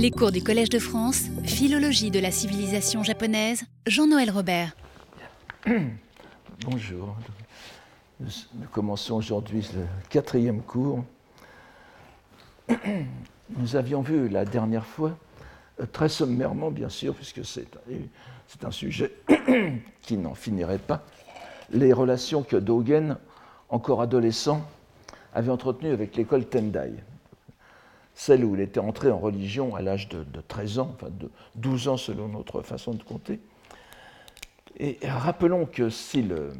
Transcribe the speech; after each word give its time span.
Les 0.00 0.12
cours 0.12 0.30
du 0.30 0.44
Collège 0.44 0.68
de 0.68 0.78
France, 0.78 1.24
Philologie 1.42 2.12
de 2.12 2.20
la 2.20 2.30
civilisation 2.30 3.02
japonaise, 3.02 3.64
Jean-Noël 3.84 4.30
Robert. 4.30 4.76
Bonjour. 6.64 7.16
Nous, 8.20 8.30
commençons 8.70 9.16
aujourd'hui 9.16 9.68
le 9.74 9.86
quatrième 10.08 10.62
cours. 10.62 11.02
Nous 13.56 13.74
avions 13.74 14.00
vu 14.00 14.28
la 14.28 14.44
dernière 14.44 14.86
fois, 14.86 15.18
euh, 15.80 15.86
très 15.90 16.08
sommairement 16.08 16.70
bien 16.70 16.90
sûr, 16.90 17.12
puisque 17.12 17.44
c'est 17.44 17.66
un 18.62 18.70
sujet 18.70 19.12
qui 20.02 20.16
n'en 20.16 20.34
finirait 20.34 20.78
pas, 20.78 21.04
les 21.72 21.92
relations 21.92 22.44
que 22.44 22.56
Dogen, 22.56 23.16
encore 23.68 24.00
adolescent, 24.00 24.64
avait 25.34 25.50
entretenues 25.50 25.90
avec 25.90 26.14
l'école 26.14 26.44
Tendai 26.44 26.92
celle 28.18 28.44
où 28.44 28.56
il 28.56 28.60
était 28.60 28.80
entré 28.80 29.12
en 29.12 29.18
religion 29.18 29.76
à 29.76 29.80
l'âge 29.80 30.08
de, 30.08 30.24
13 30.48 30.80
ans, 30.80 30.90
enfin 30.96 31.06
de 31.08 31.30
12 31.54 31.86
ans 31.86 31.96
selon 31.96 32.26
notre 32.26 32.62
façon 32.62 32.92
de 32.92 33.02
compter. 33.04 33.38
Et 34.76 34.98
rappelons 35.04 35.66
que 35.66 35.88
si 35.88 36.22
le, 36.22 36.50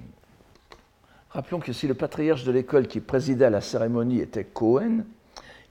rappelons 1.31 1.59
que 1.59 1.73
si 1.73 1.89
le 1.89 1.95
patriarche 1.95 2.45
de 2.45 2.53
l'école 2.53 2.87
qui 2.87 3.01
présidait 3.01 3.47
à 3.47 3.51
la 3.51 3.61
cérémonie 3.61 4.21
était 4.21 4.45
Cohen, 4.45 5.05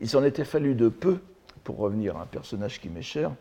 il 0.01 0.09
s'en 0.09 0.25
était 0.25 0.43
fallu 0.43 0.75
de 0.75 0.89
peu, 0.89 1.19
pour 1.63 1.77
revenir 1.77 2.17
à 2.17 2.23
un 2.23 2.25
personnage 2.25 2.81
qui 2.81 2.89
m'est 2.89 3.01
cher, 3.01 3.31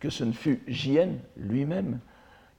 que 0.00 0.10
ce 0.10 0.24
ne 0.24 0.32
fût 0.32 0.64
Jien 0.66 1.10
lui-même 1.36 2.00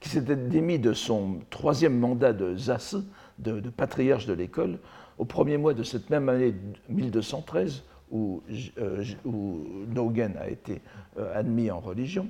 qui 0.00 0.08
s'était 0.08 0.36
démis 0.36 0.78
de 0.78 0.94
son 0.94 1.40
troisième 1.50 1.98
mandat 1.98 2.32
de 2.32 2.56
Zas, 2.56 2.96
de, 3.38 3.60
de 3.60 3.68
patriarche 3.68 4.24
de 4.24 4.32
l'école, 4.32 4.78
au 5.18 5.26
premier 5.26 5.58
mois 5.58 5.74
de 5.74 5.82
cette 5.82 6.08
même 6.08 6.30
année 6.30 6.54
1213, 6.88 7.82
où, 8.10 8.42
euh, 8.78 9.04
où 9.24 9.62
Dogen 9.86 10.36
a 10.38 10.48
été 10.48 10.80
euh, 11.18 11.38
admis 11.38 11.70
en 11.70 11.80
religion. 11.80 12.28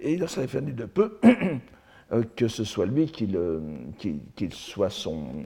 Et 0.00 0.14
il 0.14 0.22
a 0.22 0.28
fallu 0.28 0.72
de 0.72 0.84
peu 0.84 1.18
euh, 2.12 2.22
que 2.36 2.48
ce 2.48 2.64
soit 2.64 2.86
lui 2.86 3.06
qui, 3.06 3.28
soit 4.50 4.90
son, 4.90 5.44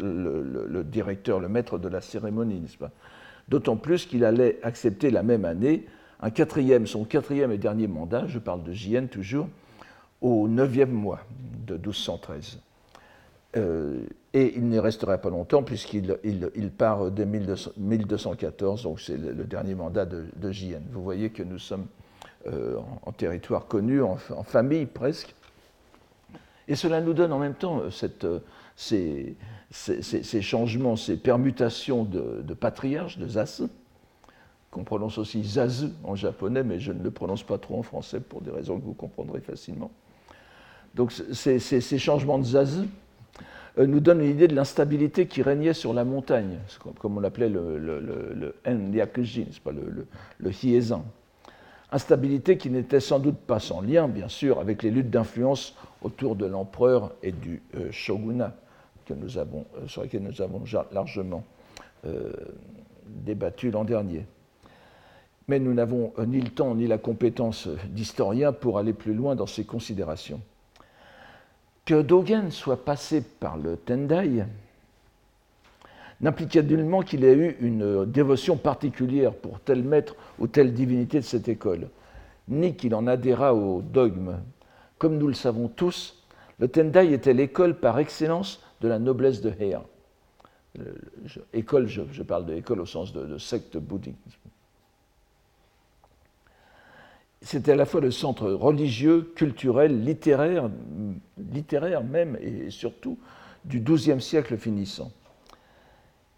le, 0.00 0.82
directeur, 0.82 1.40
le 1.40 1.48
maître 1.48 1.78
de 1.78 1.88
la 1.88 2.00
cérémonie, 2.00 2.60
n'est-ce 2.60 2.78
pas? 2.78 2.90
D'autant 3.48 3.76
plus 3.76 4.06
qu'il 4.06 4.24
allait 4.24 4.58
accepter 4.62 5.10
la 5.10 5.22
même 5.22 5.44
année 5.44 5.86
un 6.20 6.30
quatrième, 6.30 6.86
son 6.86 7.04
quatrième 7.04 7.52
et 7.52 7.58
dernier 7.58 7.86
mandat, 7.86 8.26
je 8.26 8.38
parle 8.38 8.64
de 8.64 8.72
Jien 8.72 9.06
toujours, 9.06 9.48
au 10.20 10.48
neuvième 10.48 10.90
mois 10.90 11.20
de 11.66 11.74
1213. 11.74 12.60
Euh, 13.56 14.04
et 14.34 14.56
il 14.56 14.64
n'y 14.64 14.78
restera 14.78 15.16
pas 15.16 15.30
longtemps 15.30 15.62
puisqu'il 15.62 16.18
il, 16.22 16.70
part 16.70 17.10
dès 17.10 17.24
1214, 17.24 18.82
donc 18.82 19.00
c'est 19.00 19.16
le, 19.16 19.44
dernier 19.44 19.74
mandat 19.74 20.04
de, 20.04 20.26
de 20.36 20.52
Vous 20.92 21.02
voyez 21.02 21.30
que 21.30 21.42
nous 21.42 21.58
sommes 21.58 21.86
euh, 22.46 22.76
en, 23.06 23.12
territoire 23.12 23.66
connu, 23.66 24.02
en, 24.02 24.16
famille 24.44 24.84
presque. 24.84 25.34
Et 26.68 26.74
cela 26.74 27.00
nous 27.00 27.14
donne 27.14 27.32
en 27.32 27.38
même 27.38 27.54
temps 27.54 27.80
euh, 27.80 28.40
ces, 28.76 29.34
changements, 30.42 30.96
ces 30.96 31.16
permutations 31.16 32.04
de, 32.04 32.42
de 32.42 32.54
patriarches, 32.54 33.16
de 33.16 33.26
Zas, 33.28 33.62
qu'on 34.70 34.84
prononce 34.84 35.16
aussi 35.16 35.42
Zazu 35.42 35.88
en 36.04 36.14
japonais, 36.14 36.62
mais 36.62 36.78
je 36.78 36.92
ne 36.92 37.02
le 37.02 37.10
prononce 37.10 37.42
pas 37.42 37.56
trop 37.56 37.78
en 37.78 37.82
français 37.82 38.20
pour 38.20 38.42
des 38.42 38.50
raisons 38.50 38.78
que 38.78 38.84
vous 38.84 38.92
comprendrez 38.92 39.40
facilement. 39.40 39.90
Donc 40.94 41.12
ces 41.12 41.98
changements 41.98 42.38
de 42.38 42.44
Zazu, 42.44 42.86
nous 43.86 44.00
donne 44.00 44.20
une 44.20 44.30
idée 44.30 44.48
de 44.48 44.56
l'instabilité 44.56 45.26
qui 45.26 45.42
régnait 45.42 45.72
sur 45.72 45.92
la 45.92 46.04
montagne, 46.04 46.58
comme 46.98 47.16
on 47.16 47.20
l'appelait 47.20 47.48
le, 47.48 47.78
le, 47.78 48.00
le, 48.00 48.34
le 48.34 48.54
pas 49.62 49.72
le, 49.72 50.06
le. 50.40 50.52
Instabilité 51.90 52.58
qui 52.58 52.70
n'était 52.70 53.00
sans 53.00 53.18
doute 53.18 53.38
pas 53.38 53.60
sans 53.60 53.80
lien, 53.80 54.08
bien 54.08 54.28
sûr, 54.28 54.58
avec 54.58 54.82
les 54.82 54.90
luttes 54.90 55.10
d'influence 55.10 55.74
autour 56.02 56.36
de 56.36 56.44
l'empereur 56.44 57.12
et 57.22 57.32
du 57.32 57.62
euh, 57.76 57.90
shogunat, 57.90 58.54
que 59.06 59.14
nous 59.14 59.38
avons, 59.38 59.64
euh, 59.76 59.86
sur 59.86 60.02
lesquelles 60.02 60.22
nous 60.22 60.42
avons 60.42 60.62
largement 60.92 61.44
débattu 63.06 63.70
l'an 63.70 63.84
dernier. 63.84 64.26
Mais 65.48 65.58
nous 65.58 65.72
n'avons 65.72 66.12
ni 66.26 66.40
le 66.40 66.50
temps 66.50 66.74
ni 66.74 66.86
la 66.86 66.98
compétence 66.98 67.68
d'historien 67.88 68.52
pour 68.52 68.78
aller 68.78 68.92
plus 68.92 69.14
loin 69.14 69.34
dans 69.34 69.46
ces 69.46 69.64
considérations. 69.64 70.40
Que 71.88 72.02
Dogen 72.02 72.50
soit 72.50 72.84
passé 72.84 73.22
par 73.22 73.56
le 73.56 73.78
Tendai 73.78 74.44
n'impliquait 76.20 76.62
nullement 76.62 77.00
qu'il 77.00 77.24
ait 77.24 77.32
eu 77.32 77.56
une 77.60 78.04
dévotion 78.04 78.58
particulière 78.58 79.32
pour 79.32 79.58
tel 79.60 79.82
maître 79.82 80.14
ou 80.38 80.48
telle 80.48 80.74
divinité 80.74 81.18
de 81.18 81.24
cette 81.24 81.48
école, 81.48 81.88
ni 82.46 82.76
qu'il 82.76 82.94
en 82.94 83.06
adhéra 83.06 83.54
au 83.54 83.80
dogme. 83.80 84.36
Comme 84.98 85.16
nous 85.16 85.28
le 85.28 85.32
savons 85.32 85.68
tous, 85.68 86.22
le 86.58 86.68
Tendai 86.68 87.10
était 87.14 87.32
l'école 87.32 87.80
par 87.80 87.98
excellence 87.98 88.62
de 88.82 88.88
la 88.88 88.98
noblesse 88.98 89.40
de 89.40 89.54
Heia. 89.58 89.82
École, 91.54 91.86
je, 91.86 92.22
parle 92.22 92.44
de 92.44 92.52
école 92.52 92.82
au 92.82 92.86
sens 92.86 93.14
de, 93.14 93.24
de 93.24 93.38
secte 93.38 93.78
bouddhique 93.78 94.18
c'était 97.42 97.72
à 97.72 97.76
la 97.76 97.86
fois 97.86 98.00
le 98.00 98.10
centre 98.10 98.50
religieux, 98.50 99.32
culturel, 99.36 100.04
littéraire, 100.04 100.70
littéraire 101.52 102.02
même 102.02 102.36
et 102.40 102.70
surtout 102.70 103.18
du 103.64 103.80
XIIe 103.80 104.20
siècle 104.20 104.56
finissant. 104.56 105.12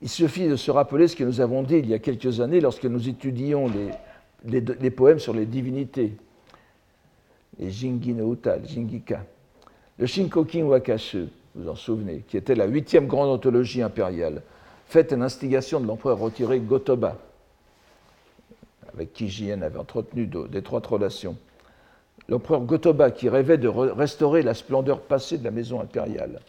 Il 0.03 0.09
suffit 0.09 0.49
de 0.49 0.57
se 0.57 0.71
rappeler 0.71 1.09
ce 1.09 1.17
que 1.17 1.25
nous 1.25 1.41
avons 1.41 1.63
dit 1.63 1.77
il 1.77 1.89
y 1.89 1.95
a 1.95 1.99
quelques 1.99 2.41
années 2.41 2.61
lorsque 2.61 2.85
nous 2.85 3.09
étudions 3.09 3.71
les, 4.45 4.61
les, 4.61 4.91
poèmes 4.91 5.19
sur 5.19 5.35
les 5.35 5.47
divinités, 5.47 6.15
les 7.59 7.71
Jingi 7.71 8.15
no 8.15 8.33
Uta, 8.33 8.63
Jingika. 8.63 9.25
Le 9.99 10.07
Shinkokin 10.07 10.65
Wakashu, 10.65 11.29
vous 11.55 11.65
vous 11.65 11.69
en 11.69 11.75
souvenez, 11.75 12.25
qui 12.27 12.39
était 12.39 12.55
la 12.55 12.67
huitième 12.67 13.07
grande 13.07 13.29
anthologie 13.29 13.83
impériale, 13.83 14.43
faite 14.87 15.13
à 15.13 15.17
l'instigation 15.17 15.81
de 15.81 15.87
l'empereur 15.87 16.19
retiré 16.19 16.59
Gotoba 16.61 17.19
avec 19.01 19.15
qui 19.15 19.31
Jien 19.31 19.63
avait 19.63 19.79
entretenu 19.79 20.27
d'étroites 20.27 20.87
relations. 20.87 21.37
L'empereur 22.29 22.61
Gotoba 22.61 23.11
qui 23.11 23.31
rêvait 23.31 23.57
de 23.57 23.67
restaurer 23.67 24.43
la 24.43 24.53
splendeur 24.53 25.01
passée 25.01 25.39
de 25.39 25.45
la 25.45 25.51
maison 25.51 25.81
impériale. 25.81 26.41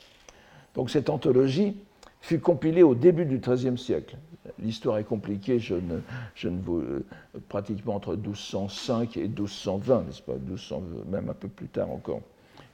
Donc 0.76 0.90
cette 0.90 1.10
anthologie 1.10 1.78
fut 2.20 2.40
compilée 2.40 2.84
au 2.84 2.94
début 2.94 3.26
du 3.26 3.40
XIIIe 3.40 3.78
siècle. 3.78 4.18
L'histoire 4.60 4.98
est 4.98 5.06
compliquée, 5.06 5.60
je 5.60 5.76
ne, 5.76 6.00
je 6.36 6.50
ne 6.50 6.60
vous, 6.62 6.80
euh, 6.80 7.06
pratiquement 7.48 7.96
entre 7.96 8.16
1205 8.16 9.16
et 9.16 9.28
1220, 9.28 10.04
n'est-ce 10.04 10.22
pas? 10.22 10.34
1200, 10.34 10.84
Même 11.10 11.30
un 11.30 11.34
peu 11.34 11.48
plus 11.48 11.68
tard 11.68 11.90
encore. 11.90 12.22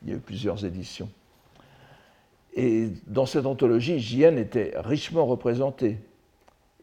Il 0.03 0.09
y 0.09 0.13
a 0.13 0.15
eu 0.15 0.19
plusieurs 0.19 0.65
éditions. 0.65 1.09
Et 2.55 2.89
dans 3.05 3.27
cette 3.27 3.45
anthologie, 3.45 3.99
Jien 3.99 4.37
était 4.37 4.73
richement 4.75 5.25
représenté, 5.25 5.97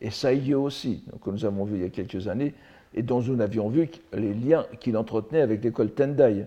et 0.00 0.10
Saïyo 0.10 0.62
aussi, 0.62 1.02
que 1.22 1.30
nous 1.30 1.44
avons 1.44 1.64
vu 1.64 1.76
il 1.76 1.82
y 1.82 1.86
a 1.86 1.88
quelques 1.88 2.28
années, 2.28 2.54
et 2.94 3.02
dont 3.02 3.20
nous 3.20 3.40
avions 3.40 3.68
vu 3.68 3.88
les 4.12 4.34
liens 4.34 4.66
qu'il 4.80 4.96
entretenait 4.96 5.40
avec 5.40 5.62
l'école 5.62 5.90
Tendai, 5.90 6.46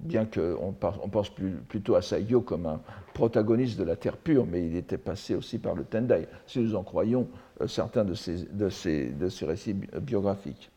bien 0.00 0.26
qu'on 0.26 0.72
pense 0.72 1.30
plutôt 1.68 1.94
à 1.94 2.02
Saigyo 2.02 2.40
comme 2.40 2.66
un 2.66 2.80
protagoniste 3.14 3.78
de 3.78 3.84
la 3.84 3.96
Terre 3.96 4.16
pure, 4.16 4.46
mais 4.46 4.66
il 4.66 4.76
était 4.76 4.98
passé 4.98 5.34
aussi 5.34 5.58
par 5.58 5.74
le 5.74 5.84
Tendai, 5.84 6.26
si 6.46 6.58
nous 6.58 6.74
en 6.74 6.82
croyons 6.82 7.28
euh, 7.60 7.68
certains 7.68 8.04
de 8.04 8.14
de, 8.52 9.46
récits 9.46 9.74
biographiques. 9.74 10.70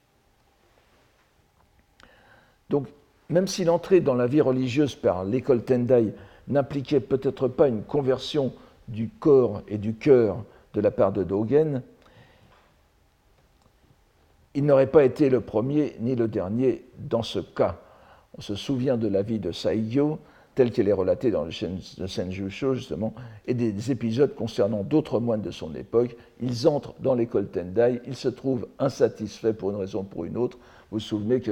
Donc, 2.70 2.88
même 3.30 3.48
si 3.48 3.64
l'entrée 3.64 4.02
dans 4.02 4.16
la 4.16 4.28
vie 4.28 4.42
religieuse 4.42 4.96
par 4.96 5.24
l'école 5.24 5.64
Tendai 5.64 6.14
n'impliquait 6.48 7.00
peut-être 7.00 7.48
pas 7.48 7.68
une 7.68 7.84
conversion 7.84 8.54
du 8.88 9.10
corps 9.10 9.64
et 9.68 9.78
du 9.78 9.96
cœur 9.96 10.44
de 10.74 10.82
la 10.82 10.92
part 10.92 11.14
de 11.14 11.24
Dogen, 11.24 11.82
il 14.56 14.66
n'aurait 14.66 14.88
pas 14.88 15.04
été 15.04 15.30
le 15.30 15.42
premier 15.42 15.96
ni 16.00 16.16
le 16.16 16.28
dernier 16.28 16.86
dans 16.98 17.24
ce 17.24 17.40
cas. 17.40 17.80
On 18.38 18.42
se 18.42 18.56
souvient 18.56 18.98
de 18.98 19.08
la 19.08 19.22
vie 19.22 19.40
de 19.40 19.52
Saigyo, 19.52 20.20
telle 20.56 20.72
qu'elle 20.72 20.88
est 20.88 20.94
relatée 20.94 21.32
dans 21.32 21.46
le 21.46 22.08
Senjusho, 22.08 22.76
justement, 22.76 23.14
et 23.48 23.54
des 23.54 23.92
épisodes 23.92 24.36
concernant 24.36 24.84
d'autres 24.84 25.20
moines 25.20 25.42
de 25.42 25.52
son 25.52 25.74
époque. 25.76 26.16
Ils 26.42 26.68
entrent 26.68 26.94
dans 27.00 27.16
l'école 27.16 27.48
Tendai, 27.48 28.02
ils 28.06 28.16
se 28.16 28.28
trouvent 28.28 28.68
insatisfaits 28.80 29.54
pour 29.54 29.72
une 29.72 29.78
raison 29.78 30.02
ou 30.02 30.04
pour 30.04 30.26
une 30.26 30.38
autre. 30.38 30.58
Vous 30.92 30.98
vous 30.98 31.00
souvenez 31.00 31.42
que 31.42 31.52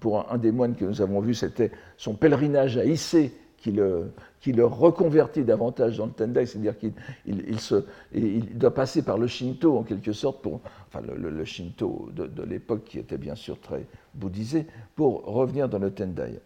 pour 0.00 0.30
un, 0.32 0.38
des 0.38 0.50
moines 0.50 0.74
que 0.74 0.84
nous 0.84 1.00
avons 1.00 1.20
vus, 1.20 1.34
c'était 1.34 1.70
son 1.96 2.14
pèlerinage 2.14 2.76
à 2.76 2.84
Issei 2.84 3.32
qui 3.60 3.72
le, 3.72 4.10
le 4.46 4.64
reconvertit 4.64 5.44
davantage 5.44 5.98
dans 5.98 6.06
le 6.06 6.12
Tendai, 6.12 6.46
c'est-à-dire 6.46 6.78
qu'il 6.78 6.92
il, 7.26 8.58
doit 8.58 8.74
passer 8.74 9.02
par 9.02 9.18
le 9.18 9.26
Shinto 9.26 9.76
en 9.76 9.82
quelque 9.82 10.12
sorte, 10.12 10.40
pour, 10.40 10.60
enfin 10.88 11.04
le, 11.14 11.44
Shinto 11.44 12.08
de, 12.14 12.42
l'époque 12.42 12.84
qui 12.84 12.98
était 12.98 13.18
bien 13.18 13.34
sûr 13.34 13.60
très 13.60 13.84
bouddhisé, 14.14 14.66
pour 14.96 15.24
revenir 15.24 15.68
dans 15.68 15.78
le 15.78 15.90
Tendai. 15.90 16.40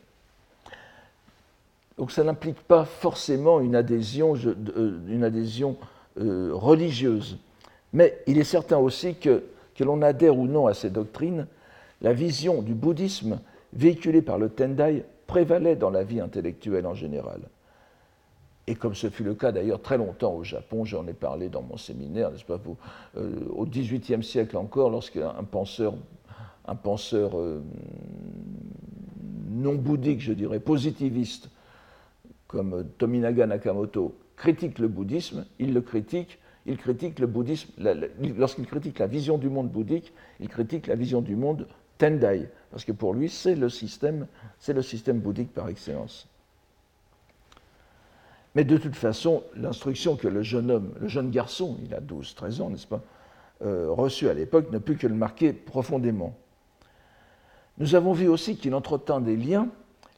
Donc 1.97 2.11
ça 2.11 2.25
n'implique 2.25 2.61
pas 2.63 2.85
forcément 2.85 3.61
une 3.61 3.77
adhésion, 3.77 4.35
euh, 4.35 4.99
une 5.09 5.23
adhésion 5.23 5.77
euh, 6.19 6.51
religieuse, 6.53 7.39
mais 7.93 8.19
il 8.27 8.39
est 8.39 8.45
certain 8.45 8.79
aussi 8.79 9.15
que, 9.15 9.45
que 9.77 9.85
l'on 9.85 10.03
adhère 10.03 10.37
ou 10.37 10.49
non 10.49 10.67
à 10.67 10.75
ces 10.75 10.91
doctrines, 10.91 11.47
la 12.03 12.13
vision 12.13 12.61
du 12.61 12.75
bouddhisme 12.75 13.39
véhiculée 13.73 14.23
par 14.23 14.39
le 14.39 14.49
Tendai 14.49 15.05
prévalait 15.27 15.77
dans 15.77 15.91
la 15.91 16.05
vie 16.05 16.21
intellectuelle 16.21 16.87
en 16.87 16.95
général. 16.95 17.41
Et 18.67 18.75
comme 18.75 18.95
ce 18.95 19.11
fut 19.11 19.25
le 19.25 19.35
cas 19.35 19.53
d'ailleurs 19.53 19.83
très 19.83 19.99
longtemps 19.99 20.35
au 20.35 20.43
Japon, 20.43 20.85
j'en 20.85 21.07
ai 21.07 21.13
parlé 21.13 21.49
dans 21.49 21.63
mon 21.63 21.77
séminaire, 21.77 22.31
n'est-ce 22.31 22.45
pas, 22.45 22.61
euh, 23.17 23.31
au 23.51 23.67
XVIIIe 23.67 24.25
siècle 24.25 24.57
encore, 24.57 24.89
lorsqu'un 24.89 25.31
penseur, 25.51 25.95
un 26.67 26.75
penseur 26.75 27.39
euh, 27.39 27.63
non 29.51 29.75
bouddhique, 29.75 30.21
je 30.21 30.33
dirais, 30.33 30.61
positiviste, 30.61 31.51
comme 32.47 32.87
Tominaga 32.97 33.47
Nakamoto, 33.47 34.15
critique 34.37 34.79
le 34.79 34.89
bouddhisme, 34.89 35.45
il 35.59 35.75
le 35.75 35.83
critique, 35.83 36.39
il 36.65 36.79
critique 36.79 37.19
le 37.19 37.27
bouddhisme, 37.27 37.71
lorsqu'il 38.39 38.67
critique 38.67 38.99
la 38.99 39.07
vision 39.07 39.37
du 39.37 39.51
monde 39.51 39.69
bouddhique, 39.69 40.13
il 40.41 40.49
critique 40.49 40.87
la 40.87 40.95
vision 40.95 41.21
du 41.21 41.37
monde 41.37 41.67
Parce 42.71 42.85
que 42.85 42.93
pour 42.93 43.15
lui, 43.15 43.29
c'est 43.29 43.55
le 43.55 43.69
système, 43.69 44.27
c'est 44.59 44.73
le 44.73 44.83
système 44.83 45.21
bouddhique 45.21 45.53
par 45.53 45.69
excellence. 45.69 46.29
Mais 48.55 48.65
de 48.65 48.77
toute 48.77 48.97
façon, 48.97 49.43
l'instruction 49.57 50.17
que 50.17 50.29
le 50.29 50.43
jeune 50.43 50.71
homme, 50.71 50.93
le 51.01 51.09
jeune 51.09 51.31
garçon, 51.31 51.77
il 51.85 51.95
a 51.95 52.01
12-13 52.01 52.63
ans, 52.63 52.71
n'est-ce 52.71 52.87
pas, 52.87 53.03
euh, 53.63 53.89
reçu 53.91 54.29
à 54.29 54.35
l'époque 54.35 54.71
ne 54.71 54.79
peut 54.79 54.95
que 54.95 55.07
le 55.07 55.15
marquer 55.15 55.53
profondément. 55.53 56.37
Nous 57.79 57.95
avons 57.95 58.13
vu 58.13 58.29
aussi 58.29 58.57
qu'il 58.57 58.75
entretint 58.75 59.21
des 59.21 59.37
liens 59.37 59.69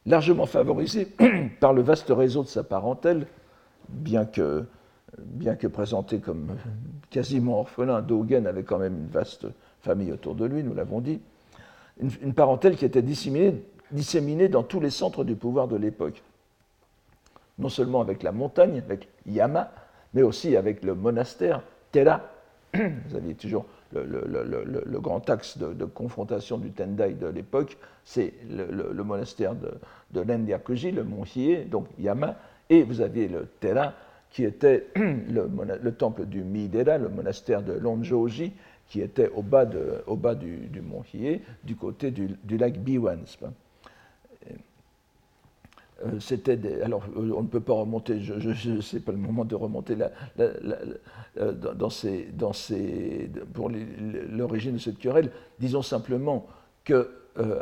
largement 0.05 0.47
favorisés 0.47 1.09
par 1.61 1.73
le 1.73 1.83
vaste 1.83 2.11
réseau 2.11 2.43
de 2.43 2.49
sa 2.49 2.63
parentèle, 2.63 3.27
bien 3.89 4.27
que, 4.27 4.65
bien 5.19 5.57
que 5.57 5.67
présenté 5.67 6.19
comme 6.19 6.57
quasiment 7.11 7.61
orphelin, 7.61 8.03
Dogen 8.03 8.47
avait 8.47 8.65
quand 8.65 8.79
même 8.79 8.97
une 8.97 9.09
vaste 9.09 9.47
famille 9.81 10.13
autour 10.13 10.35
de 10.35 10.45
lui, 10.45 10.63
nous 10.63 10.75
l'avons 10.75 11.01
dit, 11.01 11.21
une, 12.01 12.35
parentèle 12.35 12.77
qui 12.77 12.85
était 12.85 13.03
disséminée, 13.03 14.49
dans 14.49 14.63
tous 14.63 14.81
les 14.81 14.91
centres 14.91 15.25
du 15.25 15.35
pouvoir 15.35 15.69
de 15.69 15.77
l'époque 15.77 16.23
non 17.59 17.69
seulement 17.69 18.01
avec 18.01 18.23
la 18.23 18.33
montagne, 18.33 18.79
avec 18.79 19.09
Yama, 19.27 19.71
mais 20.15 20.23
aussi 20.23 20.57
avec 20.57 20.85
le 20.85 20.95
monastère 20.95 21.63
Tera. 21.93 22.21
Vous 22.75 23.17
aviez 23.17 23.35
toujours 23.35 23.65
le, 23.93 24.99
grand 24.99 25.29
axe 25.31 25.59
de, 25.59 25.85
confrontation 25.85 26.59
du 26.59 26.71
Tendai 26.71 27.15
de 27.15 27.27
l'époque, 27.29 27.79
c'est 28.05 28.35
le, 28.51 29.03
monastère 29.03 29.55
de, 29.55 29.73
de 30.13 30.21
le 30.21 31.05
mont 31.05 31.25
Hiei, 31.25 31.65
donc 31.65 31.87
Yama, 31.99 32.37
et 32.69 32.83
vous 32.83 33.01
aviez 33.01 33.29
le 33.29 33.47
Tera, 33.61 33.95
qui 34.31 34.45
était 34.45 34.89
le, 34.97 35.91
temple 35.93 36.27
du 36.27 36.43
Midera, 36.43 36.99
le 36.99 37.09
monastère 37.09 37.63
de 37.63 37.73
Lonjoji, 37.73 38.53
qui 38.89 39.01
était 39.01 39.29
au 39.31 39.43
bas, 39.43 39.69
au 40.07 40.17
bas 40.17 40.35
du, 40.35 40.81
mont 40.81 41.03
Hiei, 41.13 41.43
du 41.65 41.77
côté 41.77 42.11
du, 42.11 42.57
lac 42.57 42.79
Biwan. 42.79 43.25
Euh, 46.05 46.21
c'était 46.21 46.59
alors 46.83 47.05
euh, 47.17 47.33
on 47.35 47.43
ne 47.43 47.49
peut 47.49 47.61
pas 47.61 47.73
remonter, 47.73 48.21
je 48.21 48.81
sais 48.83 49.01
pas 49.01 49.13
le 49.13 49.19
moment 49.19 49.47
de 49.47 49.55
remonter 49.55 49.97
euh, 50.39 51.53
dans 51.53 51.89
ces, 51.89 52.27
dans 52.35 52.53
ces, 52.53 53.31
pour 53.55 53.71
l'origine 53.71 54.75
de 54.75 54.79
cette 54.79 54.99
querelle. 54.99 55.31
Disons 55.59 55.83
simplement 55.83 56.47
que 56.85 57.11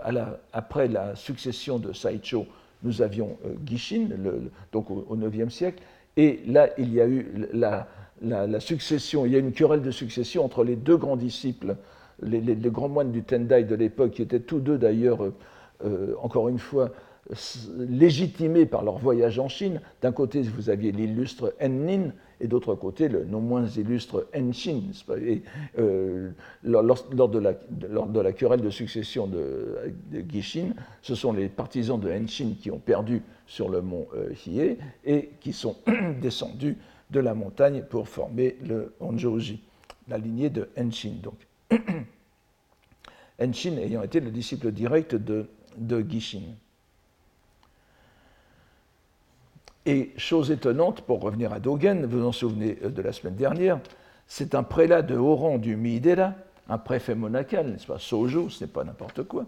à 0.03 0.12
la, 0.12 0.38
après 0.53 0.87
la 0.87 1.17
succession 1.17 1.81
de 1.81 1.93
Saicho, 1.93 2.47
nous 2.85 3.03
avions 3.03 3.37
Gishin, 3.67 4.09
le, 4.17 4.50
donc 4.71 4.88
au, 4.88 5.17
IXe 5.17 5.53
siècle, 5.53 5.82
et 6.17 6.41
là 6.47 6.69
il 6.79 6.93
y 6.93 7.00
a 7.00 7.09
eu 7.09 7.49
la, 7.53 7.88
la, 8.25 8.61
succession, 8.61 9.26
il 9.26 9.32
y 9.32 9.37
a 9.37 9.38
une 9.38 9.53
querelle 9.53 9.82
de 9.82 9.91
succession 9.91 10.44
entre 10.44 10.65
les 10.65 10.76
deux 10.76 10.97
grands 10.97 11.17
disciples, 11.17 11.76
les, 12.23 12.41
grands 12.56 12.88
moines 12.88 13.12
du 13.12 13.23
Tendai 13.23 13.65
de 13.65 13.75
l'époque, 13.75 14.12
qui 14.12 14.23
étaient 14.23 14.41
tous 14.41 14.61
deux 14.61 14.79
d'ailleurs, 14.79 15.21
encore 16.23 16.49
une 16.49 16.59
fois, 16.59 16.91
légitimés 17.76 18.67
par 18.67 18.85
leur 18.85 18.99
voyage 18.99 19.38
en 19.38 19.49
Chine. 19.49 19.81
D'un 20.03 20.12
côté, 20.12 20.43
vous 20.43 20.71
aviez 20.71 20.93
l'illustre 20.93 21.55
Ennin, 21.59 22.12
et 22.41 22.47
d'autre 22.47 22.75
côté, 22.75 23.09
le 23.09 23.25
non 23.25 23.41
moins 23.41 23.67
illustre 23.67 24.26
Enshin. 24.37 24.82
Euh, 25.79 26.31
lors, 26.62 26.85
de 26.85 27.38
la, 27.38 27.55
lors, 27.88 28.06
de 28.06 28.21
la, 28.21 28.32
querelle 28.32 28.61
de 28.61 28.71
succession 28.71 29.26
de, 29.26 29.76
de, 30.11 30.25
Gishin, 30.29 30.75
ce 31.00 31.15
sont 31.15 31.32
les 31.32 31.49
partisans 31.49 31.99
de 31.99 32.11
Enshin 32.11 32.55
qui 32.61 32.71
ont 32.71 32.79
perdu 32.79 33.23
sur 33.47 33.69
le 33.69 33.82
mont 33.82 34.06
euh, 34.15 34.32
Hiei 34.47 34.79
et 35.05 35.31
qui 35.41 35.53
sont 35.53 35.76
descendus 36.21 36.76
de 37.10 37.20
la 37.20 37.34
montagne 37.34 37.82
pour 37.82 38.08
former 38.08 38.56
le 38.62 38.94
Honjoji, 39.00 39.62
la 40.08 40.18
lignée 40.18 40.50
de 40.50 40.68
Enshin. 40.78 41.14
Donc. 41.22 41.46
Enshin 43.40 43.76
ayant 43.78 44.02
été 44.02 44.20
le 44.20 44.30
disciple 44.30 44.70
direct 44.70 45.14
de, 45.14 45.46
de 45.76 46.04
Gishin. 46.08 46.54
Et 49.86 50.12
chose 50.16 50.50
étonnante, 50.50 51.02
pour 51.02 51.20
revenir 51.20 51.52
à 51.52 51.60
Dogen, 51.60 52.06
vous 52.06 52.20
vous 52.20 52.26
en 52.26 52.32
souvenez 52.32 52.78
euh, 52.82 52.88
de 52.90 53.02
la 53.02 53.12
semaine 53.12 53.36
dernière, 53.36 53.80
c'est 54.26 54.54
un 54.54 54.62
prélat 54.62 55.02
de 55.02 55.16
haut 55.16 55.36
rang 55.36 55.58
du 55.58 55.76
Miidera, 55.76 56.32
un 56.68 56.78
préfet 56.78 57.14
monacal, 57.14 57.68
n'est-ce 57.68 57.86
pas, 57.86 57.98
Sojo, 57.98 58.48
ce 58.48 58.64
n'est 58.64 58.70
pas 58.70 58.84
n'importe 58.84 59.24
quoi, 59.24 59.44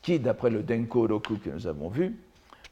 qui, 0.00 0.18
d'après 0.18 0.48
le 0.48 0.62
Denko 0.62 1.06
Roku 1.06 1.36
que 1.36 1.50
nous 1.50 1.66
avons 1.66 1.88
vu, 1.88 2.16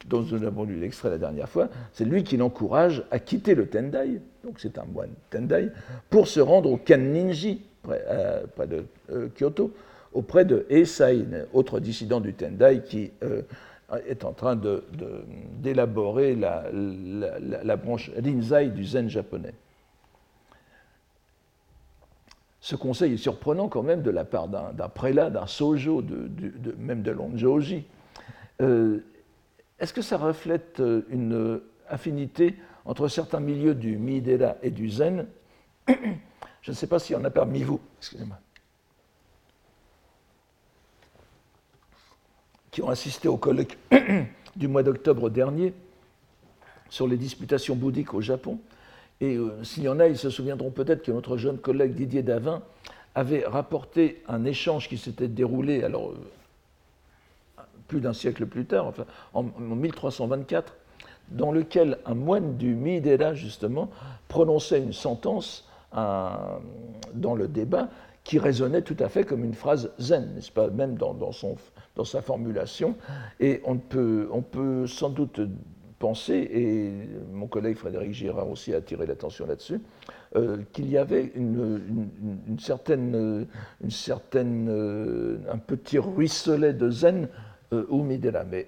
dont 0.05 0.21
nous 0.21 0.43
avons 0.43 0.63
lu 0.63 0.79
l'extrait 0.79 1.09
la 1.09 1.17
dernière 1.17 1.49
fois, 1.49 1.69
c'est 1.93 2.05
lui 2.05 2.23
qui 2.23 2.37
l'encourage 2.37 3.03
à 3.11 3.19
quitter 3.19 3.55
le 3.55 3.67
Tendai, 3.67 4.21
donc 4.43 4.59
c'est 4.59 4.77
un 4.77 4.85
moine 4.85 5.11
Tendai, 5.29 5.69
pour 6.09 6.27
se 6.27 6.39
rendre 6.39 6.71
au 6.71 6.77
Kanninji, 6.77 7.61
près, 7.81 8.03
euh, 8.07 8.43
de 8.67 8.85
euh, 9.11 9.29
Kyoto, 9.35 9.73
auprès 10.13 10.45
de 10.45 10.65
Eisai, 10.69 11.25
autre 11.53 11.79
dissident 11.79 12.19
du 12.19 12.33
Tendai 12.33 12.81
qui 12.85 13.11
est 14.07 14.25
en 14.25 14.33
train 14.33 14.59
d'élaborer 15.61 16.35
la, 16.35 17.75
branche 17.75 18.11
Rinzai 18.17 18.69
du 18.69 18.85
zen 18.85 19.09
japonais. 19.09 19.53
Ce 22.67 22.75
conseil 22.75 23.13
est 23.13 23.17
surprenant 23.17 23.69
quand 23.69 23.83
même 23.83 24.01
de 24.01 24.09
la 24.09 24.25
part 24.25 24.49
d'un 24.49 24.89
prélat, 24.89 25.29
d'un 25.29 25.47
sojo, 25.47 26.03
même 26.77 27.01
de 27.01 27.11
l'onjoji. 27.11 27.85
Euh, 28.61 28.99
Est-ce 29.79 29.93
que 29.93 30.01
ça 30.01 30.17
reflète 30.17 30.81
une 31.09 31.61
affinité 31.87 32.55
entre 32.85 33.07
certains 33.07 33.39
milieux 33.39 33.75
du 33.75 33.97
Midera 33.97 34.55
et 34.63 34.71
du 34.71 34.89
Zen 34.89 35.27
Je 35.87 36.71
ne 36.71 36.75
sais 36.75 36.87
pas 36.87 36.99
s'il 36.99 37.15
y 37.15 37.19
en 37.19 37.23
a 37.23 37.29
parmi 37.29 37.63
vous. 37.63 37.79
Excusez-moi. 37.99 38.37
qui 42.77 42.83
ont 42.83 42.89
assisté 42.89 43.27
au 43.27 43.37
colloque 43.37 43.75
du 44.55 44.67
mois 44.67 44.83
d'octobre 44.83 45.31
dernier 45.31 45.73
sur 46.91 47.07
les 47.07 47.17
disputations 47.17 47.75
bouddhiques 47.75 48.13
au 48.13 48.21
Japon. 48.21 48.59
Et 49.19 49.35
euh, 49.35 49.63
s'il 49.63 49.81
y 49.81 49.89
en 49.89 49.99
a, 49.99 50.07
ils 50.07 50.15
se 50.15 50.29
souviendront 50.29 50.69
peut-être 50.69 51.01
que 51.01 51.11
notre 51.11 51.37
jeune 51.37 51.57
collègue 51.57 51.95
Didier 51.95 52.21
Davin 52.21 52.61
avait 53.15 53.43
rapporté 53.47 54.21
un 54.27 54.45
échange 54.45 54.89
qui 54.89 54.99
s'était 54.99 55.27
déroulé, 55.27 55.81
alors 55.81 56.11
euh, 56.11 56.17
plus 57.87 58.01
d'un 58.01 58.13
siècle 58.13 58.45
plus 58.45 58.65
tard, 58.65 58.87
enfin 58.87 59.05
en, 59.33 59.43
1324, 59.43 60.75
dans 61.29 61.51
lequel 61.51 61.97
un 62.05 62.15
moine 62.15 62.57
du 62.57 62.75
Midera, 62.75 63.33
justement, 63.33 63.89
prononçait 64.27 64.79
une 64.79 64.93
sentence 64.93 65.67
dans 65.93 67.35
le 67.35 67.47
débat 67.47 67.89
qui 68.27 68.39
résonnait 68.39 68.81
tout 68.81 68.97
à 68.99 69.07
fait 69.07 69.23
comme 69.23 69.45
une 69.45 69.53
phrase 69.53 69.89
zen, 69.99 70.33
n'est-ce 70.35 70.51
pas, 70.51 70.69
même 70.69 70.95
dans, 70.95 71.31
son, 71.31 71.55
dans 71.95 72.03
sa 72.03 72.21
formulation. 72.21 72.95
Et 73.39 73.61
on 73.63 73.77
peut, 73.77 74.27
on 74.33 74.41
peut 74.41 74.85
sans 74.85 75.09
doute 75.09 75.39
penser, 75.97 76.35
et 76.51 76.91
mon 77.31 77.47
collègue 77.47 77.77
Frédéric 77.77 78.11
Girard 78.11 78.49
aussi 78.49 78.73
a 78.73 78.77
attiré 78.77 79.05
l'attention 79.05 79.47
là-dessus, 79.47 79.79
euh, 80.35 80.57
qu'il 80.73 80.89
y 80.89 80.97
avait 80.97 81.31
une, 81.35 82.09
une, 82.47 82.59
certaine, 82.59 83.47
une 83.81 83.91
certaine, 83.91 84.67
euh, 84.69 85.37
un 85.49 85.57
petit 85.57 85.97
ruisselet 85.97 86.73
de 86.73 86.89
zen 86.89 87.29
euh, 87.73 87.85
au 87.89 88.03
Midela. 88.03 88.43
Mais 88.43 88.67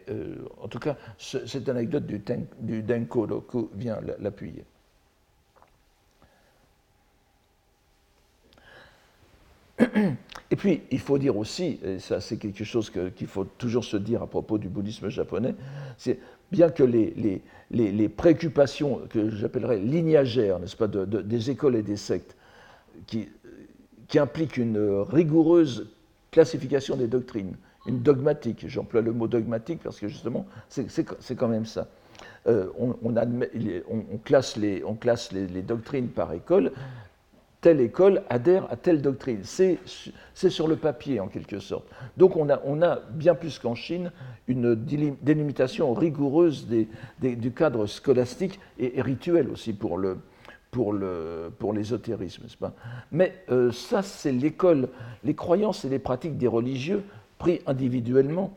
en 0.61 0.67
tout 0.67 0.79
cas, 0.79 0.97
cette 1.17 1.69
anecdote 1.69 2.05
du, 2.05 2.21
du 2.59 2.83
Denko 2.83 3.27
vient 3.75 3.99
l'appuyer. 4.19 4.65
Et 10.51 10.55
puis, 10.55 10.81
il 10.91 10.99
faut 10.99 11.17
dire 11.17 11.37
aussi, 11.37 11.79
et 11.83 11.99
ça 11.99 12.19
c'est 12.19 12.37
quelque 12.37 12.63
chose 12.63 12.91
qu'il 13.15 13.27
faut 13.27 13.45
toujours 13.45 13.85
se 13.85 13.97
dire 13.97 14.21
à 14.21 14.27
propos 14.27 14.57
du 14.57 14.67
bouddhisme 14.67 15.09
japonais, 15.09 15.55
c'est 15.97 16.19
bien 16.51 16.69
que 16.69 16.83
les, 16.83 18.09
préoccupations 18.09 19.01
que 19.09 19.29
j'appellerais 19.29 19.77
lignagères, 19.77 20.59
n'est-ce 20.59 20.75
pas, 20.75 20.87
des 20.87 21.49
écoles 21.49 21.75
et 21.75 21.83
des 21.83 21.97
sectes, 21.97 22.35
qui 23.07 23.29
impliquent 24.15 24.57
une 24.57 24.79
rigoureuse 25.09 25.87
classification 26.31 26.97
des 26.97 27.07
doctrines, 27.07 27.55
une 27.85 27.99
dogmatique, 27.99 28.67
j'emploie 28.67 29.01
le 29.01 29.13
mot 29.13 29.27
dogmatique 29.27 29.79
parce 29.83 29.99
que 29.99 30.07
justement, 30.07 30.45
c'est 30.67 31.35
quand 31.35 31.47
même 31.47 31.65
ça. 31.65 31.87
Euh, 32.47 32.67
on, 32.77 34.17
classe, 34.17 34.57
les, 34.57 34.83
on 34.83 34.95
classe 34.95 35.31
les, 35.31 35.61
doctrines 35.61 36.07
par 36.07 36.33
école, 36.33 36.71
telle 37.61 37.81
école 37.81 38.23
adhère 38.29 38.65
à 38.71 38.75
telle 38.75 39.01
doctrine. 39.01 39.41
C'est 39.43 39.79
sur 40.33 40.67
le 40.67 40.75
papier, 40.75 41.19
en 41.19 41.27
quelque 41.27 41.59
sorte. 41.59 41.87
Donc 42.17 42.35
on 42.37 42.49
a, 42.49 42.61
on 42.65 42.81
a 42.81 42.99
bien 43.11 43.35
plus 43.35 43.59
qu'en 43.59 43.75
Chine, 43.75 44.11
une 44.47 44.75
délimitation 44.75 45.93
rigoureuse 45.93 46.67
du 47.19 47.51
cadre 47.51 47.85
scolastique 47.85 48.59
et, 48.77 49.01
rituel 49.01 49.49
aussi 49.49 49.73
pour 49.73 49.97
le, 49.97 50.17
pour 50.71 50.93
l'ésotérisme, 51.73 52.43
n'est-ce 52.43 52.57
pas? 52.57 52.73
Mais 53.11 53.43
euh, 53.49 53.71
ça, 53.71 54.01
c'est 54.01 54.31
l'école. 54.31 54.89
Les 55.23 55.35
croyances 55.35 55.83
et 55.83 55.89
les 55.89 55.99
pratiques 55.99 56.37
des 56.37 56.47
religieux, 56.47 57.03
pris 57.39 57.61
individuellement, 57.65 58.53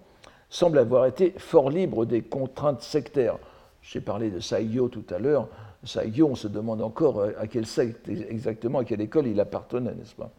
semblent 0.51 0.79
avoir 0.79 1.07
été 1.07 1.33
fort 1.39 1.71
libres 1.71 2.05
des 2.05 2.21
contraintes 2.21 2.83
sectaires. 2.83 3.39
J'ai 3.81 4.03
parlé 4.03 4.31
de 4.31 4.39
Saigyo 4.39 4.89
tout 4.89 5.07
à 5.09 5.19
l'heure. 5.19 5.49
Saigyo, 5.85 6.29
on 6.29 6.35
se 6.35 6.49
demande 6.49 6.83
encore 6.83 7.21
euh, 7.21 7.33
à 7.41 7.47
quelle 7.47 7.67
secte 7.67 8.09
exactement, 8.09 8.81
à 8.81 8.85
quelle 8.85 9.01
école 9.01 9.27
il 9.27 9.41
appartenait, 9.41 9.95
n'est-ce 9.95 10.15
pas? 10.15 10.31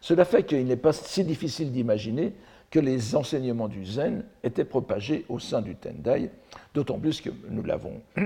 Cela 0.00 0.24
fait 0.24 0.42
qu'il 0.42 0.66
n'est 0.66 0.76
pas 0.76 0.92
si 0.92 1.24
difficile 1.24 1.72
d'imaginer 1.72 2.34
que 2.70 2.80
les 2.80 3.14
enseignements 3.14 3.68
du 3.68 3.86
zen 3.86 4.24
étaient 4.42 4.64
propagés 4.64 5.24
au 5.28 5.38
sein 5.38 5.62
du 5.62 5.76
Tendai, 5.76 6.30
d'autant 6.74 6.98
plus 6.98 7.20
que 7.20 7.30
nous 7.48 7.62
l'avons 7.62 8.00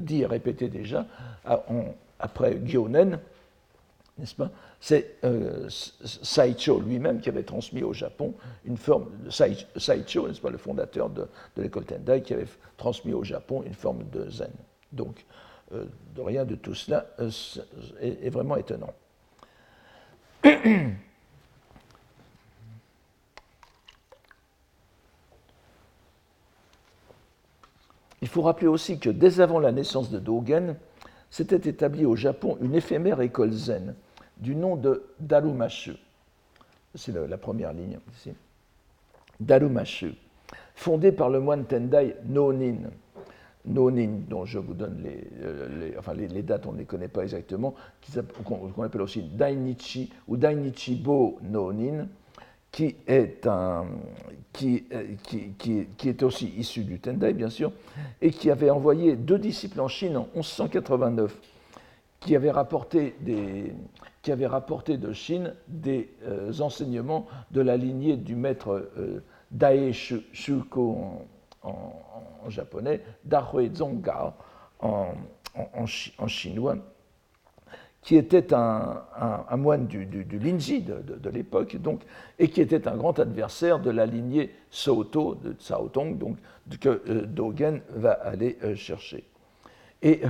dit 0.00 0.20
et 0.20 0.26
répété 0.26 0.68
déjà, 0.68 1.06
après 2.20 2.60
Gyonen, 2.64 3.18
n'est-ce 4.18 4.34
pas? 4.34 4.50
C'est 4.80 5.16
euh, 5.24 5.68
Saicho 5.68 6.80
lui-même 6.80 7.20
qui 7.20 7.28
avait 7.28 7.42
transmis 7.42 7.82
au 7.82 7.92
Japon 7.92 8.34
une 8.64 8.76
forme 8.76 9.10
de 9.24 9.30
Saicho, 9.30 10.28
n'est-ce 10.28 10.40
pas, 10.40 10.50
le 10.50 10.58
fondateur 10.58 11.10
de, 11.10 11.26
l'école 11.56 11.84
Tendai, 11.84 12.22
qui 12.22 12.32
avait 12.34 12.46
transmis 12.76 13.12
au 13.12 13.24
Japon 13.24 13.62
une 13.66 13.74
forme 13.74 14.04
de 14.10 14.30
zen. 14.30 14.52
Donc, 14.92 15.24
euh, 15.72 15.86
de 16.14 16.20
rien 16.20 16.44
de 16.44 16.54
tout 16.54 16.74
cela 16.74 17.06
euh, 17.18 17.30
est, 18.00 18.30
vraiment 18.30 18.56
étonnant. 18.56 18.92
Il 28.22 28.28
faut 28.28 28.42
rappeler 28.42 28.68
aussi 28.68 28.98
que 28.98 29.10
dès 29.10 29.40
avant 29.40 29.58
la 29.58 29.72
naissance 29.72 30.10
de 30.10 30.18
Dogen, 30.18 30.76
s'était 31.30 31.68
établie 31.68 32.06
au 32.06 32.14
Japon 32.14 32.56
une 32.60 32.76
éphémère 32.76 33.20
école 33.20 33.50
zen 33.50 33.96
du 34.36 34.54
nom 34.54 34.76
de 34.76 35.04
Darumashu. 35.20 35.96
C'est 36.94 37.12
la 37.12 37.38
première 37.38 37.72
ligne 37.72 37.98
ici. 38.16 38.32
Darumashu, 39.40 40.14
fondée 40.74 41.12
par 41.12 41.28
le 41.30 41.40
moine 41.40 41.64
Tendai 41.64 42.16
Nonin. 42.24 42.90
Nonin, 43.66 44.20
dont 44.28 44.44
je 44.44 44.58
vous 44.58 44.74
donne 44.74 45.02
les, 45.02 45.24
euh, 45.42 46.42
dates, 46.42 46.66
on 46.66 46.72
ne 46.72 46.78
les 46.78 46.84
connaît 46.84 47.08
pas 47.08 47.22
exactement, 47.22 47.74
qu'on 48.44 48.82
appelle 48.82 49.00
aussi 49.00 49.22
Dainichi 49.22 50.12
ou 50.28 50.36
Dainichibo 50.36 51.38
Nonin, 51.42 52.06
euh, 53.08 53.82
qui, 54.52 54.84
qui, 55.22 55.86
qui, 55.96 56.08
est 56.08 56.22
aussi 56.22 56.52
issu 56.56 56.84
du 56.84 56.98
Tendai, 56.98 57.32
bien 57.32 57.48
sûr, 57.48 57.72
et 58.20 58.30
qui 58.30 58.50
avait 58.50 58.70
envoyé 58.70 59.16
deux 59.16 59.38
disciples 59.38 59.80
en 59.80 59.88
Chine 59.88 60.16
en 60.16 60.28
1189, 60.34 61.36
qui 62.24 62.34
avaient 62.34 62.50
rapporté, 62.50 63.14
des, 63.20 63.74
qui 64.22 64.32
avaient 64.32 64.46
rapporté 64.46 64.96
de 64.96 65.12
Chine 65.12 65.54
des 65.68 66.10
euh, 66.24 66.52
enseignements 66.60 67.26
de 67.50 67.60
la 67.60 67.76
lignée 67.76 68.16
du 68.16 68.34
maître 68.34 68.90
euh, 68.96 69.22
Dae 69.50 69.92
Shuko 69.92 71.26
en, 71.62 71.92
japonais, 72.48 73.02
Dahui 73.24 73.70
Zonga 73.74 74.34
en, 74.80 75.06
chinois, 76.26 76.76
qui 78.02 78.16
était 78.16 78.52
un, 78.52 79.56
moine 79.56 79.86
du, 79.86 80.06
Linji 80.38 80.82
de, 80.82 81.30
l'époque, 81.30 81.76
et 82.38 82.48
qui 82.48 82.60
était 82.60 82.88
un 82.88 82.96
grand 82.96 83.18
adversaire 83.18 83.78
de 83.78 83.90
la 83.90 84.06
lignée 84.06 84.50
Soto, 84.70 85.34
de 85.34 85.52
Cao 85.52 85.88
Tong, 85.88 86.18
donc, 86.18 86.38
que 86.80 87.02
euh, 87.08 87.26
Dogen 87.26 87.82
va 87.94 88.12
aller 88.12 88.58
chercher. 88.76 89.24
Et 90.02 90.20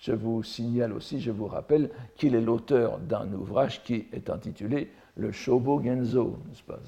je 0.00 0.12
vous 0.12 0.42
signale 0.42 0.92
aussi, 0.92 1.20
je 1.20 1.30
vous 1.30 1.46
rappelle 1.46 1.90
qu'il 2.16 2.34
est 2.34 2.40
l'auteur 2.40 2.98
d'un 2.98 3.32
ouvrage 3.32 3.82
qui 3.82 4.06
est 4.12 4.30
intitulé 4.30 4.90
Le 5.16 5.32
Shobo 5.32 5.82
Genzo, 5.82 6.38
pas, 6.66 6.78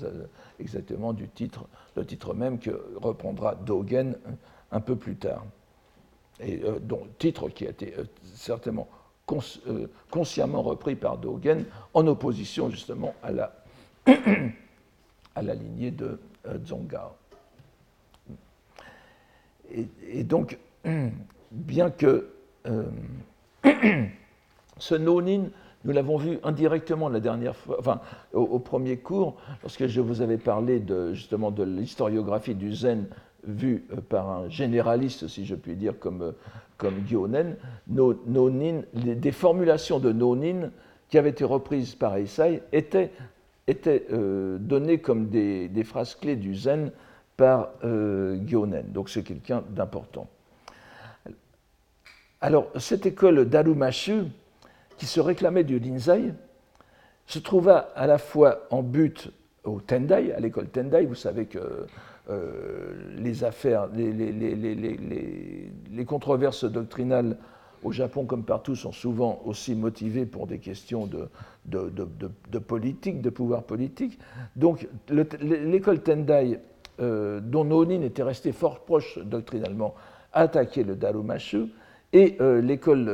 exactement 0.58 1.12
du 1.12 1.28
titre, 1.28 1.66
le 1.96 2.04
titre 2.06 2.34
même 2.34 2.58
que 2.58 2.70
reprendra 2.96 3.54
Dogen 3.54 4.16
un 4.70 4.80
peu 4.80 4.96
plus 4.96 5.16
tard. 5.16 5.44
Et 6.38 6.62
dont 6.80 7.06
titre 7.18 7.48
qui 7.50 7.66
a 7.66 7.70
été 7.70 7.94
certainement 8.34 8.88
euh, 9.66 9.86
consciemment 10.10 10.62
repris 10.62 10.96
par 10.96 11.18
Dogen 11.18 11.64
en 11.94 12.06
opposition 12.06 12.68
justement 12.68 13.14
à 13.22 13.30
la, 13.30 13.52
à 15.34 15.42
la 15.42 15.54
lignée 15.54 15.92
de 15.92 16.18
euh, 16.46 16.58
Dzonga. 16.58 17.12
Et, 19.70 20.24
donc, 20.24 20.58
bien 21.52 21.90
que 21.90 22.28
euh, 22.66 22.84
ce 24.78 24.94
nonin, 24.94 25.44
nous 25.84 25.92
l'avons 25.92 26.16
vu 26.16 26.38
indirectement 26.42 27.08
la 27.08 27.20
dernière 27.20 27.56
fois, 27.56 27.76
enfin 27.78 28.00
au, 28.32 28.58
premier 28.58 28.98
cours, 28.98 29.36
lorsque 29.62 29.86
je 29.86 30.00
vous 30.00 30.20
avais 30.20 30.36
parlé 30.36 30.78
de, 30.78 31.14
justement 31.14 31.50
de 31.50 31.62
l'historiographie 31.62 32.54
du 32.54 32.74
zen 32.74 33.06
vue 33.44 33.86
par 34.08 34.28
un 34.28 34.48
généraliste, 34.48 35.26
si 35.28 35.46
je 35.46 35.54
puis 35.54 35.76
dire, 35.76 35.98
comme, 35.98 36.34
comme 36.76 37.06
Gyonen, 37.06 37.56
nonin, 37.88 38.82
des 38.94 39.32
formulations 39.32 39.98
de 39.98 40.12
nonin 40.12 40.70
qui 41.08 41.18
avaient 41.18 41.30
été 41.30 41.44
reprises 41.44 41.94
par 41.94 42.16
Eisai 42.16 42.62
étaient, 42.72 43.10
étaient 43.66 44.06
euh, 44.12 44.58
données 44.58 44.98
comme 44.98 45.28
des, 45.28 45.84
phrases 45.84 46.14
clés 46.14 46.36
du 46.36 46.54
zen 46.54 46.92
par 47.36 47.70
euh, 47.84 48.38
Gyonen. 48.46 48.92
Donc 48.92 49.08
c'est 49.08 49.22
quelqu'un 49.22 49.64
d'important. 49.70 50.28
Alors, 52.42 52.68
cette 52.78 53.04
école 53.04 53.44
d'Arumashu, 53.44 54.24
qui 54.96 55.06
se 55.06 55.20
réclamait 55.20 55.64
du 55.64 55.78
Linzai, 55.78 56.32
se 57.26 57.38
trouva 57.38 57.90
à 57.94 58.06
la 58.06 58.18
fois 58.18 58.66
en 58.70 58.82
but 58.82 59.30
au 59.64 59.80
Tendai, 59.80 60.32
à 60.32 60.40
l'école 60.40 60.68
Tendai. 60.68 61.04
Vous 61.04 61.14
savez 61.14 61.46
que 61.46 61.86
euh, 62.30 62.92
les 63.18 63.44
affaires, 63.44 63.88
les, 63.94 64.14
controverses 66.06 66.64
doctrinales 66.64 67.36
au 67.82 67.92
Japon 67.92 68.24
comme 68.24 68.44
partout 68.44 68.74
sont 68.74 68.92
souvent 68.92 69.40
aussi 69.44 69.74
motivées 69.74 70.26
pour 70.26 70.46
des 70.46 70.58
questions 70.58 71.06
de, 71.06 71.28
politique, 72.58 73.20
de 73.20 73.30
pouvoir 73.30 73.64
politique. 73.64 74.18
Donc 74.56 74.88
l'école 75.10 76.00
Tendai, 76.00 76.58
euh, 77.00 77.40
dont 77.40 77.64
Nonin 77.64 78.00
était 78.02 78.22
resté 78.22 78.52
fort 78.52 78.80
proche 78.80 79.18
doctrinalement, 79.18 79.94
a 80.32 80.42
attaqué 80.42 80.84
le 80.84 80.96
Darumashu, 80.96 81.68
et 82.12 82.36
euh, 82.40 82.60
l'école 82.60 83.08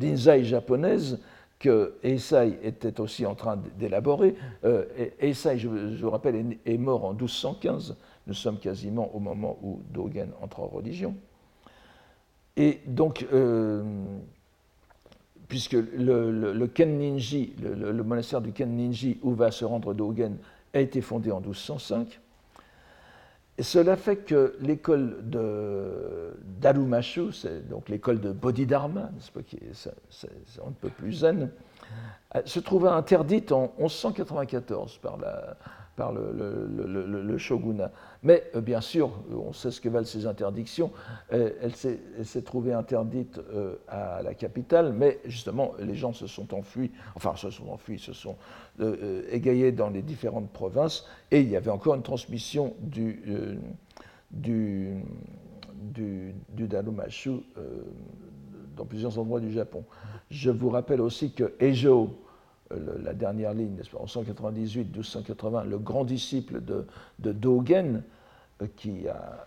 Rinzai 0.00 0.44
japonaise 0.44 1.18
que 1.58 1.94
Eisai 2.02 2.58
était 2.62 3.00
aussi 3.00 3.24
en 3.24 3.34
train 3.34 3.58
d'élaborer. 3.78 4.34
Euh, 4.64 4.84
Eisai, 5.18 5.58
je, 5.58 5.68
vous 5.68 6.10
rappelle, 6.10 6.58
est, 6.66 6.76
mort 6.76 7.06
en 7.06 7.12
1215. 7.12 7.96
Nous 8.26 8.34
sommes 8.34 8.58
quasiment 8.58 9.14
au 9.14 9.18
moment 9.18 9.58
où 9.62 9.80
Dogen 9.90 10.28
entre 10.42 10.60
en 10.60 10.66
religion. 10.66 11.14
Et 12.56 12.80
donc, 12.86 13.26
euh, 13.32 13.82
puisque 15.48 15.72
le, 15.72 16.52
le, 16.52 16.66
Kenninji, 16.66 17.54
le, 17.62 18.02
monastère 18.02 18.42
du 18.42 18.52
Kenninji, 18.52 19.18
où 19.22 19.32
va 19.32 19.50
se 19.50 19.64
rendre 19.64 19.94
Dogen, 19.94 20.36
a 20.74 20.80
été 20.80 21.00
fondé 21.00 21.30
en 21.30 21.40
1205, 21.40 22.20
cela 23.62 23.96
fait 23.96 24.16
que 24.16 24.56
l'école 24.60 25.18
d'Arumashu, 26.60 27.30
donc 27.70 27.88
l'école 27.88 28.20
de 28.20 28.32
Bodhidharma, 28.32 29.10
qui 29.46 29.56
est, 29.56 29.88
un 30.66 30.72
peu 30.72 30.88
plus 30.88 31.12
zen, 31.12 31.50
euh, 32.34 32.42
se 32.44 32.58
trouva 32.58 32.94
interdite 32.94 33.52
en 33.52 33.72
1194 33.78 34.98
par 34.98 35.18
la, 35.18 35.56
par 35.96 36.12
le, 36.12 37.38
shogunat. 37.38 37.90
Mais 38.22 38.44
euh, 38.54 38.60
bien 38.60 38.80
sûr, 38.80 39.10
on 39.30 39.52
sait 39.52 39.70
ce 39.70 39.80
que 39.80 39.88
valent 39.88 40.06
ces 40.06 40.26
interdictions. 40.26 40.90
Euh, 41.32 41.50
elle, 41.62 41.74
s'est 41.74 42.42
trouvée 42.42 42.72
interdite 42.72 43.38
euh, 43.52 43.76
à 43.88 44.22
la 44.22 44.34
capitale, 44.34 44.92
mais 44.92 45.20
justement, 45.24 45.72
les 45.78 45.94
gens 45.94 46.12
se 46.12 46.26
sont 46.26 46.54
enfuis, 46.54 46.90
enfin, 47.14 47.34
se 47.36 47.50
sont 47.50 47.68
enfuis, 47.68 47.98
se 47.98 48.12
sont 48.12 48.36
égayés 49.30 49.70
dans 49.70 49.88
les 49.88 50.02
différentes 50.02 50.50
provinces, 50.50 51.06
et 51.30 51.40
il 51.40 51.48
y 51.48 51.56
avait 51.56 51.70
encore 51.70 51.94
une 51.94 52.02
transmission 52.02 52.74
du, 52.80 53.22
du, 54.32 54.96
du, 55.80 56.34
dans 58.76 58.84
plusieurs 58.84 59.16
endroits 59.18 59.38
du 59.38 59.52
Japon. 59.52 59.84
Je 60.30 60.50
vous 60.50 60.70
rappelle 60.70 61.00
aussi 61.00 61.32
que 61.32 61.54
Ejo, 61.60 62.23
euh, 62.72 62.98
la 63.02 63.12
dernière 63.12 63.54
ligne, 63.54 63.76
en 63.98 64.06
198, 64.06 64.84
1280, 64.84 65.64
le 65.64 65.78
grand 65.78 66.04
disciple 66.04 66.60
de, 66.62 66.86
Dogen, 67.32 68.02
qui 68.76 69.08
a, 69.08 69.44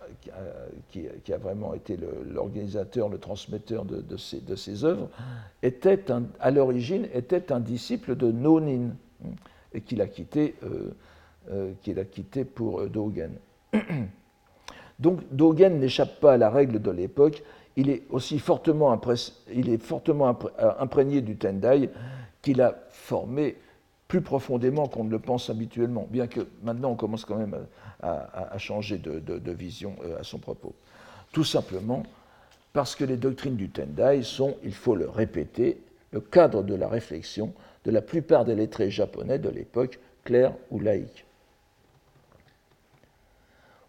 qui, 0.90 1.32
a, 1.32 1.38
vraiment 1.38 1.74
été 1.74 1.98
l'organisateur, 2.30 3.08
le, 3.08 3.18
transmetteur 3.18 3.84
de, 3.84 4.00
de, 4.02 4.16
ces, 4.56 4.84
œuvres, 4.84 5.08
était 5.62 6.04
à 6.38 6.50
l'origine 6.50 7.08
était 7.14 7.50
un 7.50 7.58
disciple 7.58 8.16
de 8.16 8.30
Nonin, 8.30 8.90
et 9.72 9.80
qu'il 9.80 10.02
a 10.02 10.06
quitté, 10.06 10.54
qu'il 11.82 11.98
a 11.98 12.04
quitté 12.04 12.44
pour 12.44 12.86
Dogen. 12.86 13.32
Donc 14.98 15.20
Dogen 15.32 15.80
n'échappe 15.80 16.20
pas 16.20 16.34
à 16.34 16.36
la 16.36 16.50
règle 16.50 16.80
de 16.80 16.90
l'époque, 16.90 17.42
il 17.76 17.90
est 17.90 18.02
aussi 18.10 18.38
fortement, 18.38 19.00
il 19.52 19.70
est 19.70 19.82
fortement 19.82 20.36
imprégné 20.80 21.22
du 21.22 21.36
Tendai 21.36 21.88
qu'il 22.48 22.62
a 22.62 22.78
formé 22.88 23.56
plus 24.08 24.22
profondément 24.22 24.88
qu'on 24.88 25.04
ne 25.04 25.10
le 25.10 25.18
pense 25.18 25.50
habituellement, 25.50 26.06
bien 26.08 26.26
que 26.26 26.40
maintenant 26.62 26.92
on 26.92 26.94
commence 26.94 27.26
quand 27.26 27.36
même 27.36 27.54
à, 28.00 28.56
changer 28.56 28.96
de, 28.96 29.52
vision 29.52 29.94
euh, 30.02 30.18
à 30.18 30.22
son 30.24 30.38
propos. 30.38 30.74
Tout 31.30 31.44
simplement 31.44 32.04
parce 32.72 32.96
que 32.96 33.04
les 33.04 33.18
doctrines 33.18 33.56
du 33.56 33.68
Tendai 33.68 34.22
sont, 34.22 34.56
il 34.64 34.72
faut 34.72 34.94
le 34.94 35.10
répéter, 35.10 35.78
le 36.10 36.20
cadre 36.20 36.62
de 36.62 36.74
la 36.74 36.88
réflexion 36.88 37.52
de 37.84 37.90
la 37.90 38.00
plupart 38.00 38.46
des 38.46 38.54
lettrés 38.54 38.90
japonais 38.90 39.38
de 39.38 39.50
l'époque, 39.50 39.98
clairs 40.24 40.54
ou 40.70 40.80
laïques 40.80 41.26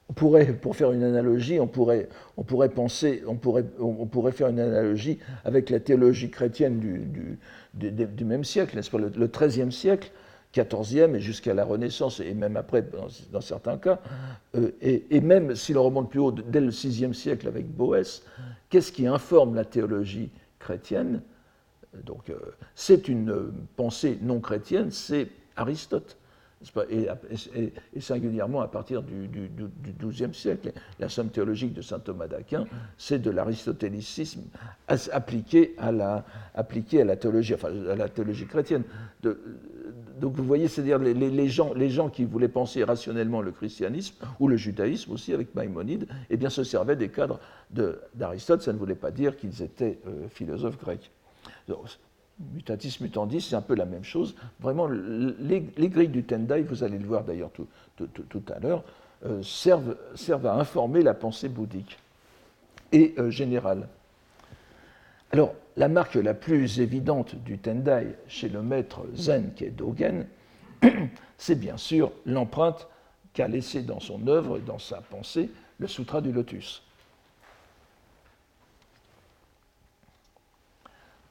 on 0.09 0.13
pourrait, 0.13 0.53
pour 0.53 0.75
faire 0.75 0.91
une 0.91 1.03
analogie, 1.03 1.59
on 1.59 1.67
pourrait, 1.67 2.09
on 2.35 2.43
pourrait 2.43 2.69
penser, 2.69 3.21
on 3.27 3.35
pourrait, 3.35 3.65
on 3.79 4.07
pourrait 4.07 4.31
faire 4.31 4.47
une 4.47 4.59
analogie 4.59 5.19
avec 5.45 5.69
la 5.69 5.79
théologie 5.79 6.31
chrétienne 6.31 6.79
du, 6.79 6.97
du, 6.99 7.37
même 8.23 8.43
siècle, 8.43 8.75
n'est-ce 8.75 8.89
pas, 8.89 8.97
le, 8.97 9.27
XIIIe 9.27 9.71
siècle, 9.71 10.11
XIVe 10.53 11.15
et 11.15 11.19
jusqu'à 11.19 11.53
la 11.53 11.63
Renaissance, 11.63 12.19
et 12.19 12.33
même 12.33 12.57
après, 12.57 12.83
dans, 13.31 13.41
certains 13.41 13.77
cas, 13.77 13.99
euh, 14.55 14.71
et, 14.81 15.21
même 15.21 15.55
si 15.55 15.73
l'on 15.73 15.83
remonte 15.83 16.09
plus 16.09 16.19
haut, 16.19 16.31
dès 16.31 16.61
le 16.61 16.69
VIe 16.69 17.13
siècle 17.13 17.47
avec 17.47 17.67
Boès, 17.67 18.23
qu'est-ce 18.69 18.91
qui 18.91 19.05
informe 19.07 19.55
la 19.55 19.65
théologie 19.65 20.31
chrétienne? 20.57 21.21
Donc, 22.03 22.29
euh, 22.29 22.39
c'est 22.75 23.07
une 23.07 23.51
pensée 23.75 24.17
non 24.21 24.39
chrétienne, 24.39 24.91
c'est 24.91 25.27
Aristote 25.55 26.17
et, 26.89 27.99
singulièrement 27.99 28.61
à 28.61 28.67
partir 28.67 29.01
du, 29.01 29.29
XIIe 29.99 30.33
siècle. 30.33 30.71
La 30.99 31.09
somme 31.09 31.29
théologique 31.29 31.73
de 31.73 31.81
saint 31.81 31.99
Thomas 31.99 32.27
d'Aquin, 32.27 32.65
c'est 32.97 33.19
de 33.19 33.31
l'aristotélicisme 33.31 34.43
appliqué 34.87 35.75
à 35.77 35.91
la, 35.91 36.23
théologie, 37.15 37.53
enfin 37.53 37.69
à 37.89 37.95
la 37.95 38.09
chrétienne. 38.09 38.83
donc 39.23 40.35
vous 40.35 40.43
voyez, 40.43 40.67
c'est-à-dire 40.67 40.99
les, 40.99 41.49
gens, 41.49 41.73
les 41.73 41.89
gens 41.89 42.09
qui 42.09 42.25
voulaient 42.25 42.49
penser 42.49 42.83
rationnellement 42.83 43.41
le 43.41 43.51
christianisme 43.51 44.15
ou 44.39 44.47
le 44.47 44.57
judaïsme 44.57 45.13
aussi 45.13 45.33
avec 45.33 45.55
Maïmonide, 45.55 46.07
eh 46.29 46.37
bien 46.37 46.49
se 46.49 46.63
servaient 46.63 46.97
des 46.97 47.09
cadres 47.09 47.39
d'Aristote. 48.15 48.61
Ça 48.61 48.73
ne 48.73 48.77
voulait 48.77 48.95
pas 48.95 49.11
dire 49.11 49.37
qu'ils 49.37 49.61
étaient 49.61 49.99
euh, 50.07 50.27
philosophes 50.27 50.79
grecs. 50.79 51.11
Mutatis 52.39 52.97
mutandis, 53.01 53.41
c'est 53.41 53.55
un 53.55 53.61
peu 53.61 53.75
la 53.75 53.85
même 53.85 54.03
chose. 54.03 54.35
Vraiment, 54.61 54.87
les, 54.87 55.61
grilles 55.89 56.07
du 56.07 56.23
Tendai, 56.23 56.61
vous 56.61 56.83
allez 56.83 56.97
le 56.97 57.05
voir 57.05 57.23
d'ailleurs 57.23 57.51
tout, 57.51 58.43
à 58.53 58.59
l'heure, 58.59 58.83
euh, 59.25 59.43
servent, 59.43 59.97
à 60.45 60.53
informer 60.53 61.01
la 61.01 61.13
pensée 61.13 61.49
bouddhique 61.49 61.99
et 62.93 63.13
euh, 63.17 63.29
générale. 63.29 63.89
Alors, 65.31 65.53
la 65.75 65.89
marque 65.89 66.15
la 66.15 66.33
plus 66.33 66.79
évidente 66.79 67.35
du 67.35 67.57
Tendai 67.57 68.15
chez 68.27 68.49
le 68.49 68.61
maître 68.61 69.01
zen 69.13 69.53
qui 69.53 69.65
est 69.65 69.69
Dogen, 69.69 70.25
c'est 71.37 71.59
bien 71.59 71.77
sûr 71.77 72.11
l'empreinte 72.25 72.87
qu'a 73.33 73.47
laissée 73.47 73.83
dans 73.83 73.99
son 73.99 74.27
œuvre 74.27 74.57
et 74.57 74.61
dans 74.61 74.79
sa 74.79 75.01
pensée 75.01 75.49
le 75.77 75.87
Sutra 75.87 76.21
du 76.21 76.31
Lotus. 76.31 76.83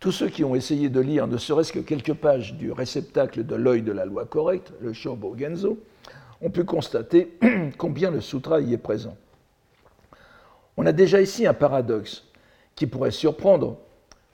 Tous 0.01 0.13
ceux 0.13 0.29
qui 0.29 0.45
ont 0.45 0.55
essayé 0.55 0.89
de 0.89 1.01
lire 1.01 1.27
ne 1.27 1.37
serait-ce 1.37 1.73
que 1.73 1.81
quelques 1.81 2.15
pages 2.15 2.55
du 2.55 2.71
réceptacle 2.71 3.45
de 3.45 3.57
l'œil 3.57 3.83
de 3.83 3.91
la 3.91 4.05
loi 4.05 4.27
correcte, 4.27 4.73
le 4.81 4.93
Shobo 4.93 5.37
Genzo, 5.37 5.79
ont 6.41 6.51
pu 6.51 6.63
constater 6.65 7.37
combien 7.79 8.13
le 8.13 8.21
sutra 8.21 8.61
y 8.61 8.75
est 8.75 8.79
présent. 8.79 9.17
On 10.77 10.87
a 10.87 10.93
déjà 10.93 11.21
ici 11.21 11.47
un 11.47 11.55
paradoxe 11.55 12.25
qui 12.77 12.87
pourrait 12.87 13.11
surprendre 13.11 13.79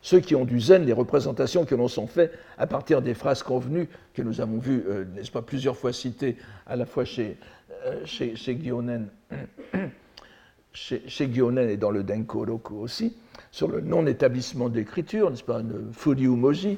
ceux 0.03 0.21
qui 0.21 0.35
ont 0.35 0.45
du 0.45 0.61
zen 0.61 0.85
les 0.85 0.93
représentations 0.93 1.65
que 1.65 1.75
l'on 1.75 1.88
s'en 1.88 2.07
fait 2.07 2.31
à 2.59 2.67
partir 2.67 3.01
des 3.01 3.15
phrases 3.15 3.43
convenues 3.43 3.88
que 4.12 4.21
nous 4.21 4.43
avons 4.43 4.59
vues, 4.59 4.85
euh, 4.87 5.07
n'est-ce 5.15 5.31
pas, 5.31 5.41
plusieurs 5.41 5.79
fois 5.79 5.95
citées, 5.95 6.37
à 6.67 6.77
la 6.77 6.85
fois 6.85 7.07
chez, 7.07 7.38
euh, 7.87 8.05
chez, 8.05 8.35
et 11.71 11.77
dans 11.79 11.91
le 11.91 12.03
Denko 12.03 12.45
Roku 12.45 12.75
aussi, 12.75 13.17
sur 13.55 13.69
le 13.69 13.81
non-établissement 13.81 14.69
d'écriture, 14.69 15.31
n'est-ce 15.31 15.45
pas, 15.45 15.62
le 15.62 15.87
Furyumoji, 15.93 16.77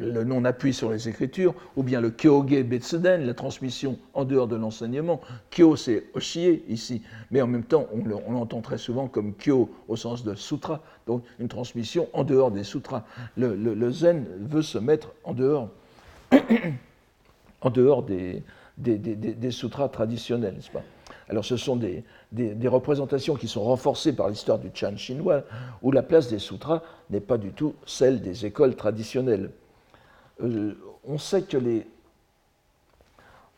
le 0.00 0.24
non-appui 0.24 0.74
sur 0.74 0.90
les 0.90 1.08
écritures, 1.08 1.54
ou 1.76 1.84
bien 1.84 2.00
le 2.00 2.10
Kyoge 2.10 2.64
Betsuden, 2.64 3.24
la 3.24 3.32
transmission 3.32 3.96
en 4.12 4.24
dehors 4.24 4.48
de 4.48 4.56
l'enseignement. 4.56 5.20
Kyo, 5.52 5.76
c'est 5.76 6.06
Oshie 6.14 6.64
ici, 6.68 7.00
mais 7.30 7.40
en 7.42 7.46
même 7.46 7.62
temps, 7.62 7.86
on 7.92 8.32
l'entend 8.32 8.60
très 8.60 8.76
souvent 8.76 9.06
comme 9.06 9.34
Kyo 9.34 9.70
au 9.86 9.94
sens 9.94 10.24
de 10.24 10.34
sutra, 10.34 10.82
donc 11.06 11.22
une 11.38 11.46
transmission 11.46 12.08
en 12.12 12.24
dehors 12.24 12.50
des 12.50 12.64
sutras. 12.64 13.04
Le, 13.36 13.90
zen 13.92 14.26
veut 14.40 14.62
se 14.62 14.78
mettre 14.78 15.12
en 15.22 15.32
dehors, 15.32 15.68
en 17.60 17.70
dehors 17.70 18.02
des, 18.02 18.42
des, 18.78 18.98
des 18.98 19.50
sutras 19.52 19.88
traditionnels, 19.88 20.54
n'est-ce 20.56 20.72
pas 20.72 20.82
alors 21.28 21.44
ce 21.44 21.56
sont 21.56 21.76
des, 21.76 22.04
représentations 22.66 23.34
qui 23.34 23.48
sont 23.48 23.62
renforcées 23.62 24.14
par 24.14 24.28
l'histoire 24.28 24.58
du 24.58 24.70
Chan 24.74 24.96
chinois, 24.96 25.42
où 25.82 25.92
la 25.92 26.02
place 26.02 26.28
des 26.28 26.38
sutras 26.38 26.82
n'est 27.10 27.20
pas 27.20 27.38
du 27.38 27.52
tout 27.52 27.74
celle 27.86 28.20
des 28.20 28.46
écoles 28.46 28.76
traditionnelles. 28.76 29.50
Euh, 30.42 30.74
on 31.04 31.18
sait 31.18 31.42
que 31.42 31.56
les, 31.56 31.86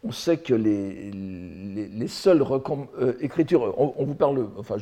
on 0.04 0.12
sait 0.12 0.36
que 0.36 0.54
les, 0.54 1.10
les, 1.10 2.08
seules 2.08 2.42
euh, 2.42 3.12
écritures, 3.20 3.74
on, 3.78 4.04
vous 4.04 4.14
parle, 4.14 4.46
enfin, 4.56 4.76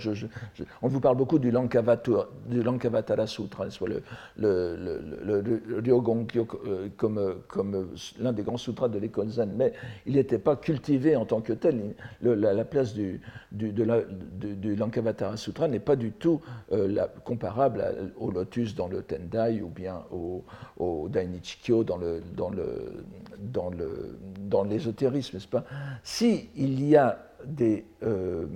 on 0.82 0.88
vous 0.88 1.00
parle 1.00 1.16
beaucoup 1.16 1.38
du 1.38 1.50
Lankavatara 1.50 3.26
Sutra, 3.26 3.70
soit 3.70 3.88
le, 3.88 4.02
le, 4.36 4.76
le, 5.24 5.40
le 5.40 5.92
euh, 5.94 6.88
comme, 6.96 7.34
comme 7.48 7.88
l'un 8.18 8.32
des 8.32 8.42
grands 8.42 8.56
sutras 8.56 8.88
de 8.88 8.98
l'école 8.98 9.28
zen, 9.28 9.52
mais 9.56 9.72
il 10.04 10.14
n'était 10.14 10.38
pas 10.38 10.56
cultivé 10.56 11.16
en 11.16 11.24
tant 11.24 11.40
que 11.40 11.52
tel. 11.52 11.94
La, 12.20 12.64
place 12.64 12.92
du, 12.92 13.20
du, 13.52 13.72
du, 13.72 14.76
Lankavatara 14.76 15.36
Sutra 15.36 15.68
n'est 15.68 15.78
pas 15.78 15.96
du 15.96 16.12
tout 16.12 16.40
euh, 16.72 17.06
comparable 17.24 17.84
au 18.18 18.30
lotus 18.30 18.74
dans 18.74 18.88
le 18.88 19.02
Tendai 19.02 19.62
ou 19.62 19.68
bien 19.68 20.02
au, 20.10 20.44
au 20.76 21.08
Dainichikyo 21.08 21.84
dans, 21.84 21.96
le, 21.96 22.20
dans, 22.36 22.50
le, 22.50 23.04
dans, 23.38 23.70
le, 23.70 24.18
dans 24.40 24.64
l'ésotérisme 24.64 25.03
n'est-ce 25.10 25.48
pas? 25.48 25.64
S'il 26.02 26.88
y 26.88 26.96
a 26.96 27.18
des, 27.44 27.84
euh, 28.02 28.46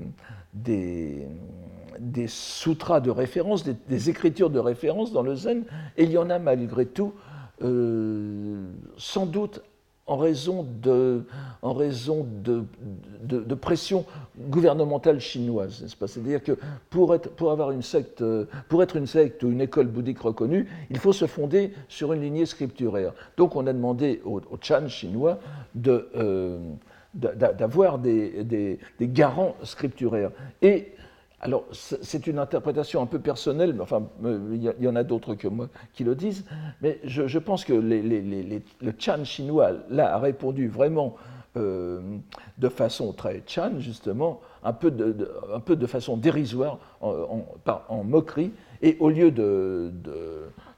des, 0.54 1.26
des, 1.98 2.26
sutras 2.28 3.00
de 3.00 3.10
référence, 3.10 3.64
des, 3.64 4.10
écritures 4.10 4.50
de 4.50 4.58
référence 4.58 5.12
dans 5.12 5.22
le 5.22 5.34
zen, 5.34 5.64
il 5.96 6.10
y 6.10 6.18
en 6.18 6.30
a 6.30 6.38
malgré 6.38 6.86
tout, 6.86 7.12
euh, 7.62 8.70
sans 8.96 9.26
doute 9.26 9.62
en 10.08 10.16
raison 10.16 10.66
de, 10.82 11.22
en 11.62 11.74
raison 11.74 12.26
de, 12.42 12.64
de, 13.22 13.54
pression 13.54 14.04
gouvernementale 14.38 15.20
chinoise, 15.20 15.82
n'est-ce 15.82 15.96
pas? 15.96 16.08
C'est-à-dire 16.08 16.42
que 16.42 16.58
pour 16.88 17.14
être, 17.14 17.30
pour 17.30 17.52
avoir 17.52 17.70
une 17.70 17.82
secte, 17.82 18.24
pour 18.68 18.82
être 18.82 18.96
une 18.96 19.06
secte 19.06 19.42
ou 19.42 19.50
une 19.50 19.60
école 19.60 19.86
bouddhique 19.86 20.20
reconnue, 20.20 20.66
il 20.90 20.98
faut 20.98 21.12
se 21.12 21.26
fonder 21.26 21.72
sur 21.88 22.12
une 22.14 22.22
lignée 22.22 22.46
scripturaire. 22.46 23.12
Donc 23.36 23.54
on 23.54 23.66
a 23.66 23.72
demandé 23.72 24.20
aux, 24.24 24.40
Chan 24.62 24.88
chinois 24.88 25.38
de, 25.74 26.08
euh, 26.16 26.58
d'avoir 27.14 27.98
des, 27.98 28.44
des, 28.44 28.78
des, 28.98 29.08
garants 29.08 29.56
scripturaires. 29.62 30.30
Et 30.62 30.92
alors, 31.40 31.64
c'est 31.70 32.26
une 32.26 32.40
interprétation 32.40 33.00
un 33.00 33.06
peu 33.06 33.20
personnelle, 33.20 33.72
mais 33.72 33.82
enfin, 33.82 34.08
il 34.24 34.74
y, 34.80 34.88
en 34.88 34.96
a 34.96 35.04
d'autres 35.04 35.34
que 35.34 35.46
moi 35.46 35.68
qui 35.94 36.02
le 36.02 36.16
disent, 36.16 36.44
mais 36.82 36.98
je, 37.04 37.38
pense 37.38 37.64
que 37.64 37.74
le 37.74 38.92
Chan 38.98 39.24
chinois, 39.24 39.70
là, 39.88 40.14
a 40.16 40.18
répondu 40.18 40.66
vraiment 40.66 41.14
euh, 41.56 42.00
de 42.58 42.68
façon 42.68 43.12
très 43.12 43.44
Chan, 43.46 43.78
justement, 43.78 44.40
un 44.64 44.72
peu 44.72 44.90
de, 44.90 45.86
façon 45.86 46.16
dérisoire, 46.16 46.78
en, 47.00 48.02
moquerie, 48.02 48.50
et 48.82 48.96
au 48.98 49.08
lieu 49.08 49.30
de 49.30 49.92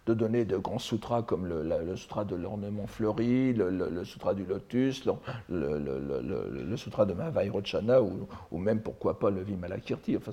donner 0.06 0.44
de 0.44 0.56
grands 0.56 0.78
sutras 0.78 1.22
comme 1.22 1.46
le, 1.46 1.96
sutra 1.96 2.24
de 2.24 2.34
l'ornement 2.34 2.86
fleuri, 2.86 3.52
le, 3.52 4.04
sutra 4.04 4.34
du 4.34 4.44
lotus, 4.44 5.06
le, 5.48 6.76
sutra 6.76 7.06
de 7.06 7.12
Mahavairocana 7.12 8.02
ou, 8.02 8.26
ou 8.50 8.58
même 8.58 8.80
pourquoi 8.80 9.18
pas 9.18 9.30
le 9.30 9.42
Vimalakirti, 9.42 10.16
enfin 10.16 10.32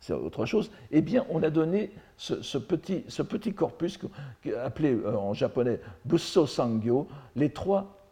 c'est 0.00 0.12
autre 0.12 0.46
chose, 0.46 0.70
eh 0.90 1.00
bien 1.00 1.24
on 1.30 1.42
a 1.42 1.50
donné 1.50 1.90
ce, 2.16 2.58
petit, 2.58 3.04
ce 3.08 3.22
petit 3.22 3.52
corpus 3.54 3.98
appelé 4.62 4.94
euh, 4.94 5.16
en 5.16 5.34
japonais 5.34 5.80
Busso 6.04 6.46
Sangyo, 6.46 7.08
les 7.36 7.50
trois 7.50 8.03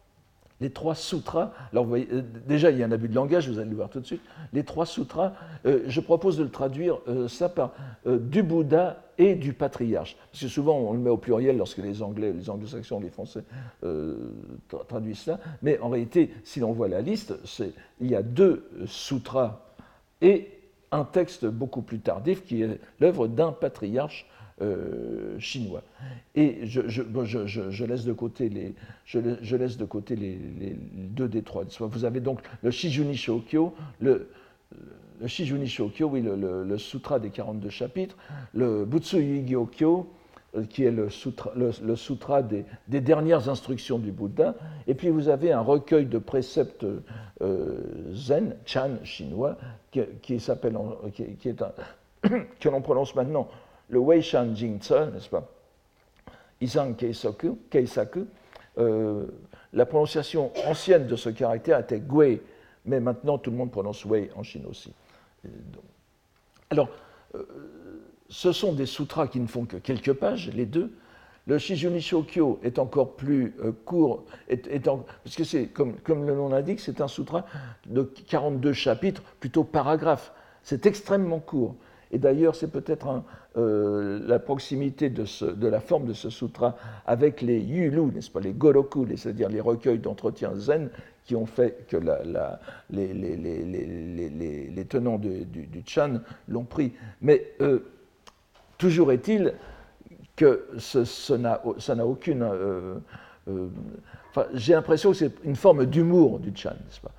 les 0.63 0.71
trois 0.71 0.95
sutras. 0.95 1.53
Alors, 1.73 1.87
euh, 1.93 2.23
déjà, 2.47 2.71
il 2.71 2.79
y 2.79 2.83
a 2.83 2.87
un 2.87 2.93
abus 2.93 3.09
de 3.09 3.15
langage, 3.15 3.49
vous 3.49 3.59
allez 3.59 3.69
le 3.69 3.77
voir 3.77 3.91
tout 3.91 4.01
de 4.01 4.07
suite. 4.07 4.23
Les 4.53 4.65
trois 4.65 4.87
sutras, 4.87 5.33
euh, 5.67 5.83
je 5.89 6.01
propose 6.01 6.39
de 6.39 6.45
le 6.45 6.51
traduire 6.51 6.99
euh, 7.09 7.29
ça 7.29 7.49
par 7.49 7.73
du 8.07 8.43
Bouddha 8.43 9.03
et 9.19 9.35
du 9.35 9.53
patriarche. 9.53 10.17
Parce 10.31 10.45
que 10.45 10.49
souvent, 10.49 10.79
on 10.79 10.93
le 10.93 10.99
met 10.99 11.11
au 11.11 11.17
pluriel 11.17 11.57
lorsque 11.57 11.79
les 11.79 12.03
Anglais, 12.03 12.33
les 12.33 12.49
anglo-saxons, 12.49 13.01
les 13.01 13.11
Français 13.11 13.45
traduisent 14.89 15.21
ça. 15.21 15.39
Mais 15.63 15.79
en 15.81 15.89
réalité, 15.89 16.33
si 16.45 16.61
l'on 16.61 16.73
voit 16.73 16.89
la 16.89 17.01
liste, 17.01 17.35
il 18.01 18.11
y 18.11 18.17
a 18.17 18.23
deux 18.23 18.69
sutras 18.87 19.61
et 20.21 20.51
un 20.91 21.05
texte 21.05 21.47
beaucoup 21.47 21.83
plus 21.83 22.01
tardif 22.01 22.45
qui 22.45 22.63
est 22.63 22.81
l'œuvre 23.01 23.29
d'un 23.29 23.53
patriarche 23.53 24.27
euh, 24.63 25.39
chinois. 25.39 25.83
Et 26.35 26.67
je, 26.67 27.85
laisse 27.85 28.05
de 28.05 28.13
côté 28.13 28.49
les, 28.49 28.75
je, 29.05 29.57
laisse 29.57 29.77
de 29.77 29.85
côté 29.85 30.17
les, 30.17 30.39
deux 30.95 31.29
des 31.29 31.43
trois. 31.43 31.65
Vous 31.81 32.05
avez 32.05 32.21
donc 32.21 32.41
le 32.63 32.71
Shijuni 32.71 33.17
Shokyo, 33.17 33.75
le, 34.01 34.29
le 35.21 36.05
oui, 36.05 36.23
le, 36.23 36.79
Sutra 36.79 37.19
des 37.19 37.31
42 37.31 37.71
chapitres, 37.71 38.17
le 38.55 38.85
Butsuyi 38.85 39.47
Gyokyo, 39.47 40.09
euh, 40.55 40.65
qui 40.65 40.85
est 40.85 40.91
le 40.91 41.11
sutra, 41.11 41.53
le, 41.57 41.97
sutra 41.97 42.43
des, 42.43 42.65
dernières 42.89 43.49
instructions 43.49 43.99
du 43.99 44.13
Bouddha. 44.13 44.55
Et 44.87 44.95
puis 44.95 45.09
vous 45.09 45.29
avez 45.29 45.53
un 45.53 45.61
recueil 45.61 46.07
de 46.07 46.19
préceptes 46.19 46.87
euh, 47.41 48.13
zen, 48.13 48.57
chan 48.65 48.91
chinois, 49.05 49.57
qui, 49.91 50.41
s'appelle, 50.41 50.77
qui, 51.15 51.49
est 51.49 51.65
que 52.61 52.69
l'on 52.69 52.81
prononce 52.81 53.15
maintenant 53.15 53.49
le 53.93 53.99
Wei 53.99 54.23
Shan 54.23 54.55
Jing 54.55 54.81
n'est-ce 55.13 55.29
pas? 55.29 55.47
Isang 56.61 56.95
Keisaku, 56.97 57.59
Keisaku 57.71 58.27
euh, 58.79 59.27
la 59.75 59.85
prononciation 59.85 60.51
ancienne 60.67 61.07
de 61.07 61.15
ce 61.15 61.29
caractère 61.29 61.79
était 61.79 62.01
Gui, 62.01 62.41
mais 62.87 63.01
maintenant 63.01 63.37
tout 63.37 63.51
le 63.51 63.57
monde 63.57 63.71
prononce 63.71 64.05
Wei 64.07 64.31
en 64.35 64.43
Chine 64.43 64.65
aussi. 64.67 64.93
Alors, 66.71 66.89
euh, 67.35 67.45
ce 68.31 68.53
sont 68.53 68.73
des 68.73 68.87
sutras 68.87 69.27
qui 69.27 69.41
ne 69.41 69.47
font 69.47 69.67
que 69.67 69.77
quelques 69.77 70.15
pages, 70.15 70.51
les 70.55 70.65
deux. 70.65 70.91
Le 71.47 71.59
Shijuni 71.59 72.01
Shokyo 72.01 72.61
est 72.63 72.79
encore 72.79 73.17
plus 73.17 73.55
euh, 73.63 73.73
court, 73.85 74.25
parce 74.49 75.37
que 75.37 75.65
comme, 75.67 75.97
comme, 76.01 76.27
le 76.27 76.35
nom 76.35 76.49
l'indique, 76.49 76.81
c'est 76.81 77.03
un 77.03 77.09
sutra 77.09 77.45
de 77.87 78.03
42 78.03 78.73
chapitres, 78.73 79.23
plutôt 79.41 79.65
paragraphes. 79.65 80.33
C'est 80.63 80.87
extrêmement 80.87 81.41
court. 81.41 81.75
Et 82.13 82.19
d'ailleurs, 82.19 82.55
c'est 82.55 82.71
peut-être 82.71 83.23
euh, 83.57 84.21
la 84.27 84.39
proximité 84.39 85.09
de, 85.09 85.25
la 85.67 85.81
forme 85.81 86.07
de 86.07 86.13
ce 86.13 86.29
sutra 86.29 86.77
avec 87.07 87.41
les 87.41 87.59
yulu, 87.59 88.03
n'est-ce 88.13 88.31
pas, 88.31 88.41
les 88.41 88.53
goroku, 88.53 89.07
c'est-à-dire 89.17 89.49
les 89.49 89.63
recueils 89.63 89.99
d'entretien 89.99 90.55
zen, 90.55 90.91
qui 91.25 91.35
ont 91.35 91.47
fait 91.47 91.87
que 91.89 91.97
les, 92.91 94.85
tenants 94.85 95.19
du, 95.19 95.47
Chan 95.87 96.21
l'ont 96.49 96.65
pris. 96.65 96.93
Mais 97.23 97.53
euh, 97.63 97.79
toujours 98.77 99.11
est-il 99.13 99.55
que 100.37 100.67
ça 100.79 101.39
n'a 101.39 102.07
aucune. 102.07 102.43
Euh, 102.43 102.99
j'ai 104.53 104.75
l'impression 104.75 105.13
que 105.13 105.17
c'est 105.17 105.33
une 105.45 105.57
forme 105.57 105.87
d'humour 105.87 106.41
du 106.41 106.53
Chan, 106.55 106.71
n'est-ce 106.71 107.01
pas 107.01 107.13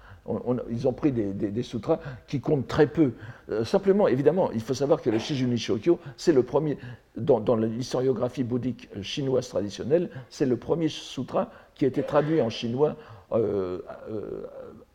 ils 0.69 0.87
ont 0.87 0.93
pris 0.93 1.11
des, 1.11 1.63
sutras 1.63 1.99
qui 2.27 2.39
comptent 2.39 2.67
très 2.67 2.87
peu. 2.87 3.13
Euh, 3.49 3.65
simplement, 3.65 4.07
évidemment, 4.07 4.51
il 4.51 4.61
faut 4.61 4.73
savoir 4.73 5.01
que 5.01 5.09
le 5.09 5.19
Shijuni 5.19 5.57
Shokyo, 5.57 5.99
c'est 6.15 6.31
le 6.31 6.43
premier, 6.43 6.77
dans, 7.17 7.55
l'historiographie 7.55 8.43
bouddhique 8.43 8.89
chinoise 9.01 9.49
traditionnelle, 9.49 10.09
c'est 10.29 10.45
le 10.45 10.55
premier 10.55 10.87
sutra 10.87 11.51
qui 11.75 11.85
a 11.85 11.87
été 11.89 12.03
traduit 12.03 12.41
en 12.41 12.49
chinois, 12.49 12.95
euh, 13.33 13.79
euh, 14.09 14.45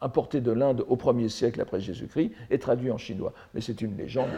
importé 0.01 0.41
de 0.41 0.53
l'Inde 0.53 0.85
au 0.89 0.97
1er 0.97 1.29
siècle 1.29 1.61
après 1.61 1.81
Jésus-Christ, 1.81 2.33
et 2.51 2.59
traduit 2.59 2.91
en 2.91 2.99
chinois. 2.99 3.35
Mais 3.53 3.61
c'est 3.61 3.83
une 3.83 3.97
légende. 3.97 4.31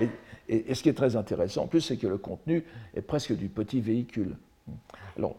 Et, 0.00 0.08
et, 0.48 0.74
ce 0.74 0.82
qui 0.82 0.88
est 0.88 0.96
très 0.96 1.16
intéressant, 1.16 1.64
en 1.64 1.66
plus, 1.66 1.80
c'est 1.80 1.96
que 1.96 2.06
le 2.06 2.18
contenu 2.18 2.64
est 2.94 3.02
presque 3.02 3.34
du 3.34 3.48
petit 3.48 3.80
véhicule. 3.80 4.36
Alors, 5.16 5.36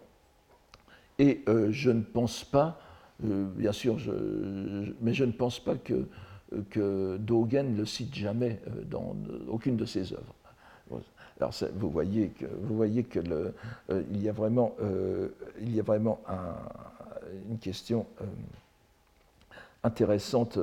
et 1.19 1.43
je 1.69 1.89
ne 1.89 2.01
pense 2.01 2.43
pas 2.43 2.79
euh, 2.79 2.86
bien 3.19 3.71
sûr, 3.71 3.97
mais 5.01 5.13
je 5.13 5.23
ne 5.25 5.31
pense 5.31 5.59
pas 5.59 5.75
que, 5.75 6.07
que 6.69 7.17
Dogen 7.17 7.75
le 7.75 7.85
cite 7.85 8.13
jamais 8.15 8.59
euh, 8.67 8.83
dans 8.89 9.15
aucune 9.49 9.75
de 9.75 9.85
ses 9.85 10.13
œuvres. 10.13 10.33
Alors 11.39 11.53
vous 11.75 11.91
voyez 11.91 12.29
que, 12.29 12.45
vous 12.45 12.75
voyez 12.75 13.03
que 13.03 13.19
euh, 13.19 13.51
il 14.11 14.23
y 14.23 14.29
a 14.29 14.31
vraiment, 14.31 14.75
il 15.61 15.75
y 15.75 15.79
a 15.79 15.83
vraiment 15.83 16.19
une 17.47 17.59
question 17.59 18.07
intéressante 19.83 20.57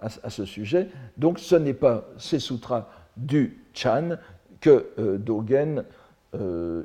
à, 0.00 0.30
ce 0.30 0.44
sujet. 0.44 0.88
Donc 1.16 1.38
ce 1.38 1.54
n'est 1.54 1.74
pas 1.74 2.04
ces 2.18 2.40
sutras 2.40 2.88
du 3.16 3.60
Chan 3.74 4.16
que 4.60 5.18
Dogen 5.18 5.84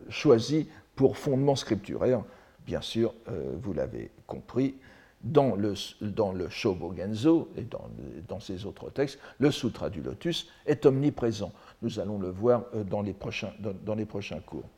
choisit 0.09 0.69
pour 0.95 1.17
fondement 1.17 1.55
scripturaire. 1.55 2.21
Bien 2.67 2.81
sûr, 2.81 3.15
vous 3.63 3.73
l'avez 3.73 4.11
compris, 4.27 4.75
dans 5.23 5.55
le, 5.55 5.73
dans 6.01 6.31
le 6.31 6.49
Shobogenzo 6.49 7.49
et 7.57 7.63
dans, 7.63 7.89
dans 8.27 8.39
ses 8.39 8.65
autres 8.65 8.89
textes, 8.89 9.19
le 9.39 9.51
Sutra 9.51 9.89
du 9.89 10.01
Lotus 10.01 10.47
est 10.65 10.85
omniprésent. 10.85 11.51
Nous 11.81 11.99
allons 11.99 12.19
le 12.19 12.29
voir 12.29 12.65
euh, 12.75 12.83
dans 12.83 13.01
les 13.01 13.13
prochains, 13.13 13.53
dans, 13.59 13.95
les 13.95 14.05
prochains 14.05 14.39
cours. 14.39 14.69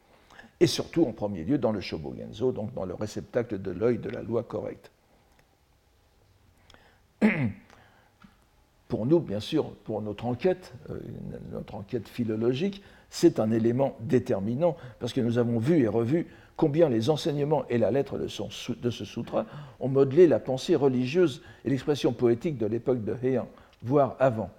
Et 0.60 0.68
surtout, 0.68 1.06
en 1.06 1.14
premier 1.14 1.44
lieu, 1.44 1.58
dans 1.58 1.72
le 1.72 1.82
Shobogenzo, 1.82 2.52
donc 2.52 2.74
dans 2.74 2.86
le 2.86 2.94
réceptacle 2.94 3.62
de 3.62 3.72
l'œil 3.72 3.98
de 3.98 4.10
la 4.10 4.22
loi 4.22 4.44
correcte. 4.44 4.92
Pour 8.88 9.06
nous, 9.06 9.20
bien 9.20 9.40
sûr, 9.40 9.72
pour 9.84 10.02
notre 10.02 10.26
enquête, 10.26 10.74
euh, 10.90 11.00
notre 11.52 11.76
enquête 11.76 12.08
philologique, 12.08 12.82
c'est 13.10 13.40
un 13.40 13.52
élément 13.52 13.96
déterminant, 14.02 14.76
parce 15.00 15.14
que 15.14 15.22
nous 15.22 15.38
avons 15.38 15.60
vu 15.60 15.84
et 15.84 15.88
revu 15.88 16.28
combien 16.60 16.90
les 16.90 17.10
enseignements 17.10 17.64
et 17.70 17.78
la 17.78 17.90
lettre 17.90 18.18
de, 18.18 18.28
ce 18.28 19.06
sutra 19.06 19.46
ont 19.80 19.88
modelé 19.88 20.28
la 20.28 20.40
pensée 20.40 20.76
religieuse 20.76 21.42
et 21.64 21.70
l'expression 21.70 22.12
poétique 22.12 22.58
de 22.58 22.66
l'époque 22.66 23.02
de 23.06 23.16
Heian, 23.24 23.48
voire 23.82 24.18
avant. 24.20 24.50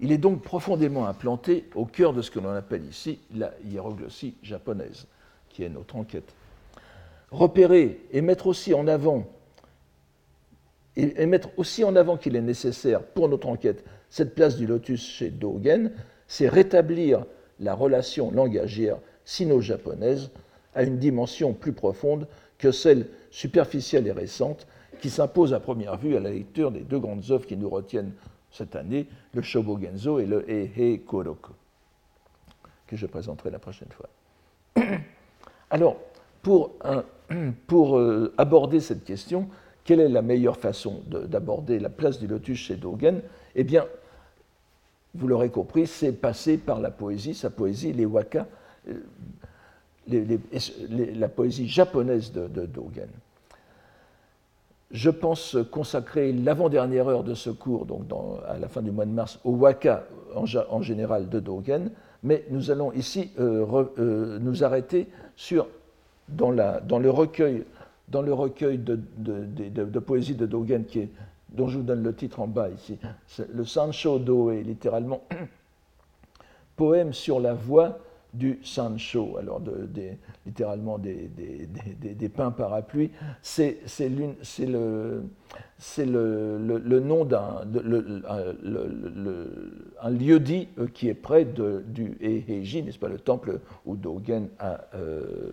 Il 0.00 0.12
est 0.12 0.18
donc 0.18 0.40
profondément 0.40 1.06
implanté 1.06 1.68
au 1.74 1.84
cœur 1.84 2.14
de 2.14 2.22
ce 2.22 2.30
que 2.30 2.38
l'on 2.38 2.54
appelle 2.54 2.86
ici 2.86 3.18
la 3.34 3.52
hiéroglossie 3.66 4.34
japonaise, 4.42 5.06
qui 5.50 5.62
est 5.62 5.68
notre 5.68 5.96
enquête. 5.96 6.34
Repérer 7.30 8.00
et 8.12 8.22
mettre 8.22 8.46
aussi 8.46 8.72
en 8.72 8.88
avant 8.88 9.26
et 10.96 11.26
mettre 11.26 11.50
aussi 11.58 11.84
en 11.84 11.94
avant 11.96 12.16
qu'il 12.16 12.34
est 12.36 12.40
nécessaire 12.40 13.02
pour 13.02 13.28
notre 13.28 13.48
enquête 13.48 13.84
cette 14.08 14.34
place 14.34 14.56
du 14.56 14.66
lotus 14.66 15.06
chez 15.06 15.28
Dogen, 15.28 15.92
c'est 16.26 16.48
rétablir 16.48 17.26
la 17.60 17.74
relation 17.74 18.30
langagière 18.30 18.96
sino-japonaise 19.26 20.30
à 20.76 20.84
une 20.84 20.98
dimension 20.98 21.54
plus 21.54 21.72
profonde 21.72 22.28
que 22.58 22.70
celle 22.70 23.08
superficielle 23.30 24.06
et 24.06 24.12
récente 24.12 24.66
qui 25.00 25.10
s'impose 25.10 25.52
à 25.52 25.60
première 25.60 25.96
vue 25.96 26.16
à 26.16 26.20
la 26.20 26.30
lecture 26.30 26.70
des 26.70 26.80
deux 26.80 26.98
grandes 26.98 27.24
œuvres 27.30 27.46
qui 27.46 27.56
nous 27.56 27.68
retiennent 27.68 28.12
cette 28.50 28.76
année, 28.76 29.06
le 29.34 29.42
Shobogenzo 29.42 30.18
et 30.18 30.26
le 30.26 30.48
Ehe 30.48 31.00
Koroku, 31.00 31.52
que 32.86 32.96
je 32.96 33.06
présenterai 33.06 33.50
la 33.50 33.58
prochaine 33.58 33.88
fois. 33.90 34.08
Alors, 35.70 35.96
pour, 37.66 37.98
euh, 37.98 38.32
aborder 38.38 38.80
cette 38.80 39.04
question, 39.04 39.48
quelle 39.84 40.00
est 40.00 40.08
la 40.08 40.22
meilleure 40.22 40.58
façon 40.58 41.02
d'aborder 41.06 41.78
la 41.78 41.90
place 41.90 42.18
du 42.18 42.26
lotus 42.26 42.58
chez 42.58 42.76
Dogen? 42.76 43.20
Eh 43.54 43.64
bien, 43.64 43.86
vous 45.14 45.26
l'aurez 45.26 45.50
compris, 45.50 45.86
c'est 45.86 46.12
passer 46.12 46.56
par 46.56 46.80
la 46.80 46.90
poésie, 46.90 47.34
sa 47.34 47.50
poésie, 47.50 47.92
les 47.92 48.04
waka, 48.06 48.46
euh, 48.88 48.94
la 50.08 51.28
poésie 51.28 51.68
japonaise 51.68 52.32
de, 52.32 52.66
Dogen. 52.66 53.08
Je 54.92 55.10
pense 55.10 55.56
consacrer 55.70 56.32
l'avant-dernière 56.32 57.08
heure 57.08 57.24
de 57.24 57.34
ce 57.34 57.50
cours, 57.50 57.86
donc 57.86 58.04
à 58.46 58.58
la 58.58 58.68
fin 58.68 58.82
du 58.82 58.92
mois 58.92 59.04
de 59.04 59.10
mars, 59.10 59.40
au 59.44 59.52
waka 59.52 60.04
en, 60.34 60.82
général 60.82 61.28
de 61.28 61.40
Dogen, 61.40 61.90
mais 62.22 62.44
nous 62.50 62.70
allons 62.70 62.92
ici 62.92 63.30
euh, 63.38 63.66
euh, 63.98 64.38
nous 64.38 64.64
arrêter 64.64 65.08
dans, 66.28 66.50
le 66.50 67.10
recueil, 67.10 67.64
de, 68.08 69.98
poésie 69.98 70.34
de 70.34 70.46
Dogen 70.46 70.84
dont 71.50 71.68
je 71.68 71.78
vous 71.78 71.84
donne 71.84 72.02
le 72.02 72.14
titre 72.14 72.40
en 72.40 72.46
bas 72.46 72.68
ici, 72.68 72.98
le 73.52 73.64
Sancho 73.64 74.18
Doe, 74.18 74.62
littéralement, 74.62 75.22
poème 76.76 77.12
sur 77.12 77.40
la 77.40 77.54
voie 77.54 77.98
du 78.36 78.60
Sancho, 78.62 79.36
alors 79.38 79.60
littéralement 80.44 80.98
des, 80.98 81.30
des, 82.00 82.28
pins 82.28 82.50
parapluies, 82.50 83.10
c'est 83.42 83.78
le, 84.08 85.22
nom 87.00 87.24
d'un 87.24 87.62
un 90.02 90.10
lieu 90.10 90.40
dit 90.40 90.68
euh, 90.78 90.86
qui 90.86 91.08
est 91.08 91.14
près 91.14 91.44
du 91.44 92.16
Eheji, 92.20 92.82
n'est-ce 92.82 92.98
pas, 92.98 93.08
le 93.08 93.18
temple 93.18 93.60
où 93.84 93.96
Dogen 93.96 94.48
a, 94.58 94.80
euh, 94.94 95.52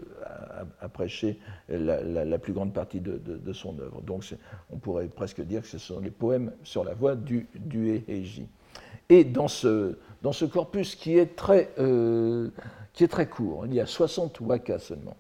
prêché 0.93 1.39
la, 1.69 2.38
plus 2.38 2.54
grande 2.54 2.74
partie 2.74 3.00
de, 3.00 3.54
son 3.54 3.80
œuvre. 3.80 4.02
Donc 4.02 4.24
on 4.72 4.78
pourrait 4.78 5.08
presque 5.08 5.41
dire 5.41 5.62
que 5.62 5.67
ce 5.67 5.78
sont 5.78 6.00
les 6.00 6.12
poèmes 6.12 6.52
sur 6.63 6.84
la 6.84 6.93
voie 6.93 7.15
du, 7.15 7.48
du 7.56 8.04
Eheji. 8.08 8.48
Et 9.10 9.24
dans 9.24 9.48
ce, 9.48 9.98
dans 10.23 10.31
ce 10.31 10.45
corpus 10.45 10.95
qui 10.95 11.17
est 11.17 11.36
très, 11.36 11.69
euh, 11.77 12.49
qui 12.93 13.03
est 13.03 13.09
très 13.09 13.27
court, 13.27 13.65
il 13.67 13.73
y 13.73 13.81
a 13.81 13.86
60 13.86 14.39
wakas 14.39 14.79
seulement. 14.79 15.17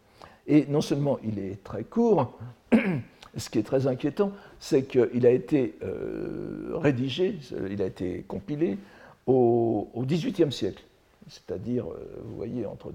Et 0.47 0.65
non 0.67 0.81
seulement 0.81 1.19
il 1.23 1.39
est 1.39 1.63
très 1.63 1.83
court, 1.83 2.39
ce 3.37 3.49
qui 3.49 3.59
est 3.59 3.63
très 3.63 3.85
inquiétant, 3.85 4.31
c'est 4.59 4.83
qu'il 4.83 5.25
a 5.27 5.29
été 5.29 5.75
euh, 5.83 6.71
rédigé, 6.75 7.37
il 7.69 7.81
a 7.81 7.85
été 7.85 8.23
compilé 8.27 8.77
au 9.27 9.87
XVIIIe 9.97 10.51
siècle 10.51 10.83
c'est-à-dire, 11.27 11.85
euh, 11.89 12.21
vous 12.23 12.35
voyez, 12.35 12.65
entre 12.65 12.91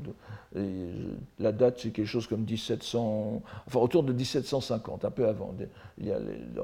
la 1.38 1.52
date 1.52 1.78
c'est 1.78 1.90
quelque 1.90 2.06
chose 2.06 2.26
comme 2.26 2.44
1700, 2.44 3.42
enfin 3.66 3.80
autour 3.80 4.02
de 4.02 4.12
1750, 4.12 5.04
un 5.04 5.10
peu 5.10 5.28
avant, 5.28 5.54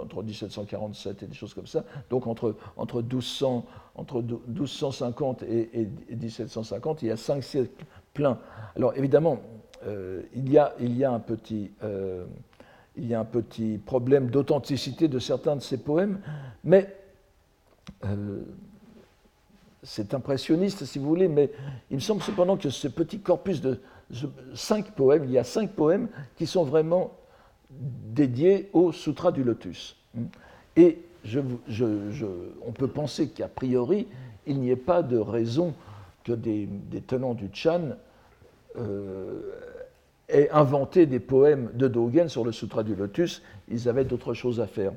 entre 0.00 0.22
1747 0.22 1.22
et 1.22 1.26
des 1.26 1.34
choses 1.34 1.54
comme 1.54 1.66
ça, 1.66 1.84
donc 2.10 2.26
entre, 2.26 2.56
entre, 2.76 3.02
1200, 3.02 3.64
entre 3.94 4.22
1250 4.22 5.42
et, 5.44 5.88
1750, 6.10 7.02
il 7.02 7.08
y 7.08 7.10
a 7.10 7.16
cinq 7.16 7.42
siècles 7.42 7.84
pleins. 8.12 8.38
Alors 8.76 8.96
évidemment, 8.96 9.40
euh, 9.86 10.22
il, 10.34 10.50
y 10.50 10.58
a, 10.58 10.74
il, 10.80 10.96
y 10.96 11.04
a 11.04 11.12
un 11.12 11.20
petit, 11.20 11.70
euh, 11.82 12.24
il 12.96 13.06
y 13.06 13.14
a 13.14 13.20
un 13.20 13.24
petit 13.24 13.78
problème 13.78 14.30
d'authenticité 14.30 15.08
de 15.08 15.18
certains 15.18 15.56
de 15.56 15.62
ces 15.62 15.78
poèmes, 15.78 16.20
mais 16.62 16.94
c'est 19.84 20.14
impressionniste 20.14 20.84
si 20.84 20.98
vous 20.98 21.06
voulez, 21.06 21.28
mais 21.28 21.50
il 21.90 21.96
me 21.96 22.00
semble 22.00 22.22
cependant 22.22 22.56
que 22.56 22.70
ce 22.70 22.88
petit 22.88 23.20
corpus 23.20 23.60
de 23.60 23.80
cinq 24.54 24.92
poèmes, 24.92 25.24
il 25.24 25.30
y 25.30 25.38
a 25.38 25.44
cinq 25.44 25.70
poèmes 25.72 26.08
qui 26.36 26.46
sont 26.46 26.64
vraiment 26.64 27.12
dédiés 27.70 28.70
au 28.72 28.92
Sutra 28.92 29.30
du 29.30 29.44
Lotus. 29.44 29.96
Et 30.76 30.98
on 32.66 32.72
peut 32.72 32.88
penser 32.88 33.28
qu'a 33.28 33.48
priori, 33.48 34.08
il 34.46 34.58
n'y 34.58 34.70
ait 34.70 34.76
pas 34.76 35.02
de 35.02 35.18
raison 35.18 35.74
que 36.24 36.32
des, 36.32 36.68
tenants 37.06 37.34
du 37.34 37.50
Chan 37.52 37.90
euh, 38.76 39.40
aient 40.28 40.50
inventé 40.50 41.06
des 41.06 41.20
poèmes 41.20 41.70
de 41.74 41.88
Dogen 41.88 42.28
sur 42.28 42.44
le 42.44 42.52
Sutra 42.52 42.82
du 42.82 42.94
Lotus. 42.94 43.42
Ils 43.68 43.88
avaient 43.88 44.04
d'autres 44.04 44.34
choses 44.34 44.60
à 44.60 44.66
faire. 44.66 44.92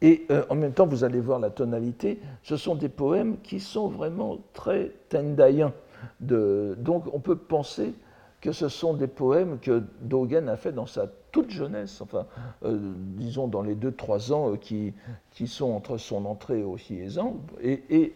Et 0.00 0.26
euh, 0.30 0.44
en 0.48 0.54
même 0.54 0.72
temps, 0.72 0.86
vous 0.86 1.04
allez 1.04 1.20
voir 1.20 1.38
la 1.38 1.50
tonalité, 1.50 2.20
ce 2.42 2.56
sont 2.56 2.74
des 2.74 2.88
poèmes 2.88 3.36
qui 3.42 3.60
sont 3.60 3.88
vraiment 3.88 4.38
très 4.52 4.92
tendayens. 5.08 5.72
donc 6.20 7.04
on 7.12 7.20
peut 7.20 7.36
penser 7.36 7.94
que 8.40 8.52
ce 8.52 8.68
sont 8.68 8.92
des 8.92 9.06
poèmes 9.06 9.58
que 9.58 9.82
Dogen 10.02 10.50
a 10.50 10.56
fait 10.56 10.72
dans 10.72 10.84
sa 10.84 11.06
toute 11.32 11.50
jeunesse, 11.50 12.02
enfin, 12.02 12.26
euh, 12.64 12.92
disons 13.16 13.48
dans 13.48 13.62
les 13.62 13.74
2-3 13.74 14.32
ans 14.32 14.52
euh, 14.52 14.56
qui, 14.56 14.92
sont 15.46 15.72
entre 15.72 15.96
son 15.96 16.26
entrée 16.26 16.62
au 16.62 16.76
Hiezan 16.76 17.38
et, 17.62 17.82
et, 17.88 18.14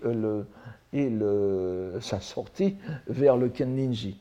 sa 2.00 2.20
sortie 2.20 2.76
vers 3.07 3.37
le 3.37 3.48
Kenninji. 3.48 4.20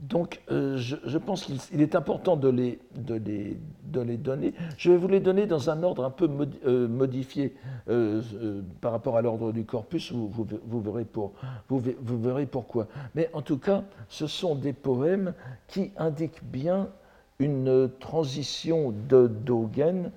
Donc, 0.00 0.40
euh, 0.50 0.78
je, 0.78 1.18
pense 1.18 1.44
qu'il 1.44 1.82
est 1.82 1.94
important 1.94 2.36
de 2.36 2.48
les, 2.48 2.78
de, 2.94 3.16
les, 3.16 3.58
de 3.84 4.00
les, 4.00 4.16
donner. 4.16 4.54
Je 4.78 4.90
vais 4.90 4.96
vous 4.96 5.08
les 5.08 5.20
donner 5.20 5.46
dans 5.46 5.68
un 5.68 5.82
ordre 5.82 6.04
un 6.04 6.10
peu 6.10 6.28
euh, 6.64 6.88
modifié 6.88 7.54
euh, 7.90 8.22
par 8.80 8.92
rapport 8.92 9.18
à 9.18 9.22
l'ordre 9.22 9.52
du 9.52 9.64
corpus, 9.64 10.10
vous, 10.12 10.30
vous, 10.30 10.80
verrez 10.80 11.04
pour, 11.04 11.32
vous, 11.68 11.82
verrez 12.18 12.46
pourquoi. 12.46 12.86
Mais 13.14 13.28
en 13.34 13.42
tout 13.42 13.58
cas, 13.58 13.84
ce 14.08 14.26
sont 14.26 14.54
des 14.54 14.72
poèmes 14.72 15.34
qui 15.68 15.90
indiquent 15.98 16.44
bien 16.44 16.88
une 17.38 17.90
transition 18.00 18.94
de 19.08 19.26
Dogen 19.26 20.10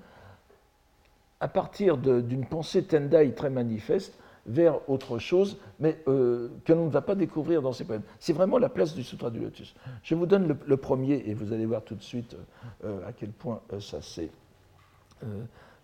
à 1.40 1.48
partir 1.48 1.98
d'une 1.98 2.46
pensée 2.46 2.84
Tendai 2.84 3.32
très 3.32 3.50
manifeste 3.50 4.18
vers 4.46 4.88
autre 4.88 5.18
chose, 5.18 5.58
mais 5.80 6.02
euh, 6.08 6.48
que 6.64 6.72
l'on 6.72 6.86
ne 6.86 6.90
va 6.90 7.02
pas 7.02 7.14
découvrir 7.14 7.62
dans 7.62 7.72
ces 7.72 7.84
poèmes. 7.84 8.02
C'est 8.18 8.32
vraiment 8.32 8.58
la 8.58 8.68
place 8.68 8.94
du 8.94 9.02
Sutra 9.02 9.30
du 9.30 9.40
Lotus. 9.40 9.74
Je 10.02 10.14
vous 10.14 10.26
donne 10.26 10.56
le, 10.66 10.76
premier 10.76 11.22
et 11.26 11.34
vous 11.34 11.52
allez 11.52 11.66
voir 11.66 11.82
tout 11.82 11.94
de 11.94 12.02
suite 12.02 12.36
euh, 12.84 13.06
à 13.06 13.12
quel 13.12 13.30
point 13.30 13.60
euh, 13.72 13.80
ça 13.80 13.98
c'est. 14.02 14.30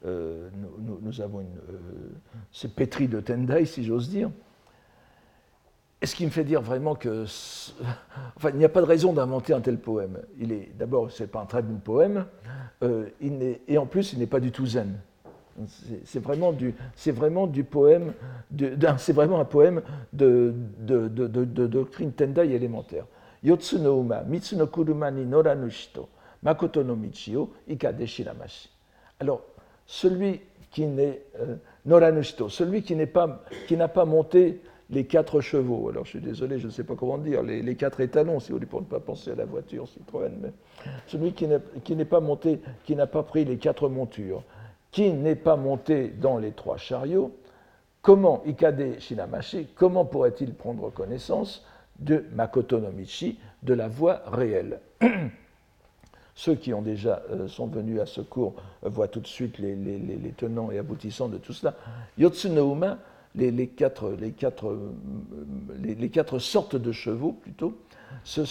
Nous, 0.04 1.20
avons 1.20 1.40
une. 1.40 1.58
c'est 2.52 2.74
pétri 2.74 3.08
de 3.08 3.20
Tendai, 3.20 3.64
si 3.64 3.84
j'ose 3.84 4.10
dire. 4.10 4.30
Et 6.02 6.06
ce 6.06 6.14
qui 6.14 6.24
me 6.24 6.30
fait 6.30 6.44
dire 6.44 6.60
vraiment 6.60 6.94
que. 6.94 7.24
Enfin, 8.36 8.50
il 8.50 8.56
n'y 8.56 8.64
a 8.64 8.70
pas 8.70 8.80
de 8.80 8.86
raison 8.86 9.12
d'inventer 9.12 9.52
un 9.52 9.60
tel 9.60 9.78
poème. 9.78 10.18
Il 10.38 10.52
est, 10.52 10.72
d'abord, 10.78 11.10
ce 11.10 11.22
n'est 11.22 11.26
pas 11.26 11.40
un 11.40 11.46
très 11.46 11.62
bon 11.62 11.76
poème, 11.76 12.26
il 13.20 13.58
et 13.68 13.78
en 13.78 13.86
plus, 13.86 14.12
il 14.12 14.18
n'est 14.18 14.26
pas 14.26 14.40
du 14.40 14.52
tout 14.52 14.66
zen. 14.66 14.98
C'est 16.04 16.20
vraiment 16.20 16.52
du, 16.52 17.64
poème, 17.64 18.12
c'est 18.98 19.12
vraiment 19.12 19.40
un 19.40 19.44
poème 19.44 19.82
de, 20.12 20.54
de, 20.78 21.66
doctrine 21.66 22.12
Tendai 22.12 22.52
élémentaire. 22.52 23.06
Yotsu 23.42 23.78
no 23.78 24.00
uma, 24.00 24.22
mitsu 24.22 24.56
no 24.56 24.66
kuruma 24.66 25.10
ni 25.10 25.24
noranushito, 25.24 26.08
makoto 26.42 26.82
no 26.82 26.94
michio, 26.94 27.50
ikade 27.68 28.06
shiramashi. 28.06 28.68
Alors, 29.18 29.42
celui 29.86 30.40
qui 30.70 30.86
n'est 30.86 31.22
euh, 31.40 31.56
celui 32.48 32.82
qui 32.82 32.94
n'a 32.94 33.88
pas 33.88 34.04
monté 34.04 34.60
les 34.90 35.04
quatre 35.06 35.40
chevaux. 35.40 35.88
Alors, 35.88 36.04
je 36.04 36.10
suis 36.10 36.20
désolé, 36.20 36.58
je 36.58 36.66
ne 36.66 36.72
sais 36.72 36.84
pas 36.84 36.94
comment 36.96 37.18
dire, 37.18 37.42
les, 37.42 37.62
les, 37.62 37.76
quatre 37.76 38.00
étalons, 38.00 38.40
si 38.40 38.48
vous 38.48 38.56
voulez, 38.56 38.66
pour 38.66 38.80
ne 38.80 38.86
pas 38.86 39.00
penser 39.00 39.30
à 39.30 39.34
la 39.34 39.44
voiture 39.44 39.88
Citroën, 39.88 40.32
mais 40.40 40.52
celui 41.06 41.32
qui 41.32 41.46
n'est 41.46 42.04
pas 42.04 42.20
monté, 42.20 42.60
qui 42.84 42.96
n'a 42.96 43.06
pas 43.06 43.22
pris 43.22 43.44
les 43.44 43.56
quatre 43.56 43.88
montures, 43.88 44.42
qui 44.90 45.12
n'est 45.12 45.36
pas 45.36 45.56
monté 45.56 46.08
dans 46.08 46.38
les 46.38 46.52
trois 46.52 46.76
chariots, 46.76 47.32
comment 48.02 48.42
Ikade 48.46 48.98
Shinamashi, 48.98 49.68
comment 49.74 50.04
pourrait-il 50.04 50.54
prendre 50.54 50.90
connaissance 50.90 51.64
de 51.98 52.24
Makoto 52.34 52.80
no 52.80 52.90
Michi, 52.90 53.38
de 53.62 53.74
la 53.74 53.88
voie 53.88 54.22
réelle 54.26 54.80
Ceux 56.34 56.54
qui 56.54 56.72
ont 56.72 56.80
déjà 56.80 57.22
euh, 57.30 57.48
sont 57.48 57.66
venus 57.66 58.00
à 58.00 58.06
ce 58.06 58.22
cours 58.22 58.54
euh, 58.84 58.88
voient 58.88 59.08
tout 59.08 59.20
de 59.20 59.26
suite 59.26 59.58
les, 59.58 60.32
tenants 60.36 60.70
et 60.70 60.78
aboutissants 60.78 61.28
de 61.28 61.36
tout 61.36 61.52
cela. 61.52 61.74
Yotsu 62.18 62.48
no 62.48 62.72
Uma, 62.72 62.98
les, 63.34 63.66
quatre, 63.68 64.16
quatre, 64.38 64.68
euh, 64.68 64.94
les, 65.78 66.08
quatre, 66.08 66.38
sortes 66.38 66.76
de 66.76 66.92
chevaux 66.92 67.32
plutôt, 67.32 67.76
ça 68.24 68.44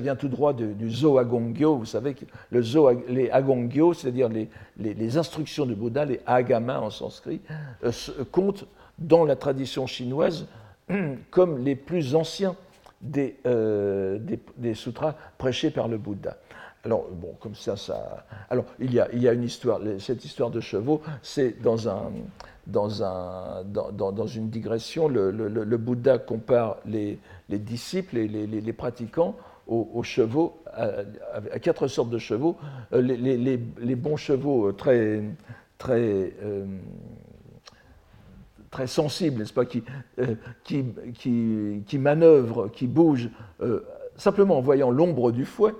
vient 0.00 0.16
tout 0.16 0.28
droit 0.28 0.52
du, 0.52 0.90
Zo 0.90 1.18
Agongyo. 1.18 1.76
Vous 1.76 1.84
savez 1.84 2.14
que 2.14 2.24
le 2.50 2.62
Zo, 2.62 2.90
les 3.08 3.30
Agongyo, 3.30 3.94
c'est-à-dire 3.94 4.28
les, 4.28 5.18
instructions 5.18 5.66
du 5.66 5.74
Bouddha, 5.74 6.04
les 6.04 6.20
Agama 6.26 6.80
en 6.80 6.90
sanskrit, 6.90 7.40
euh, 7.84 7.92
comptent 8.30 8.66
dans 8.98 9.24
la 9.24 9.36
tradition 9.36 9.86
chinoise 9.86 10.46
comme 11.30 11.64
les 11.64 11.76
plus 11.76 12.14
anciens 12.14 12.56
des, 13.00 13.36
euh, 13.46 14.18
des, 14.56 14.74
sutras 14.74 15.14
prêchés 15.38 15.70
par 15.70 15.88
le 15.88 15.98
Bouddha. 15.98 16.36
Alors, 16.84 17.08
bon, 17.10 17.34
comme 17.40 17.54
ça, 17.54 17.76
ça. 17.76 18.24
Alors, 18.48 18.64
il 18.78 18.94
y 18.94 19.00
a, 19.00 19.08
il 19.12 19.20
y 19.20 19.28
a 19.28 19.32
une 19.32 19.42
histoire, 19.42 19.80
cette 19.98 20.24
histoire 20.24 20.50
de 20.50 20.60
chevaux, 20.60 21.02
c'est 21.20 21.60
dans 21.60 21.88
un, 21.88 22.12
dans, 22.66 23.02
un, 23.02 23.64
dans, 23.64 24.12
dans, 24.12 24.26
une 24.26 24.50
digression, 24.50 25.08
le, 25.08 25.76
Bouddha 25.76 26.18
compare 26.18 26.76
les, 26.86 27.18
les 27.48 27.58
disciples 27.58 28.18
et 28.18 28.28
les, 28.28 28.72
pratiquants 28.72 29.36
aux, 29.66 30.02
chevaux, 30.02 30.62
à, 30.72 31.58
quatre 31.58 31.88
sortes 31.88 32.10
de 32.10 32.18
chevaux. 32.18 32.56
Euh, 32.92 33.00
les, 33.00 33.96
bons 33.96 34.16
chevaux 34.16 34.68
euh, 34.68 35.32
euh, 35.88 36.66
très 38.70 38.86
sensibles, 38.86 39.38
n'est-ce 39.38 39.52
pas, 39.52 39.64
qui, 39.64 39.82
qui, 40.64 41.98
manœuvrent, 41.98 42.70
qui 42.70 42.86
bougent 42.86 43.30
simplement 44.16 44.58
en 44.58 44.60
voyant 44.60 44.90
l'ombre 44.90 45.32
du 45.32 45.44
fouet? 45.44 45.74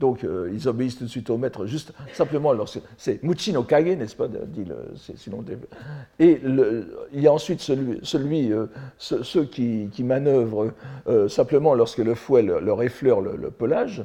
Donc 0.00 0.24
euh, 0.24 0.50
ils 0.52 0.68
obéissent 0.68 0.98
tout 0.98 1.04
de 1.04 1.10
suite 1.10 1.30
au 1.30 1.36
maître, 1.36 1.66
juste 1.66 1.92
simplement. 2.12 2.50
Alors 2.50 2.68
c'est 2.96 3.22
Muchi 3.22 3.52
no 3.52 3.62
Kage, 3.62 3.96
n'est-ce 3.96 4.16
pas 4.16 4.28
dit 4.28 4.64
le, 4.64 4.94
Et 6.18 6.40
il 7.12 7.20
y 7.20 7.26
a 7.26 7.32
ensuite 7.32 7.60
celui, 7.60 8.52
euh, 8.52 8.66
ceux, 8.98 9.44
qui, 9.44 9.90
manœuvrent 10.02 10.72
euh, 11.06 11.28
simplement 11.28 11.74
lorsque 11.74 11.98
le 11.98 12.14
fouet 12.14 12.42
leur 12.42 12.82
effleure 12.82 13.20
le, 13.20 13.50
pelage. 13.50 14.04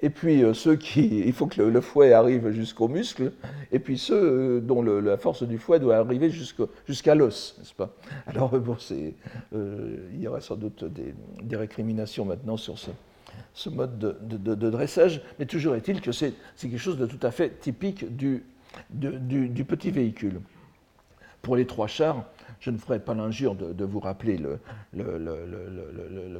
et 0.00 0.10
puis 0.10 0.44
ceux 0.54 0.76
qui, 0.76 1.20
il 1.26 1.32
faut 1.32 1.46
que 1.46 1.62
le, 1.62 1.80
fouet 1.80 2.12
arrive 2.12 2.50
jusqu'aux 2.50 2.88
muscles, 2.88 3.32
et 3.70 3.78
puis 3.78 3.96
ceux 3.96 4.60
dont 4.60 4.82
la 4.82 5.16
force 5.16 5.42
du 5.42 5.56
fouet 5.58 5.78
doit 5.78 5.96
arriver 5.96 6.30
jusqu'à 6.30 7.14
l'os, 7.14 7.56
n'est-ce 7.58 7.74
pas? 7.74 7.94
Alors 8.26 8.50
bon, 8.58 8.76
il 9.52 10.20
y 10.20 10.26
aura 10.26 10.40
sans 10.40 10.56
doute 10.56 10.84
des, 10.84 11.56
récriminations 11.56 12.26
maintenant 12.26 12.58
sur 12.58 12.78
ce, 12.78 12.90
mode 13.70 13.98
de, 13.98 14.70
dressage, 14.70 15.20
mais 15.38 15.46
toujours 15.46 15.74
est-il 15.74 16.00
que 16.00 16.12
c'est 16.12 16.34
quelque 16.60 16.78
chose 16.78 16.98
de 16.98 17.06
tout 17.06 17.24
à 17.24 17.30
fait 17.30 17.60
typique 17.60 18.16
du, 18.16 18.44
petit 19.68 19.90
véhicule. 19.90 20.40
Pour 21.42 21.56
les 21.56 21.66
trois 21.66 21.88
chars, 21.88 22.24
je 22.60 22.70
ne 22.70 22.78
ferai 22.78 23.00
pas 23.00 23.14
l'injure 23.14 23.54
de, 23.54 23.84
vous 23.84 24.00
rappeler 24.00 24.38
le, 24.38 24.58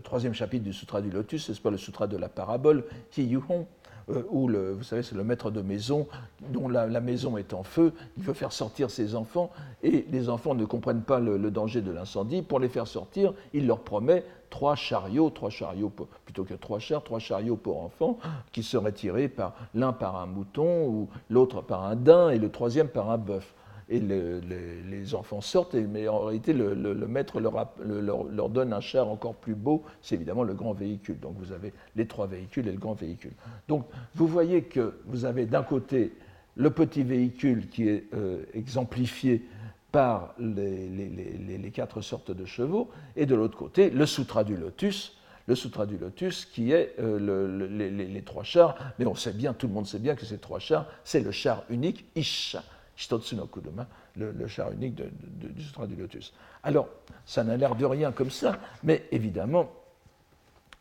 troisième 0.03 0.35
chapitre 0.35 0.65
du 0.65 0.73
Sutra 0.73 1.01
du 1.01 1.11
Lotus, 1.11 1.47
ce 1.47 1.53
n'est 1.53 1.59
pas 1.59 1.71
le 1.71 1.79
Sutra 1.79 2.07
de 2.07 2.17
la 2.17 2.29
parabole, 2.29 2.85
Ki 3.11 3.25
Yuhon, 3.25 3.67
euh, 4.11 4.23
où, 4.31 4.49
le, 4.49 4.73
vous 4.73 4.83
savez, 4.83 5.03
c'est 5.03 5.15
le 5.15 5.25
maître 5.25 5.51
de 5.51 5.61
maison, 5.61 6.07
dont 6.51 6.69
la, 6.69 7.01
maison 7.01 7.37
est 7.37 7.55
en 7.55 7.63
feu, 7.63 7.93
il 8.17 8.23
veut 8.23 8.33
faire 8.33 8.53
sortir 8.53 8.91
ses 8.91 9.15
enfants, 9.15 9.51
et 9.83 10.07
les 10.11 10.29
enfants 10.29 10.55
ne 10.55 10.65
comprennent 10.65 11.03
pas 11.03 11.21
le, 11.21 11.51
danger 11.51 11.83
de 11.83 11.91
l'incendie. 11.91 12.43
Pour 12.43 12.61
les 12.61 12.69
faire 12.69 12.87
sortir, 12.87 13.33
il 13.53 13.67
leur 13.67 13.81
promet 13.81 14.25
trois 14.51 14.75
chariots, 14.75 15.31
trois 15.31 15.51
chariots 15.51 15.93
plutôt 16.25 16.45
que 16.45 16.55
trois 16.55 16.79
chars, 16.79 17.03
trois 17.03 17.19
chariots 17.19 17.57
pour 17.57 17.83
enfants, 17.83 18.19
qui 18.53 18.63
seraient 18.63 18.93
tirés 18.93 19.29
par 19.29 19.55
l'un 19.75 19.93
par 19.93 20.17
un 20.17 20.27
mouton, 20.27 20.87
ou 20.87 21.09
l'autre 21.31 21.63
par 21.63 21.85
un 21.85 21.97
daim, 21.97 22.31
et 22.31 22.39
le 22.39 22.51
troisième 22.51 22.89
par 22.89 23.11
un 23.11 23.19
bœuf 23.19 23.55
et 23.93 24.01
les 24.01 25.15
enfants 25.15 25.43
sortent, 25.43 25.75
mais 25.75 26.09
en 26.09 26.21
réalité, 26.21 26.55
le, 26.55 26.75
maître 27.07 27.41
leur, 27.41 28.49
donne 28.49 28.73
un 28.73 28.81
char 28.81 29.09
encore 29.09 29.35
plus 29.35 29.55
beau, 29.55 29.83
c'est 30.01 30.15
évidemment 30.15 30.45
le 30.45 30.55
grand 30.55 30.73
véhicule. 30.73 31.21
Donc 31.21 31.35
vous 31.39 31.53
avez 31.53 31.75
les 31.95 32.07
trois 32.07 32.27
véhicules 32.27 32.67
et 32.69 32.73
le 32.73 32.79
grand 32.79 32.95
véhicule. 32.95 33.33
Donc 33.69 33.85
vous 34.15 34.27
voyez 34.27 34.63
que 34.63 34.95
vous 35.07 35.27
avez 35.27 35.45
d'un 35.45 35.63
côté 35.63 36.13
le 36.57 36.71
petit 36.71 37.03
véhicule 37.03 37.69
qui 37.69 37.89
est 37.89 38.05
euh, 38.15 38.45
exemplifié 38.55 39.45
par 39.91 40.35
les, 40.39 41.71
quatre 41.75 42.01
sortes 42.01 42.31
de 42.31 42.47
chevaux, 42.47 42.89
et 43.15 43.27
de 43.27 43.35
l'autre 43.35 43.59
côté, 43.59 43.91
le 43.91 44.07
Sutra 44.07 44.43
du 44.43 44.57
Lotus, 44.57 45.19
le 45.47 45.55
Sutra 45.55 45.85
du 45.85 45.99
Lotus, 45.99 46.47
qui 46.47 46.73
est 46.73 46.95
euh, 46.99 47.69
les, 47.69 48.23
trois 48.23 48.43
chars, 48.43 48.75
mais 48.99 49.05
on 49.05 49.15
sait 49.15 49.35
bien, 49.35 49.53
tout 49.53 49.67
le 49.67 49.75
monde 49.75 49.87
sait 49.87 49.99
bien 49.99 50.15
que 50.15 50.25
ces 50.25 50.39
trois 50.39 50.61
chars, 50.61 50.87
c'est 51.05 51.21
le 51.21 51.31
char 51.31 51.65
unique, 51.69 52.07
Isha, 52.17 52.63
Kuduma, 52.97 53.87
le, 54.17 54.47
char 54.47 54.73
unique 54.73 54.95
du 54.95 55.63
Sutra 55.63 55.87
du 55.87 55.97
Lotus. 55.97 56.33
Alors, 56.63 56.89
ça 57.27 57.45
n'a 57.45 57.57
l'air 57.57 57.75
de 57.75 57.85
rien 57.85 58.13
comme 58.13 58.31
ça, 58.31 58.59
mais 58.83 59.07
évidemment, 59.11 59.71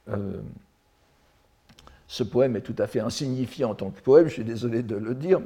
euh, 0.09 0.41
ce 2.07 2.23
poème 2.23 2.57
est 2.57 2.61
tout 2.61 2.75
à 2.77 2.87
fait 2.87 2.99
insignifiant 2.99 3.71
en 3.71 3.75
tant 3.75 3.89
que 3.89 4.01
poème, 4.01 4.27
je 4.27 4.33
suis 4.33 4.43
désolé 4.43 4.83
de 4.83 4.95
le 4.95 5.15
dire, 5.15 5.39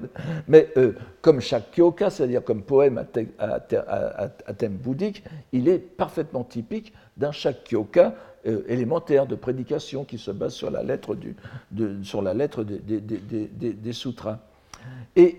mais 0.47 0.71
euh, 0.77 0.93
comme 1.21 1.39
chaque 1.39 1.71
kyoka, 1.75 2.09
c'est-à-dire 2.09 2.43
comme 2.43 2.63
poème 2.63 3.05
à, 3.37 3.59
thème 3.59 4.75
bouddhique, 4.77 5.23
il 5.51 5.69
est 5.69 5.77
parfaitement 5.77 6.43
typique 6.43 6.91
d'un 7.17 7.31
chaque 7.31 7.65
kyoka 7.65 8.15
euh, 8.47 8.63
élémentaire 8.67 9.27
de 9.27 9.35
prédication 9.35 10.05
qui 10.05 10.17
se 10.17 10.31
base 10.31 10.53
sur 10.53 10.71
la 10.71 10.81
lettre, 10.81 11.13
du, 11.13 11.35
sur 12.03 12.23
la 12.23 12.33
lettre 12.33 12.63
des, 12.63 12.99
des, 12.99 13.93
sutras. 13.93 14.39
Et 15.15 15.37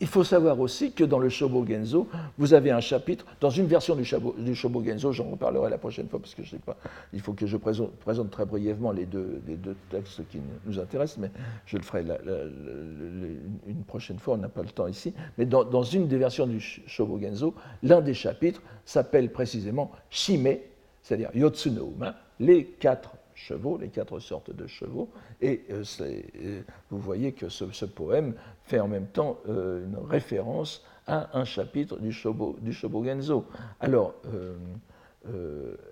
il 0.00 0.06
faut 0.06 0.24
savoir 0.24 0.58
aussi 0.60 0.92
que 0.92 1.04
dans 1.04 1.18
le 1.18 1.28
Shobogenzo, 1.28 2.08
vous 2.38 2.54
avez 2.54 2.70
un 2.70 2.80
chapitre, 2.80 3.26
dans 3.40 3.50
une 3.50 3.66
version 3.66 3.94
du, 3.94 4.54
Shobogenzo, 4.54 5.12
j'en 5.12 5.30
reparlerai 5.30 5.68
la 5.70 5.78
prochaine 5.78 6.08
fois 6.08 6.18
parce 6.18 6.34
que 6.34 6.42
je 6.42 6.50
sais 6.50 6.58
pas, 6.58 6.76
il 7.12 7.20
faut 7.20 7.34
que 7.34 7.46
je 7.46 7.56
présente, 7.56 8.30
très 8.30 8.46
brièvement 8.46 8.92
les 8.92 9.06
deux, 9.06 9.42
textes 9.90 10.22
qui 10.30 10.38
nous 10.66 10.78
intéressent, 10.78 11.18
mais 11.18 11.30
je 11.66 11.76
le 11.76 11.82
ferai 11.82 12.04
une 13.66 13.84
prochaine 13.84 14.18
fois, 14.18 14.34
on 14.34 14.38
n'a 14.38 14.48
pas 14.48 14.62
le 14.62 14.70
temps 14.70 14.86
ici. 14.86 15.12
Mais 15.36 15.44
dans, 15.46 15.82
une 15.82 16.08
des 16.08 16.18
versions 16.18 16.46
du 16.46 16.60
Shobogenzo, 16.60 17.54
l'un 17.82 18.00
des 18.00 18.14
chapitres 18.14 18.62
s'appelle 18.84 19.30
précisément 19.30 19.90
Shime, 20.08 20.56
c'est-à-dire 21.02 21.30
Yotsuno 21.34 21.94
les 22.40 22.64
quatre 22.64 23.16
chevaux, 23.34 23.78
les 23.78 23.88
quatre 23.88 24.18
sortes 24.18 24.54
de 24.54 24.66
chevaux. 24.66 25.08
Et 25.40 25.62
euh, 25.70 25.82
euh, 26.00 26.62
vous 26.90 26.98
voyez 26.98 27.32
que 27.32 27.48
ce, 27.48 27.84
poème 27.84 28.34
fait 28.70 28.80
en 28.80 28.88
même 28.88 29.06
temps 29.06 29.38
euh, 29.48 29.84
une 29.84 29.96
référence 30.08 30.84
à 31.06 31.36
un 31.38 31.44
chapitre 31.44 31.98
du, 31.98 32.12
Shobo, 32.12 32.56
du. 32.60 32.72
Alors, 33.80 34.14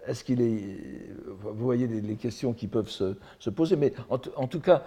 est-ce 0.07 0.23
qu'il 0.23 0.41
est. 0.41 0.79
Vous 1.41 1.65
voyez 1.65 1.89
les, 1.89 2.15
questions 2.15 2.53
qui 2.53 2.69
peuvent 2.69 2.89
se, 2.89 3.51
poser, 3.51 3.75
mais 3.75 3.93
en, 4.11 4.19
tout 4.47 4.61
cas, 4.61 4.85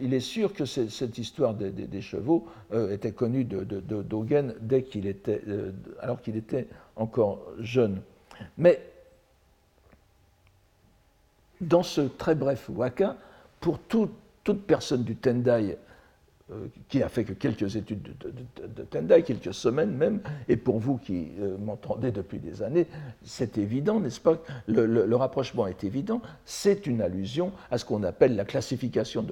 il 0.00 0.14
est 0.14 0.20
sûr 0.20 0.52
que 0.52 0.64
cette 0.64 1.16
histoire 1.18 1.54
des, 1.54 2.00
chevaux 2.00 2.46
était 2.90 3.12
connue 3.12 3.44
de, 3.44 3.62
Dogen 4.02 4.54
dès 4.60 4.82
qu'il 4.82 5.06
était, 5.06 5.42
alors 6.00 6.20
qu'il 6.22 6.36
était 6.36 6.66
encore 6.96 7.46
jeune. 7.60 8.00
Mais 8.56 8.80
dans 11.60 11.82
ce 11.82 12.00
très 12.02 12.34
bref 12.34 12.68
waka, 12.68 13.16
pour 13.60 13.78
toute 13.78 14.12
personne 14.66 15.02
du 15.04 15.16
Tendai 15.16 15.50
euh, 15.50 15.76
qui 16.88 17.02
a 17.02 17.08
fait 17.08 17.24
que 17.24 17.34
quelques 17.34 17.76
études 17.76 18.02
de, 18.02 18.82
Tendai, 18.84 19.22
quelques 19.22 19.52
semaines 19.52 19.90
même, 19.90 20.20
et 20.48 20.56
pour 20.56 20.78
vous 20.78 20.96
qui 20.96 21.28
euh, 21.40 21.56
m'entendez 21.58 22.10
depuis 22.10 22.38
des 22.38 22.62
années, 22.62 22.86
c'est 23.22 23.58
évident, 23.58 24.00
n'est-ce 24.00 24.20
pas? 24.20 24.38
Le, 24.66 25.14
rapprochement 25.14 25.66
est 25.66 25.84
évident, 25.84 26.22
c'est 26.44 26.86
une 26.86 27.02
allusion 27.02 27.52
à 27.70 27.76
ce 27.76 27.84
qu'on 27.84 28.02
appelle 28.02 28.34
la 28.34 28.44
classification 28.44 29.24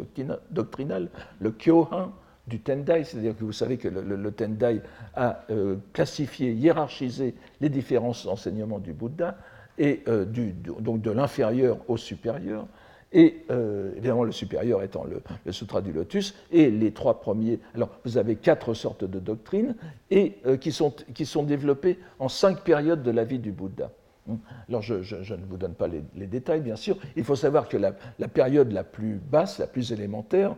doctrinale, 0.51 1.09
le 1.41 1.51
Kyohan 1.53 2.13
du 2.47 2.61
Tendai, 2.61 3.05
c'est-à-dire 3.05 3.37
que 3.37 3.45
vous 3.45 3.53
savez 3.53 3.79
que 3.79 3.89
le, 3.89 4.31
Tendai 4.31 4.83
a 5.15 5.45
euh, 5.51 5.77
classifié, 5.93 6.53
hiérarchisé 6.53 7.35
les 7.61 7.71
différents 7.71 8.27
enseignements 8.27 8.79
du 8.79 8.93
Bouddha, 8.93 9.39
et 9.79 10.03
euh, 10.09 10.25
donc 10.81 11.01
de 11.01 11.11
l'inférieur 11.11 11.79
au 11.89 11.97
supérieur, 11.97 12.67
et 13.13 13.45
euh, 13.51 13.93
évidemment 13.97 14.25
le 14.25 14.33
supérieur 14.33 14.83
étant 14.83 15.05
le, 15.05 15.53
Sutra 15.53 15.81
du 15.81 15.93
Lotus, 15.93 16.35
et 16.51 16.71
les 16.71 16.93
trois 16.93 17.21
premiers. 17.21 17.61
Alors 17.75 17.91
vous 18.05 18.19
avez 18.19 18.37
quatre 18.37 18.75
sortes 18.75 19.05
de 19.05 19.19
doctrines 19.19 19.75
et 20.11 20.37
euh, 20.47 20.57
qui, 20.57 20.73
sont, 20.73 20.95
qui 21.15 21.27
sont 21.27 21.43
développées 21.43 21.99
en 22.19 22.29
cinq 22.29 22.63
périodes 22.63 23.03
de 23.03 23.11
la 23.11 23.25
vie 23.25 23.39
du 23.39 23.53
Bouddha. 23.53 23.91
Alors 24.69 24.83
je, 24.83 24.95
ne 24.95 25.45
vous 25.49 25.57
donne 25.57 25.75
pas 25.75 25.87
les, 25.87 26.27
détails, 26.27 26.61
bien 26.61 26.75
sûr. 26.75 26.99
Il 27.15 27.23
faut 27.23 27.37
savoir 27.37 27.69
que 27.69 27.77
la, 27.77 27.93
période 28.29 28.73
la 28.73 28.83
plus 28.83 29.21
basse, 29.31 29.59
la 29.59 29.69
plus 29.69 29.93
élémentaire, 29.93 30.57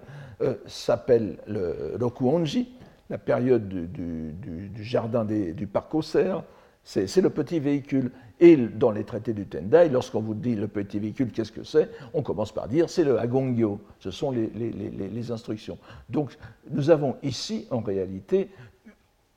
s'appelle 0.64 1.36
le 1.46 1.98
Rokuonji, 2.00 2.70
la 3.10 3.18
période 3.18 3.68
du, 3.68 4.32
du, 4.32 4.84
jardin 4.84 5.26
du 5.26 5.66
parc 5.66 5.94
aux 5.94 6.00
cerfs, 6.00 6.44
c'est 6.82 7.20
le 7.20 7.28
petit 7.28 7.60
véhicule. 7.60 8.10
Et 8.40 8.56
dans 8.56 8.92
les 8.92 9.04
traités 9.04 9.32
du 9.32 9.46
Tendai, 9.46 9.88
lorsqu'on 9.88 10.20
vous 10.20 10.34
dit 10.34 10.54
le 10.54 10.68
petit 10.68 11.00
véhicule, 11.00 11.32
qu'est-ce 11.32 11.50
que 11.50 11.64
c'est 11.64 11.90
On 12.14 12.22
commence 12.22 12.52
par 12.52 12.68
dire 12.68 12.88
c'est 12.88 13.04
le 13.04 13.18
Agongyo, 13.18 13.80
ce 13.98 14.10
sont 14.10 14.30
les, 14.30 15.30
instructions. 15.30 15.78
Donc 16.08 16.36
nous 16.70 16.90
avons 16.90 17.16
ici, 17.22 17.66
en 17.70 17.80
réalité, 17.80 18.48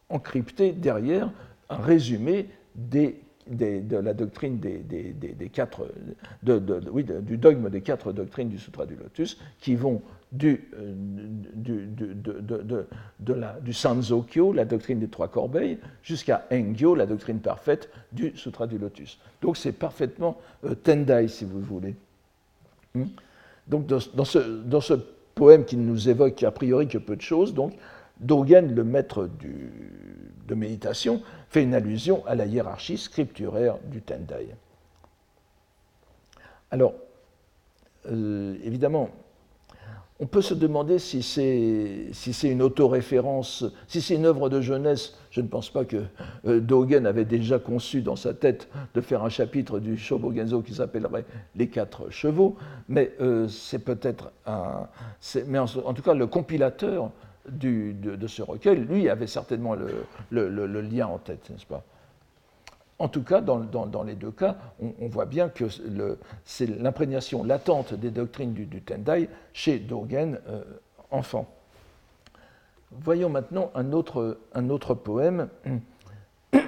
encrypté 0.09 0.71
derrière 0.71 1.31
un 1.69 1.77
résumé 1.77 2.49
de 2.75 3.15
la 3.47 4.13
doctrine 4.13 4.59
des, 4.59 5.49
quatre, 5.51 5.87
oui, 6.91 7.03
du 7.21 7.37
dogme 7.37 7.69
des 7.69 7.81
quatre 7.81 8.13
doctrines 8.13 8.49
du 8.49 8.59
Sutra 8.59 8.85
du 8.85 8.95
Lotus, 8.95 9.39
qui 9.59 9.75
vont 9.75 10.01
du, 10.31 10.69
euh, 10.75 10.93
du, 11.53 11.87
de, 11.87 12.87
de, 13.19 13.33
la, 13.33 13.59
du 13.59 13.73
Sanzokyo, 13.73 14.53
la 14.53 14.65
doctrine 14.65 14.99
des 14.99 15.09
trois 15.09 15.27
corbeilles, 15.27 15.77
jusqu'à 16.03 16.47
Engyo, 16.51 16.95
la 16.95 17.05
doctrine 17.05 17.39
parfaite 17.39 17.89
du 18.11 18.31
Sutra 18.35 18.67
du 18.67 18.77
Lotus. 18.77 19.19
Donc 19.41 19.57
c'est 19.57 19.73
parfaitement 19.73 20.37
euh, 20.63 20.75
Tendai, 20.75 21.27
si 21.27 21.45
vous 21.45 21.59
voulez. 21.61 21.95
Hmm? 22.93 23.05
donc 23.67 23.85
dans, 23.87 23.99
ce, 24.25 24.39
dans, 24.39 24.81
ce, 24.81 24.93
poème 25.33 25.63
qui 25.63 25.77
ne 25.77 25.83
nous 25.83 26.09
évoque 26.09 26.43
a 26.43 26.51
priori 26.51 26.87
que 26.89 26.97
peu 26.97 27.15
de 27.15 27.21
choses, 27.21 27.53
donc, 27.53 27.73
Dogen, 28.19 28.75
le 28.75 28.83
maître 28.83 29.27
du, 29.27 29.71
de 30.47 30.53
méditation, 30.53 31.21
fait 31.49 31.63
une 31.63 31.73
allusion 31.73 32.23
à 32.27 32.35
la 32.35 32.45
hiérarchie 32.45 32.97
scripturaire 32.97 33.77
du 33.85 34.01
Tendai. 34.01 34.49
Alors, 36.69 36.93
euh, 38.07 38.57
évidemment, 38.63 39.09
on 40.21 40.27
peut 40.27 40.43
se 40.43 40.53
demander 40.53 40.99
si 40.99 41.23
c'est 41.23 42.47
une 42.47 42.61
autoréférence, 42.61 43.65
si 43.87 44.01
c'est 44.01 44.13
une 44.13 44.27
œuvre 44.27 44.49
de 44.49 44.61
jeunesse. 44.61 45.17
Je 45.31 45.41
ne 45.41 45.47
pense 45.47 45.71
pas 45.71 45.83
que 45.83 46.03
euh, 46.45 46.59
Dogen 46.59 47.07
avait 47.07 47.25
déjà 47.25 47.57
conçu 47.57 48.03
dans 48.03 48.15
sa 48.15 48.35
tête 48.35 48.69
de 48.93 49.01
faire 49.01 49.23
un 49.23 49.29
chapitre 49.29 49.79
du 49.79 49.97
Shobogenzo 49.97 50.61
qui 50.61 50.75
s'appellerait 50.75 51.25
Les 51.55 51.69
quatre 51.69 52.11
chevaux, 52.11 52.55
mais 52.87 53.13
euh, 53.19 53.47
c'est 53.47 53.79
peut-être 53.79 54.31
un. 54.45 54.87
Mais 55.47 55.57
en, 55.57 55.65
tout 55.65 56.03
cas, 56.03 56.13
le 56.13 56.27
compilateur 56.27 57.09
de, 57.49 58.27
ce 58.27 58.43
recueil, 58.43 58.77
lui, 58.77 59.09
avait 59.09 59.25
certainement 59.25 59.75
le, 60.29 60.81
lien 60.81 61.07
en 61.07 61.17
tête, 61.17 61.49
n'est-ce 61.49 61.65
pas? 61.65 61.83
En 63.01 63.07
tout 63.07 63.23
cas, 63.23 63.41
dans, 63.41 64.03
les 64.03 64.13
deux 64.13 64.29
cas, 64.29 64.57
on, 64.79 65.07
voit 65.07 65.25
bien 65.25 65.49
que 65.49 65.65
c'est 66.45 66.67
l'imprégnation 66.67 67.43
latente 67.43 67.95
des 67.95 68.11
doctrines 68.11 68.53
du, 68.53 68.67
Tendai 68.81 69.27
chez 69.53 69.79
Dogen, 69.79 70.39
euh, 70.47 70.63
enfant. 71.09 71.47
Voyons 72.91 73.29
maintenant 73.29 73.71
un 73.73 73.91
autre, 73.91 74.37
poème, 74.93 75.49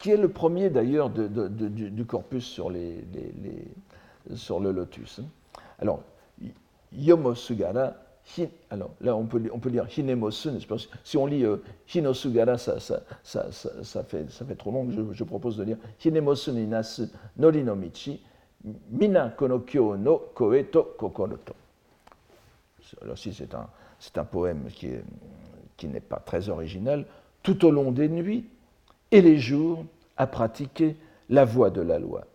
qui 0.00 0.10
est 0.10 0.16
le 0.16 0.28
premier 0.28 0.68
d'ailleurs 0.68 1.10
du, 1.10 2.04
corpus 2.04 2.44
sur, 2.44 2.72
sur 4.34 4.58
le 4.58 4.72
lotus. 4.72 5.20
Alors, 5.78 6.02
Yomosugara 6.92 7.92
alors 8.70 8.90
là, 9.00 9.16
on 9.16 9.26
peut, 9.26 9.42
on 9.52 9.58
peut 9.58 9.70
lire 9.70 9.86
Hinemosu, 9.96 10.50
Si 11.04 11.16
on 11.16 11.26
lit 11.26 11.44
euh, 11.44 11.56
Hinosugara, 11.92 12.58
ça, 12.58 12.78
ça, 12.78 13.02
ça, 13.22 13.48
ça, 13.50 14.04
fait, 14.04 14.30
ça 14.30 14.44
fait 14.44 14.54
trop 14.54 14.70
long. 14.70 14.88
Je, 15.12 15.24
propose 15.24 15.56
de 15.56 15.64
lire 15.64 15.76
Hinemosu 16.04 16.52
ni 16.52 16.66
no 16.66 17.76
michi, 17.76 18.20
mina 18.90 19.30
kono 19.30 19.60
kyo 19.60 19.96
no 19.96 20.18
koe 20.34 20.64
to 20.70 20.94
kokoro. 20.98 21.38
Alors, 23.02 23.18
si 23.18 23.32
c'est 23.32 23.54
un, 23.54 23.68
un 24.16 24.24
poème 24.24 24.64
qui 24.74 24.88
n'est 24.88 25.02
qui 25.76 25.88
pas 26.00 26.18
très 26.18 26.48
original. 26.48 27.06
Tout 27.42 27.64
au 27.64 27.70
long 27.70 27.90
des 27.90 28.08
nuits 28.08 28.44
et 29.10 29.22
les 29.22 29.38
jours, 29.38 29.84
à 30.16 30.26
pratiquer 30.26 30.96
la 31.30 31.46
voie 31.46 31.70
de 31.70 31.80
la 31.80 31.98
loi 31.98 32.26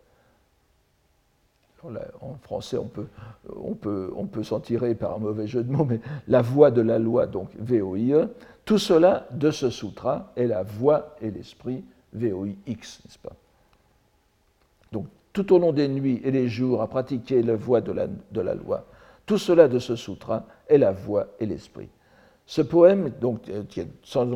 en 2.22 2.36
français, 2.42 2.78
on 2.78 3.76
peut, 3.76 4.44
s'en 4.44 4.60
tirer 4.60 4.96
par 4.96 5.16
un 5.16 5.20
mauvais 5.20 5.48
jeu 5.48 5.64
de 5.64 5.72
mots, 5.72 5.86
mais 5.86 6.00
la 6.28 6.42
voix 6.42 6.72
de 6.72 6.82
la 6.82 7.00
loi, 7.00 7.28
donc 7.28 7.50
VOIE, 7.60 8.28
tout 8.66 8.78
cela 8.78 9.28
de 9.32 9.52
ce 9.52 9.70
sutra 9.70 10.32
est 10.36 10.48
la 10.48 10.64
voix 10.64 11.16
et 11.22 11.32
l'esprit 11.32 11.84
VOIX, 12.14 12.56
n'est-ce 12.66 13.20
pas? 13.20 13.36
Donc, 14.92 15.08
tout 15.34 15.54
au 15.54 15.60
long 15.60 15.74
des 15.74 15.88
nuits 15.88 16.22
et 16.24 16.32
des 16.32 16.48
jours 16.48 16.82
à 16.82 16.88
pratiquer 16.88 17.42
la 17.42 17.56
voix 17.56 17.82
de 17.82 17.92
la, 17.92 18.08
de 18.08 18.42
la 18.42 18.56
loi, 18.56 18.86
tout 19.26 19.38
cela 19.38 19.68
de 19.68 19.80
ce 19.80 19.96
sutra 19.96 20.46
est 20.68 20.78
la 20.78 20.92
voix 20.92 21.28
et 21.40 21.46
l'esprit. 21.46 21.90
Ce 22.48 22.62
poème, 22.62 23.12
donc, 23.22 23.50
euh, 23.50 23.64
qui 23.68 23.80
est 23.80 23.88
sans, 24.04 24.28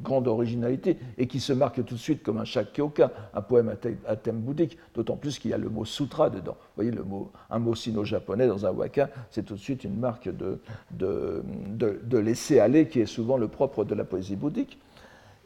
grande 0.00 0.26
originalité 0.26 0.96
et 1.18 1.26
qui 1.26 1.40
se 1.40 1.52
marque 1.52 1.84
tout 1.84 1.94
de 1.94 2.00
suite 2.00 2.22
comme 2.22 2.38
un 2.38 2.44
shakyoka, 2.44 3.12
un 3.34 3.42
poème 3.42 3.74
à, 4.06 4.16
thème 4.16 4.40
bouddhique, 4.40 4.78
d'autant 4.94 5.16
plus 5.16 5.38
qu'il 5.38 5.50
y 5.50 5.54
a 5.54 5.58
le 5.58 5.68
mot 5.68 5.84
sutra 5.84 6.30
dedans. 6.30 6.56
Vous 6.58 6.76
voyez, 6.76 6.90
le 6.90 7.04
mot, 7.04 7.30
un 7.50 7.58
mot 7.58 7.74
sino-japonais 7.74 8.46
dans 8.46 8.64
un 8.64 8.70
waka, 8.70 9.10
c'est 9.30 9.44
tout 9.44 9.54
de 9.54 9.60
suite 9.60 9.84
une 9.84 9.98
marque 9.98 10.30
de, 10.30 10.58
de, 10.90 12.18
laisser 12.18 12.60
aller 12.60 12.88
qui 12.88 13.00
est 13.00 13.06
souvent 13.06 13.36
le 13.36 13.48
propre 13.48 13.84
de 13.84 13.94
la 13.94 14.04
poésie 14.04 14.36
bouddhique. 14.36 14.78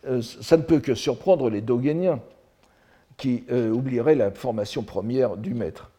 Euh, 0.07 0.23
ça 0.23 0.57
ne 0.57 0.63
peut 0.63 0.79
que 0.79 0.95
surprendre 0.95 1.51
les 1.51 1.61
dogéniens 1.61 2.21
qui 3.17 3.45
euh, 3.51 3.71
oublieraient 3.71 4.15
la 4.15 4.31
formation 4.31 4.85
première 4.85 5.37
du 5.37 5.53
maître. 5.53 5.91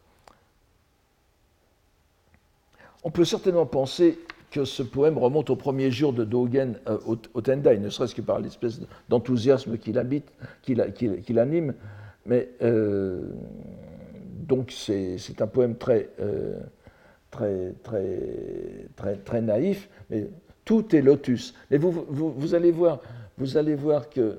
On 3.04 3.10
peut 3.10 3.24
certainement 3.24 3.66
penser 3.66 4.18
que 4.50 4.64
ce 4.64 4.82
poème 4.82 5.18
remonte 5.18 5.50
au 5.50 5.56
premier 5.56 5.90
jour 5.90 6.12
de 6.12 6.24
Dogen 6.24 6.78
euh, 6.88 6.98
au, 7.06 7.40
Tendai, 7.40 7.78
ne 7.78 7.90
serait-ce 7.90 8.14
que 8.14 8.22
par 8.22 8.40
l'espèce 8.40 8.80
d'enthousiasme 9.08 9.78
qu'il 9.78 9.98
habite, 9.98 10.32
qu'il 10.62 11.38
anime. 11.38 11.74
Mais 12.26 12.48
euh, 12.62 13.30
donc 14.46 14.72
c'est 14.72 15.40
un 15.40 15.46
poème 15.46 15.76
très, 15.76 16.08
euh, 16.20 16.58
très, 17.30 17.74
très, 17.82 18.18
très, 18.96 19.16
très 19.16 19.40
naïf, 19.40 19.88
mais 20.10 20.28
tout 20.64 20.94
est 20.94 21.02
lotus. 21.02 21.54
Mais 21.70 21.78
vous, 21.78 22.54
allez, 22.54 22.70
voir, 22.70 23.00
vous 23.36 23.56
allez 23.56 23.74
voir 23.74 24.08
que 24.08 24.38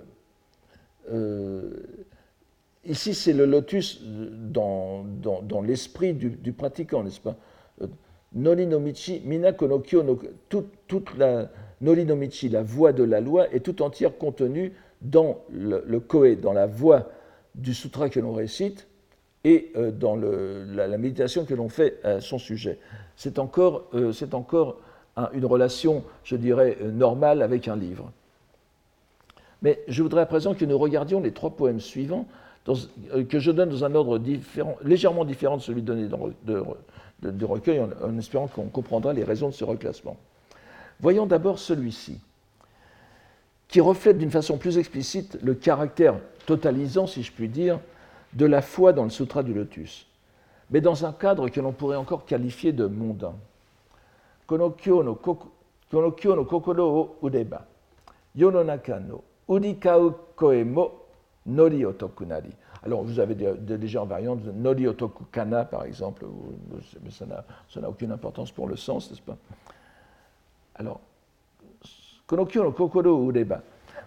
ici 2.86 3.14
c'est 3.14 3.34
le 3.34 3.46
lotus 3.46 4.02
dans, 4.04 5.04
dans, 5.04 5.62
l'esprit 5.62 6.14
du, 6.14 6.54
pratiquant, 6.54 7.04
n'est-ce 7.04 7.20
pas? 7.20 7.36
Nori 8.34 8.68
no 8.68 8.80
Michi, 8.80 9.22
Mina 9.26 9.54
Konokyo, 9.54 10.04
no, 10.04 10.20
toute, 10.50 11.18
la 11.18 11.50
Nori 11.82 12.06
no 12.06 12.16
Michi, 12.16 12.50
la 12.50 12.62
voix 12.62 12.94
de 12.94 13.04
la 13.04 13.22
loi, 13.22 13.52
est 13.54 13.62
tout 13.62 13.82
entière 13.82 14.18
contenue 14.18 14.74
dans 15.02 15.40
le, 15.52 15.84
le 15.86 16.00
koe, 16.00 16.36
dans 16.36 16.54
la 16.54 16.68
voix 16.68 17.10
du 17.56 17.74
sutra 17.74 18.10
que 18.10 18.20
l'on 18.20 18.34
récite 18.34 18.88
et 19.44 19.72
euh, 19.76 19.92
dans 19.92 20.16
la, 20.16 20.98
méditation 20.98 21.46
que 21.46 21.54
l'on 21.54 21.70
fait 21.70 22.00
à 22.04 22.22
son 22.22 22.38
sujet. 22.38 22.80
C'est 23.16 23.40
encore, 23.40 23.88
euh, 23.94 24.12
une 25.34 25.46
relation, 25.46 26.04
je 26.24 26.36
dirais, 26.36 26.78
euh, 26.82 26.92
normale 26.92 27.42
avec 27.42 27.68
un 27.68 27.76
livre. 27.76 28.12
Mais 29.62 29.80
je 29.88 30.02
voudrais 30.02 30.22
à 30.22 30.26
présent 30.26 30.54
que 30.54 30.66
nous 30.66 30.78
regardions 30.78 31.20
les 31.20 31.32
trois 31.32 31.50
poèmes 31.52 31.82
suivants, 31.82 32.26
que 33.30 33.40
je 33.40 33.52
donne 33.52 33.70
dans 33.70 33.84
un 33.84 33.96
ordre 33.96 34.22
légèrement 34.84 35.26
différent 35.26 35.58
de 35.58 35.62
celui 35.62 35.82
donné 35.82 36.08
dans, 36.08 36.30
de, 36.46 36.64
de, 37.22 37.46
recueil 37.46 37.80
en, 37.80 38.18
espérant 38.18 38.48
qu'on 38.48 38.68
comprendra 38.68 39.14
les 39.14 39.24
raisons 39.24 39.50
de 39.50 39.54
ce 39.54 39.64
reclassement. 39.64 40.18
Voyons 41.00 41.26
d'abord 41.26 41.60
celui-ci, 41.60 42.20
qui 43.68 43.82
reflète 43.82 44.18
d'une 44.18 44.32
façon 44.32 44.58
plus 44.58 44.78
explicite 44.78 45.38
le 45.42 45.54
caractère 45.54 46.16
totalisant, 46.46 47.08
si 47.08 47.24
je 47.24 47.32
puis 47.32 47.48
dire, 47.48 47.80
de 48.34 48.46
la 48.46 48.62
foi 48.62 48.94
dans 48.94 49.04
le 49.04 49.10
Sutra 49.10 49.44
du 49.44 49.54
Lotus, 49.54 50.08
mais 50.72 50.82
dans 50.82 51.06
un 51.06 51.14
cadre 51.14 51.50
que 51.50 51.60
l'on 51.60 51.72
pourrait 51.72 51.98
encore 51.98 52.26
qualifier 52.26 52.72
de 52.72 52.86
mondain. 52.86 53.36
Konokyo 54.48 55.04
no, 55.04 55.16
kokoro 55.16 57.18
udeba, 57.22 57.66
nori. 61.46 61.86
Alors, 62.84 63.04
vous 63.04 63.20
avez 63.20 63.36
des, 63.36 63.78
légères 63.78 64.06
variantes, 64.06 64.40
Nori 64.56 64.88
par 65.70 65.84
exemple, 65.84 66.26
mais 67.04 67.12
ça 67.12 67.26
n'a 67.26 67.90
aucune 67.90 68.12
importance 68.12 68.52
pour 68.52 68.68
le 68.68 68.78
sens, 68.78 69.10
n'est-ce 69.10 69.22
pas? 69.22 69.38
Alors, 70.76 71.02
Konokyo 72.26 72.64
no 72.64 72.72
Kokoro 72.72 73.30
Ureba. 73.30 73.62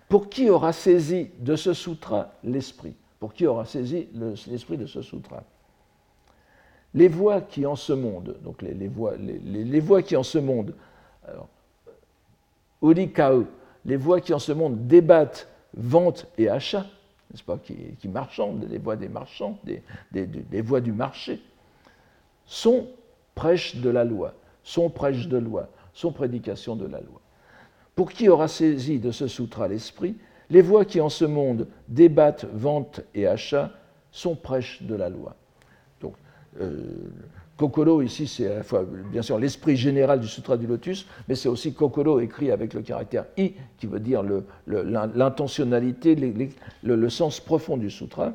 Pour 0.09 0.31
qui 0.31 0.49
aura 0.49 0.73
saisi 0.73 1.31
de 1.39 1.57
ce 1.57 1.73
sutra 1.75 2.33
l'esprit? 2.45 2.95
Pour 3.19 3.35
qui 3.35 3.47
aura 3.47 3.65
saisi 3.65 4.09
l'esprit 4.47 4.79
de 4.79 4.87
ce 4.87 5.03
sutra 5.03 5.43
Les 6.95 7.09
voix 7.09 7.41
qui 7.41 7.67
en 7.67 7.77
ce 7.77 7.93
monde, 7.93 8.37
donc 8.43 8.63
les, 8.63 8.89
voix, 8.89 10.03
qui 10.03 10.17
en 10.17 10.23
ce 10.23 10.39
monde, 10.39 10.75
alors, 11.27 11.49
Urikau, 12.81 13.47
les 13.85 13.97
voix 13.97 14.21
qui 14.21 14.33
en 14.33 14.39
ce 14.39 14.53
monde 14.53 14.87
débattent 14.87 15.49
vente 15.75 16.27
et 16.39 16.49
achat, 16.49 16.87
n'est-ce 17.33 17.43
pas, 17.43 17.59
qui, 17.59 18.09
marchandent, 18.09 18.67
les 18.69 18.79
voix 18.79 18.97
des 18.97 19.09
marchands, 19.09 19.59
des, 19.65 20.61
voix 20.61 20.81
du 20.81 20.93
marché, 20.93 21.41
sont 22.45 22.89
prêches 23.35 23.77
de 23.77 23.89
la 23.89 24.05
loi, 24.05 24.35
sont 24.63 24.91
prêches 24.91 25.29
de 25.29 25.39
loi, 25.39 25.69
sont 25.95 26.13
prédications 26.13 26.77
de 26.77 26.87
la 26.87 27.01
loi. 27.01 27.21
Pour 27.95 28.13
qui 28.13 28.29
aura 28.29 28.49
saisi 28.49 28.99
de 28.99 29.11
ce 29.11 29.29
sutra 29.29 29.67
l'esprit, 29.69 30.17
les 30.51 30.63
voix 30.63 30.85
qui 30.85 31.01
en 31.01 31.09
ce 31.09 31.25
monde 31.25 31.69
débattent 31.89 32.45
vente 32.53 33.01
et 33.15 33.27
achat 33.27 33.71
sont 34.11 34.37
prêches 34.37 34.83
de 34.83 34.95
la 34.95 35.09
loi. 35.09 35.35
Donc, 36.01 36.15
euh, 36.61 37.11
Kokoro, 37.57 38.03
ici, 38.03 38.27
c'est 38.27 38.51
à 38.51 38.57
la 38.57 38.63
fois, 38.63 38.85
bien 39.11 39.23
sûr, 39.23 39.39
l'esprit 39.39 39.77
général 39.77 40.21
du 40.21 40.27
Sutra 40.27 40.57
du 40.57 40.67
Lotus, 40.67 41.07
mais 41.29 41.35
c'est 41.35 41.49
aussi 41.49 41.75
Kokoro 41.75 42.19
écrit 42.21 42.51
avec 42.51 42.75
le 42.75 42.81
caractère 42.83 43.27
I, 43.37 43.53
qui 43.79 43.87
veut 43.87 44.01
dire 44.01 44.23
l'intentionnalité, 44.67 46.17
le, 46.83 47.09
sens 47.09 47.41
profond 47.41 47.77
du 47.77 47.91
Sutra. 47.91 48.33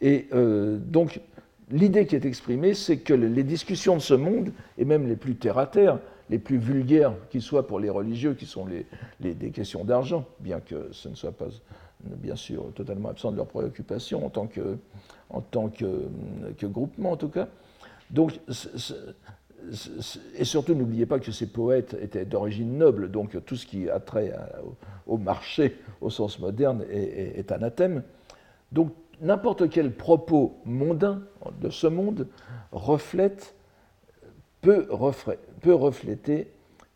Et 0.00 0.28
euh, 0.32 0.78
donc, 0.78 1.20
l'idée 1.70 2.06
qui 2.06 2.14
est 2.14 2.24
exprimée, 2.24 2.74
c'est 2.74 2.98
que 2.98 3.14
les 3.14 3.42
discussions 3.42 3.96
de 3.96 4.02
ce 4.02 4.14
monde, 4.14 4.52
et 4.78 4.84
même 4.84 5.08
les 5.08 5.16
plus 5.16 5.34
terre-à-terre, 5.34 5.98
les 6.30 6.38
plus 6.38 6.58
vulgaires 6.58 7.14
qui 7.30 7.40
soient 7.40 7.66
pour 7.66 7.80
les 7.80 7.90
religieux, 7.90 8.34
qui 8.34 8.46
sont 8.46 8.66
des 9.20 9.50
questions 9.50 9.84
d'argent, 9.84 10.24
bien 10.40 10.60
que 10.60 10.88
ce 10.92 11.08
ne 11.08 11.14
soit 11.14 11.32
pas, 11.32 11.46
bien 12.04 12.36
sûr, 12.36 12.72
totalement 12.74 13.08
absent 13.08 13.32
de 13.32 13.36
leurs 13.36 13.46
préoccupations 13.46 14.24
en 14.24 14.30
tant 14.30 15.68
que 15.68 16.66
groupement, 16.66 17.12
en 17.12 17.16
tout 17.16 17.28
cas, 17.28 17.48
donc, 18.10 18.38
et 20.38 20.44
surtout, 20.44 20.74
n'oubliez 20.74 21.06
pas 21.06 21.18
que 21.18 21.32
ces 21.32 21.46
poètes 21.46 21.96
étaient 22.00 22.24
d'origine 22.24 22.78
noble, 22.78 23.10
donc 23.10 23.44
tout 23.44 23.56
ce 23.56 23.66
qui 23.66 23.90
a 23.90 23.98
trait 24.00 24.32
au 25.06 25.18
marché 25.18 25.76
au 26.00 26.10
sens 26.10 26.38
moderne 26.38 26.84
est, 26.90 27.50
anathème. 27.52 28.02
Donc, 28.72 28.92
n'importe 29.20 29.68
quel 29.70 29.92
propos 29.92 30.58
mondain 30.64 31.22
de 31.60 31.70
ce 31.70 31.86
monde 31.86 32.28
reflète, 32.72 33.54
peut, 34.60 34.86
refléter 34.90 36.50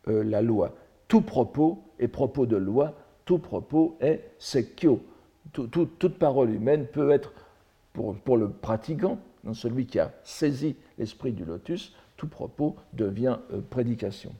euh, 0.08 0.24
la 0.24 0.42
loi. 0.42 0.74
Tout 1.08 1.22
propos 1.22 1.82
est 1.98 2.08
propos 2.08 2.46
de 2.46 2.56
loi, 2.56 2.94
tout 3.24 3.38
propos 3.38 3.96
est 4.00 4.32
sekyo. 4.38 5.00
toute 5.52 6.18
parole 6.18 6.50
humaine 6.50 6.86
peut 6.86 7.10
être, 7.10 7.32
pour, 7.92 8.36
le 8.36 8.50
pratiquant, 8.50 9.18
dans 9.44 9.54
celui 9.54 9.86
qui 9.86 9.98
a 9.98 10.12
saisi 10.22 10.76
l'esprit 11.00 11.32
du 11.32 11.44
lotus, 11.44 11.92
tout 12.16 12.28
propos 12.28 12.76
devient 12.92 13.38
euh, 13.52 13.60
prédication. 13.68 14.32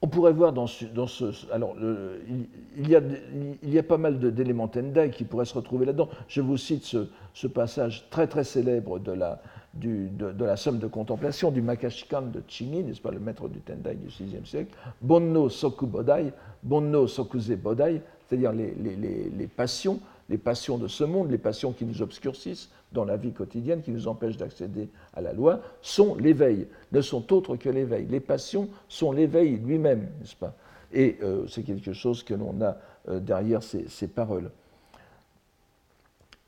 On 0.00 0.06
pourrait 0.06 0.32
voir 0.32 0.52
dans 0.52 0.66
ce. 0.66 0.84
Alors, 1.50 1.76
il, 2.76 2.88
y 2.90 2.94
a, 2.94 3.00
il, 3.62 3.70
y 3.72 3.78
a, 3.78 3.82
pas 3.82 3.96
mal 3.96 4.18
d'éléments 4.18 4.68
Tendai 4.68 5.10
qui 5.10 5.24
pourraient 5.24 5.46
se 5.46 5.54
retrouver 5.54 5.86
là-dedans. 5.86 6.10
Je 6.28 6.42
vous 6.42 6.58
cite 6.58 6.84
ce, 6.84 7.46
passage 7.46 8.06
très 8.10 8.26
très 8.26 8.44
célèbre 8.44 8.98
de 8.98 9.12
la, 9.12 9.40
du, 9.72 10.10
de, 10.10 10.44
la 10.44 10.56
somme 10.56 10.78
de 10.78 10.86
contemplation 10.88 11.50
du 11.50 11.62
Makashikan 11.62 12.20
de 12.20 12.42
Chingi, 12.46 12.84
n'est-ce 12.84 13.00
pas, 13.00 13.12
le 13.12 13.18
maître 13.18 13.48
du 13.48 13.60
Tendai 13.60 13.94
du 13.94 14.08
VIe 14.08 14.44
siècle. 14.44 14.76
Bonno 15.00 15.48
Soku 15.48 15.86
Bodai, 15.86 16.34
Bonno 16.62 17.06
Sokuze 17.06 17.56
Bodai, 17.56 18.02
c'est-à-dire 18.26 18.52
les, 18.52 18.74
les, 18.74 19.30
les 19.30 19.46
passions, 19.46 20.00
les 20.28 20.38
passions 20.38 20.78
de 20.78 20.88
ce 20.88 21.04
monde, 21.04 21.30
les 21.30 21.38
passions 21.38 21.72
qui 21.72 21.84
nous 21.84 22.02
obscurcissent 22.02 22.70
dans 22.92 23.04
la 23.04 23.16
vie 23.16 23.32
quotidienne, 23.32 23.82
qui 23.82 23.90
nous 23.90 24.08
empêchent 24.08 24.36
d'accéder 24.36 24.88
à 25.12 25.20
la 25.20 25.32
loi, 25.32 25.60
sont 25.82 26.14
l'éveil, 26.14 26.66
ne 26.92 27.00
sont 27.00 27.32
autres 27.32 27.56
que 27.56 27.68
l'éveil. 27.68 28.06
Les 28.06 28.20
passions 28.20 28.68
sont 28.88 29.12
l'éveil 29.12 29.56
lui-même, 29.56 30.08
n'est-ce 30.20 30.36
pas? 30.36 30.54
Et 30.92 31.18
euh, 31.22 31.46
c'est 31.48 31.62
quelque 31.62 31.92
chose 31.92 32.22
que 32.22 32.34
l'on 32.34 32.60
a 32.62 32.76
euh, 33.08 33.20
derrière 33.20 33.62
ces, 33.62 33.88
ces, 33.88 34.06
paroles. 34.06 34.50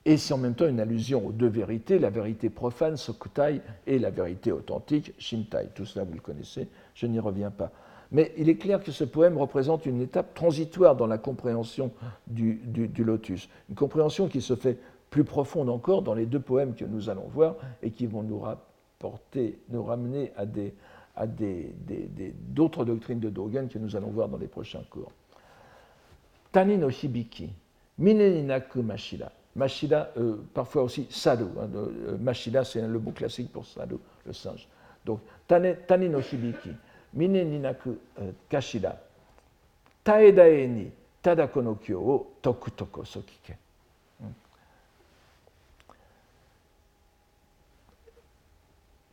Et 0.04 0.16
c'est 0.16 0.32
en 0.32 0.38
même 0.38 0.54
temps 0.54 0.68
une 0.68 0.78
allusion 0.78 1.26
aux 1.26 1.32
deux 1.32 1.48
vérités, 1.48 1.98
la 1.98 2.10
vérité 2.10 2.48
profane, 2.48 2.96
Sokutai, 2.96 3.60
et 3.88 3.98
la 3.98 4.10
vérité 4.10 4.52
authentique, 4.52 5.12
Shintai. 5.18 5.70
Tout 5.74 5.84
cela, 5.84 6.04
vous 6.04 6.14
le 6.14 6.20
connaissez, 6.20 6.68
je 6.94 7.06
n'y 7.06 7.18
reviens 7.18 7.50
pas. 7.50 7.72
Mais 8.12 8.32
il 8.36 8.48
est 8.48 8.56
clair 8.56 8.82
que 8.82 8.92
ce 8.92 9.04
poème 9.04 9.36
représente 9.36 9.86
une 9.86 10.00
étape 10.00 10.34
transitoire 10.34 10.96
dans 10.96 11.06
la 11.06 11.18
compréhension 11.18 11.90
du, 12.26 12.60
lotus, 12.98 13.48
une 13.68 13.74
compréhension 13.74 14.28
qui 14.28 14.40
se 14.40 14.54
fait 14.54 14.78
plus 15.10 15.24
profonde 15.24 15.68
encore 15.68 16.02
dans 16.02 16.14
les 16.14 16.26
deux 16.26 16.40
poèmes 16.40 16.74
que 16.74 16.84
nous 16.84 17.08
allons 17.08 17.26
voir 17.28 17.56
et 17.82 17.90
qui 17.90 18.06
vont 18.06 18.22
nous 18.22 18.38
rapporter, 18.38 19.58
nous 19.70 19.82
ramener 19.82 20.32
à 20.36 20.46
des 20.46 20.72
à 21.16 21.26
d'autres 21.26 22.84
doctrines 22.84 23.20
de 23.20 23.30
Dogen 23.30 23.68
que 23.68 23.78
nous 23.78 23.96
allons 23.96 24.10
voir 24.10 24.28
dans 24.28 24.36
les 24.36 24.48
prochains 24.48 24.82
cours. 24.90 25.10
Tani 26.52 26.76
no 26.76 26.90
Hibiki, 26.90 27.48
Mine 27.98 28.30
Ninaku 28.34 28.82
Mashira. 28.82 29.32
Mashira, 29.54 30.08
euh, 30.18 30.36
parfois 30.52 30.82
aussi 30.82 31.06
Sadhu. 31.08 31.44
Hein, 31.58 31.68
euh, 31.74 32.18
Mashira, 32.18 32.64
c'est 32.64 32.86
le 32.86 32.98
mot 32.98 33.12
classique 33.12 33.50
pour 33.50 33.64
Sadhu, 33.64 33.96
le 34.26 34.32
singe. 34.32 34.68
Donc, 35.04 35.20
Tani 35.46 36.08
no 36.08 36.20
Hibiki. 36.20 36.70
Mine 37.16 37.44
ninaku 37.44 37.96
kashira, 38.50 38.96
taedae 40.04 40.66
ni 40.68 40.90
tada 41.22 41.46
kono 41.48 41.74
kyo 41.74 42.00
o 42.00 42.26
toku 42.42 42.70
toko 42.70 43.04
sokike. 43.04 43.56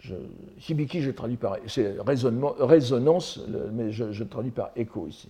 Je, 0.04 0.16
hibiki, 0.58 1.02
je 1.02 1.12
traduis 1.12 1.38
par. 1.38 1.58
C'est 1.68 1.96
résonance, 2.00 3.40
mais 3.72 3.94
je, 3.94 4.24
traduis 4.24 4.52
par 4.52 4.72
écho 4.76 5.08
ici. 5.08 5.30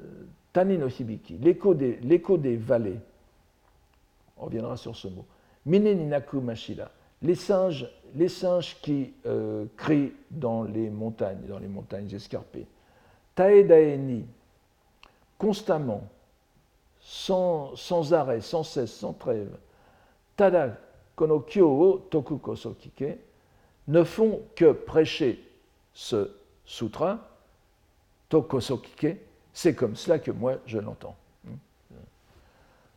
Euh, 0.00 0.02
Tani 0.52 0.76
no 0.76 0.88
hibiki, 0.88 1.38
l'écho 1.38 1.72
des, 1.72 2.00
des, 2.02 2.56
vallées. 2.56 2.98
On 4.38 4.46
reviendra 4.46 4.76
sur 4.76 4.96
ce 4.96 5.06
mot. 5.06 5.24
Mine 5.64 5.94
ninaku 5.94 6.40
mashira, 6.40 6.90
les 7.22 7.36
singes, 7.36 7.86
les 8.14 8.28
singes 8.28 8.76
qui 8.80 9.12
euh, 9.26 9.66
crient 9.76 10.12
dans 10.30 10.62
les 10.62 10.90
montagnes, 10.90 11.46
dans 11.48 11.58
les 11.58 11.68
montagnes 11.68 12.12
escarpées. 12.14 12.66
Taedaeni, 13.34 14.24
constamment, 15.38 16.08
sans, 17.00 17.76
sans, 17.76 18.12
arrêt, 18.14 18.40
sans 18.40 18.62
cesse, 18.62 18.92
sans 18.92 19.12
trêve. 19.12 19.50
Tada 20.36 20.76
kono 21.16 21.40
kyo 21.40 21.68
o 21.68 21.98
toku 22.10 22.38
kosokike, 22.38 23.18
ne 23.88 24.04
font 24.04 24.42
que 24.54 24.72
prêcher 24.72 25.42
ce 25.94 26.30
sutra, 26.64 27.18
tokosokike, 28.28 29.16
c'est 29.52 29.74
comme 29.74 29.96
cela 29.96 30.18
que 30.18 30.30
moi 30.30 30.58
je 30.66 30.78
l'entends. 30.78 31.16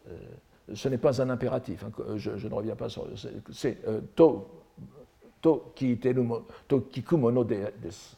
Euh, 0.10 0.18
ce 0.74 0.90
n'est 0.90 0.98
pas 0.98 1.22
un 1.22 1.30
impératif, 1.30 1.84
hein, 1.84 1.92
je, 2.18 2.48
ne 2.48 2.54
reviens 2.54 2.76
pas 2.76 2.90
sur. 2.90 3.08
C'est 3.52 3.78
euh, 3.88 4.02
to, 5.42 5.74
to 6.68 6.80
kikumono 6.92 7.44
des. 7.44 8.16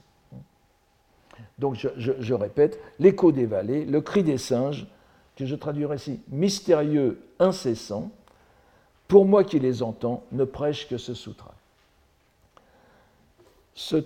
Donc 1.57 1.75
je, 1.75 1.89
je, 1.97 2.33
répète, 2.33 2.79
l'écho 2.99 3.31
des 3.31 3.45
vallées, 3.45 3.85
le 3.85 4.01
cri 4.01 4.23
des 4.23 4.37
singes, 4.37 4.87
que 5.35 5.45
je 5.45 5.55
traduirai 5.55 5.95
ici, 5.95 6.19
mystérieux, 6.29 7.21
incessant, 7.39 8.11
pour 9.07 9.25
moi 9.25 9.43
qui 9.43 9.59
les 9.59 9.83
entends, 9.83 10.23
ne 10.31 10.43
prêche 10.43 10.87
que 10.87 10.97
ce 10.97 11.13
sutra. 11.13 11.53
Ce 13.73 13.97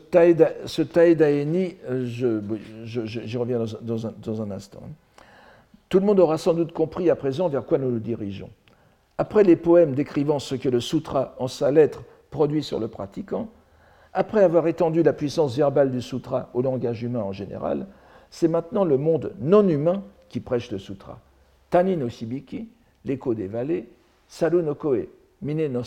taïdaeni, 0.81 1.75
j'y 2.03 3.37
reviens 3.37 3.65
dans 3.81 4.41
un 4.41 4.51
instant. 4.51 4.83
Tout 5.89 5.99
le 5.99 6.05
monde 6.05 6.19
aura 6.19 6.37
sans 6.37 6.53
doute 6.53 6.71
compris 6.71 7.09
à 7.09 7.15
présent 7.15 7.49
vers 7.49 7.65
quoi 7.65 7.77
nous 7.77 7.91
nous 7.91 7.99
dirigeons. 7.99 8.49
Après 9.17 9.43
les 9.43 9.55
poèmes 9.55 9.93
décrivant 9.93 10.39
ce 10.39 10.55
que 10.55 10.69
le 10.69 10.81
sutra 10.81 11.35
en 11.39 11.47
sa 11.47 11.71
lettre 11.71 12.03
produit 12.35 12.63
sur 12.63 12.81
le 12.81 12.89
pratiquant, 12.89 13.47
après 14.11 14.43
avoir 14.43 14.67
étendu 14.67 15.03
la 15.03 15.13
puissance 15.13 15.55
verbale 15.55 15.89
du 15.89 16.01
sutra 16.01 16.49
au 16.53 16.61
langage 16.61 17.01
humain 17.01 17.21
en 17.21 17.31
général, 17.31 17.87
c'est 18.29 18.49
maintenant 18.49 18.83
le 18.83 18.97
monde 18.97 19.33
non 19.39 19.65
humain 19.69 20.03
qui 20.27 20.41
prêche 20.41 20.69
le 20.69 20.77
sutra. 20.77 21.21
Tani 21.69 21.95
no 21.95 22.09
shibiki, 22.09 22.67
l'écho 23.05 23.33
des 23.33 23.47
vallées, 23.47 23.87
salu 24.27 24.61
no 24.63 24.75
koe, 24.75 25.07
mine 25.41 25.67
no, 25.67 25.83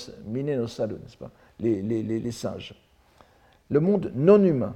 salu, 0.66 0.94
n'est-ce 0.94 1.18
pas 1.18 1.30
les, 1.61 1.82
les 1.82 2.32
singes. 2.32 2.74
Le 3.68 3.80
monde 3.80 4.11
non 4.14 4.42
humain 4.42 4.74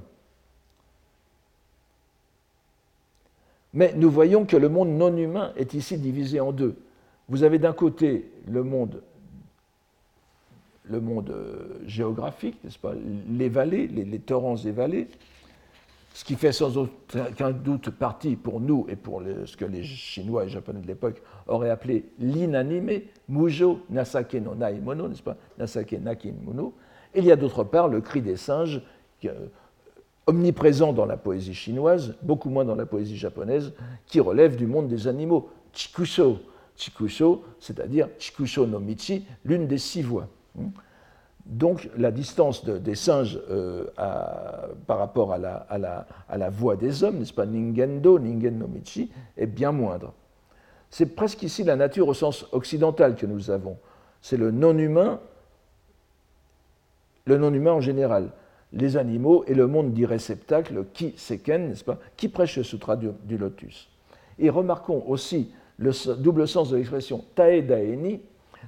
Mais 3.73 3.93
nous 3.95 4.11
voyons 4.11 4.45
que 4.45 4.57
le 4.57 4.69
monde 4.69 4.89
non 4.89 5.17
humain 5.17 5.51
est 5.55 5.73
ici 5.73 5.97
divisé 5.97 6.39
en 6.39 6.51
deux. 6.51 6.75
Vous 7.29 7.41
avez 7.41 7.57
d'un 7.57 7.73
côté 7.73 8.29
le 8.45 8.63
monde, 8.63 9.01
le 10.85 10.99
monde 10.99 11.29
euh, 11.29 11.79
géographique, 11.85 12.61
n'est-ce 12.63 12.79
pas, 12.79 12.93
les 13.29 13.49
vallées, 13.49 13.87
les, 13.87 14.19
torrents 14.19 14.57
et 14.57 14.71
vallées, 14.71 15.07
ce 16.13 16.23
qui 16.23 16.35
fait 16.35 16.51
sans 16.51 16.77
aucun 16.77 17.51
doute 17.51 17.89
partie 17.89 18.35
pour 18.35 18.59
nous 18.59 18.85
et 18.89 18.95
pour 18.95 19.23
ce 19.45 19.57
que 19.57 19.65
les 19.65 19.83
Chinois 19.83 20.45
et 20.45 20.49
Japonais 20.49 20.81
de 20.81 20.87
l'époque 20.87 21.21
auraient 21.47 21.71
appelé 21.71 22.05
l'inanimé, 22.19 23.07
Mujo 23.29 23.81
Nasake 23.89 24.35
no 24.35 24.53
Nai 24.55 24.79
Mono, 24.79 25.07
n'est-ce 25.07 25.23
pas, 25.23 25.37
Nasake 25.57 25.93
Nakin 25.93 26.33
Mono. 26.43 26.73
il 27.15 27.25
y 27.25 27.31
a 27.31 27.35
d'autre 27.35 27.63
part 27.63 27.87
le 27.87 28.01
cri 28.01 28.21
des 28.21 28.35
singes, 28.35 28.81
omniprésent 30.27 30.93
dans 30.93 31.05
la 31.05 31.17
poésie 31.17 31.53
chinoise, 31.53 32.15
beaucoup 32.21 32.49
moins 32.49 32.65
dans 32.65 32.75
la 32.75 32.85
poésie 32.85 33.17
japonaise, 33.17 33.73
qui 34.05 34.19
relève 34.19 34.55
du 34.55 34.67
monde 34.67 34.87
des 34.87 35.07
animaux. 35.07 35.49
Chikusho, 35.73 36.37
Chikusho, 36.75 37.43
c'est-à-dire 37.59 38.07
Chikusho 38.19 38.67
no 38.67 38.79
Michi, 38.79 39.25
l'une 39.43 39.67
des 39.67 39.77
six 39.77 40.01
voix. 40.01 40.27
Donc 41.45 41.89
la 41.97 42.11
distance 42.11 42.63
des 42.65 42.95
singes 42.95 43.39
euh, 43.49 43.85
par 44.87 44.97
rapport 44.97 45.33
à 45.33 45.37
la, 45.37 46.49
voix 46.49 46.75
des 46.75 47.03
hommes, 47.03 47.19
n'est-ce 47.19 47.33
pas, 47.33 47.45
Ningendo, 47.45 48.17
Ningen 48.19 48.57
no 48.57 48.67
Michi, 48.67 49.11
est 49.37 49.47
bien 49.47 49.71
moindre. 49.71 50.13
C'est 50.89 51.15
presque 51.15 51.43
ici 51.43 51.63
la 51.63 51.75
nature 51.75 52.07
au 52.07 52.13
sens 52.13 52.45
occidental 52.51 53.15
que 53.15 53.25
nous 53.25 53.51
avons. 53.51 53.77
C'est 54.21 54.37
le 54.37 54.51
non-humain, 54.51 55.19
le 57.25 57.37
non-humain 57.37 57.73
en 57.73 57.81
général 57.81 58.29
les 58.73 58.97
animaux 58.97 59.43
et 59.47 59.53
le 59.53 59.67
monde 59.67 59.93
dit 59.93 60.05
réceptacle, 60.05 60.85
qui 60.93 61.13
seken, 61.15 61.69
n'est-ce 61.69 61.83
pas, 61.83 61.99
qui 62.17 62.27
prêche 62.27 62.57
le 62.57 62.63
sutra 62.63 62.97
du, 62.97 63.37
lotus. 63.37 63.87
Et 64.39 64.49
remarquons 64.49 65.03
aussi 65.07 65.51
le 65.77 65.91
double 66.17 66.47
sens 66.47 66.71
de 66.71 66.77
l'expression 66.77 67.23
taedaeni, 67.35 68.21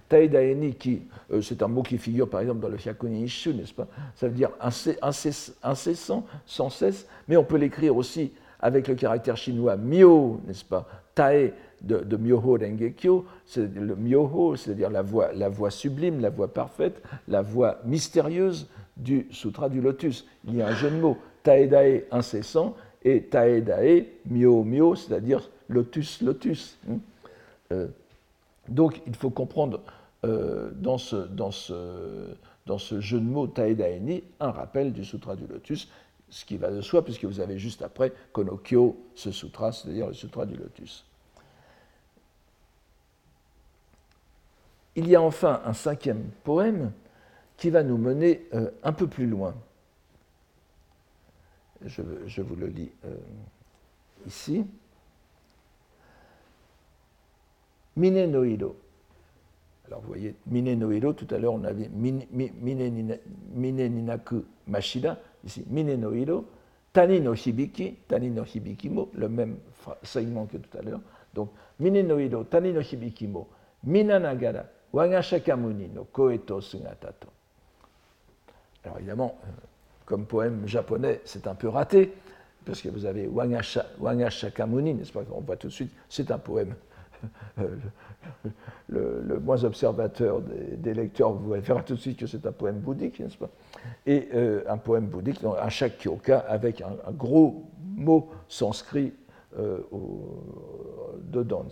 taedaeni 0.09 0.75
qui, 0.75 1.01
euh, 1.31 1.41
c'est 1.41 1.61
un 1.61 1.67
mot 1.67 1.83
qui 1.83 1.97
figure 1.97 2.29
par 2.29 2.41
exemple 2.41 2.59
dans 2.59 2.69
le 2.69 2.77
Hyakuni 2.77 3.23
Ishu, 3.23 3.53
n'est-ce 3.53 3.73
pas? 3.73 3.87
Ça 4.15 4.27
veut 4.27 4.33
dire 4.33 4.51
incessant, 4.61 6.25
sans 6.45 6.69
cesse, 6.69 7.07
mais 7.27 7.37
on 7.37 7.43
peut 7.43 7.57
l'écrire 7.57 7.95
aussi 7.95 8.31
avec 8.59 8.87
le 8.87 8.95
caractère 8.95 9.37
chinois 9.37 9.75
myo, 9.75 10.41
n'est-ce 10.47 10.65
pas? 10.65 10.87
Tae 11.13 11.53
de, 11.81 12.17
Myoho 12.17 12.57
Rengekyo, 12.57 13.25
c'est 13.45 13.73
le 13.73 13.95
Myoho, 13.95 14.55
c'est-à-dire 14.55 14.89
la 14.89 15.01
voix, 15.01 15.31
la 15.33 15.49
voix 15.49 15.69
sublime, 15.69 16.19
la 16.19 16.29
voix 16.29 16.47
parfaite, 16.47 17.01
la 17.27 17.41
voix 17.41 17.79
mystérieuse 17.85 18.67
du 18.97 19.27
Sutra 19.29 19.69
du 19.69 19.81
Lotus. 19.81 20.25
Il 20.47 20.55
y 20.55 20.61
a 20.61 20.67
un 20.67 20.73
jeu 20.73 20.89
de 20.89 20.95
mots, 20.95 21.17
Taedae 21.43 22.03
incessant 22.11 22.75
et 23.03 23.23
Taedae 23.23 24.05
myo 24.29 24.63
myo, 24.63 24.95
c'est-à-dire 24.95 25.49
lotus 25.69 26.21
lotus. 26.21 26.77
Hein. 26.89 26.97
Euh, 27.71 27.87
donc 28.67 29.01
il 29.05 29.15
faut 29.15 29.29
comprendre 29.29 29.81
euh, 30.23 30.71
dans, 30.73 30.97
ce, 30.97 31.27
jeu 32.99 33.19
de 33.19 33.25
mots 33.25 33.47
Taedaeni 33.47 34.23
un 34.39 34.51
rappel 34.51 34.93
du 34.93 35.05
Sutra 35.05 35.35
du 35.35 35.45
Lotus, 35.45 35.89
ce 36.29 36.45
qui 36.45 36.57
va 36.57 36.71
de 36.71 36.81
soi, 36.81 37.03
puisque 37.03 37.25
vous 37.25 37.39
avez 37.39 37.59
juste 37.59 37.81
après 37.81 38.11
Konokyo, 38.31 38.97
ce 39.13 39.31
sutra, 39.31 39.71
c'est-à-dire 39.71 40.07
le 40.07 40.13
Sutra 40.13 40.45
du 40.45 40.55
Lotus. 40.55 41.05
Il 44.95 45.07
y 45.07 45.15
a 45.15 45.21
enfin 45.21 45.61
un 45.65 45.73
cinquième 45.73 46.29
poème 46.43 46.91
qui 47.57 47.69
va 47.69 47.83
nous 47.83 47.97
mener 47.97 48.47
euh, 48.53 48.71
un 48.83 48.93
peu 48.93 49.07
plus 49.07 49.27
loin. 49.27 49.53
Je, 51.85 52.41
vous 52.41 52.55
le 52.55 52.67
lis. 52.67 52.91
Euh, 53.05 53.15
ici. 54.25 54.65
Mine 57.95 58.27
no 58.27 58.43
iro. 58.43 58.75
Alors 59.87 60.01
vous 60.01 60.07
voyez, 60.07 60.35
mine 60.47 60.77
no 60.77 60.91
iro, 60.91 61.13
tout 61.13 61.27
à 61.33 61.37
l'heure 61.37 61.53
on 61.53 61.63
avait 61.63 61.89
mine, 61.89 62.25
ninaku 63.53 64.43
mashida, 64.67 65.19
ici 65.45 65.63
mine 65.69 65.95
no 65.95 66.13
iro, 66.13 66.45
tani 66.91 67.21
no 67.21 67.33
hibiki, 67.33 67.95
tani 68.07 68.31
no 68.31 68.43
le 69.13 69.29
même 69.29 69.57
segment 70.03 70.45
que 70.45 70.57
tout 70.57 70.77
à 70.77 70.81
l'heure. 70.81 71.01
Donc, 71.33 71.51
mine 71.79 72.01
no 72.01 72.17
iro, 72.19 72.43
tani 72.43 72.73
no 72.73 72.81
hibiki 72.81 73.27
mo, 73.27 73.47
minanagara, 73.83 74.65
waga 74.91 75.21
shakamuni 75.21 75.89
no 75.93 76.05
koeto 76.05 76.61
sugatato. 76.61 77.27
Alors 78.83 78.97
évidemment, 78.97 79.37
euh, 79.43 79.47
comme 80.05 80.25
poème 80.25 80.67
japonais, 80.67 81.21
c'est 81.25 81.47
un 81.47 81.55
peu 81.55 81.67
raté, 81.69 82.13
parce 82.65 82.81
que 82.81 82.89
vous 82.89 83.05
avez 83.05 83.27
Wanga, 83.27 84.29
Shakamuni, 84.29 84.93
n'est-ce 84.93 85.11
pas? 85.11 85.21
On 85.31 85.41
voit 85.41 85.55
tout 85.55 85.67
de 85.67 85.71
suite, 85.71 85.91
c'est 86.09 86.31
un 86.31 86.39
poème. 86.39 86.75
Le, 88.89 89.39
moins 89.39 89.63
observateur 89.63 90.41
des, 90.41 90.93
lecteurs 90.93 91.33
vous 91.33 91.51
verra 91.51 91.81
tout 91.81 91.95
de 91.95 91.99
suite 91.99 92.19
que 92.19 92.27
c'est 92.27 92.45
un 92.45 92.51
poème 92.51 92.79
bouddhique, 92.79 93.19
n'est-ce 93.19 93.37
pas? 93.37 93.49
Et 94.05 94.29
euh, 94.33 94.63
un 94.67 94.77
poème 94.77 95.07
bouddhique, 95.07 95.43
un 95.43 95.69
chaque 95.69 95.97
kyoka, 95.97 96.39
avec 96.39 96.81
un, 96.81 97.11
gros 97.11 97.65
mot 97.95 98.29
sanskrit 98.47 99.13
euh, 99.57 99.79
dedans. 101.23 101.65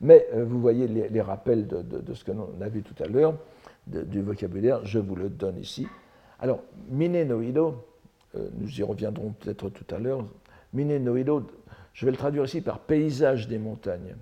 Mais 0.00 0.26
euh, 0.32 0.44
vous 0.44 0.60
voyez 0.60 0.86
les, 0.86 1.20
rappels 1.20 1.66
de, 1.66 2.14
ce 2.14 2.24
que 2.24 2.32
l'on 2.32 2.50
a 2.60 2.68
vu 2.68 2.82
tout 2.82 3.00
à 3.02 3.06
l'heure, 3.06 3.34
du 3.86 4.20
vocabulaire, 4.20 4.84
je 4.84 4.98
vous 4.98 5.16
le 5.16 5.28
donne 5.28 5.58
ici. 5.58 5.86
Alors, 6.40 6.60
Mine 6.90 7.24
no 7.24 7.40
Ido, 7.42 7.74
euh, 8.36 8.48
nous 8.58 8.78
y 8.78 8.82
reviendrons 8.82 9.32
peut-être 9.32 9.70
tout 9.70 9.94
à 9.94 9.98
l'heure, 9.98 10.24
Mine 10.72 11.02
no 11.02 11.16
Ido, 11.16 11.46
je 11.94 12.04
vais 12.04 12.12
le 12.12 12.18
traduire 12.18 12.44
ici 12.44 12.60
par 12.60 12.80
paysage 12.80 13.48
des 13.48 13.58
montagnes. 13.58 14.14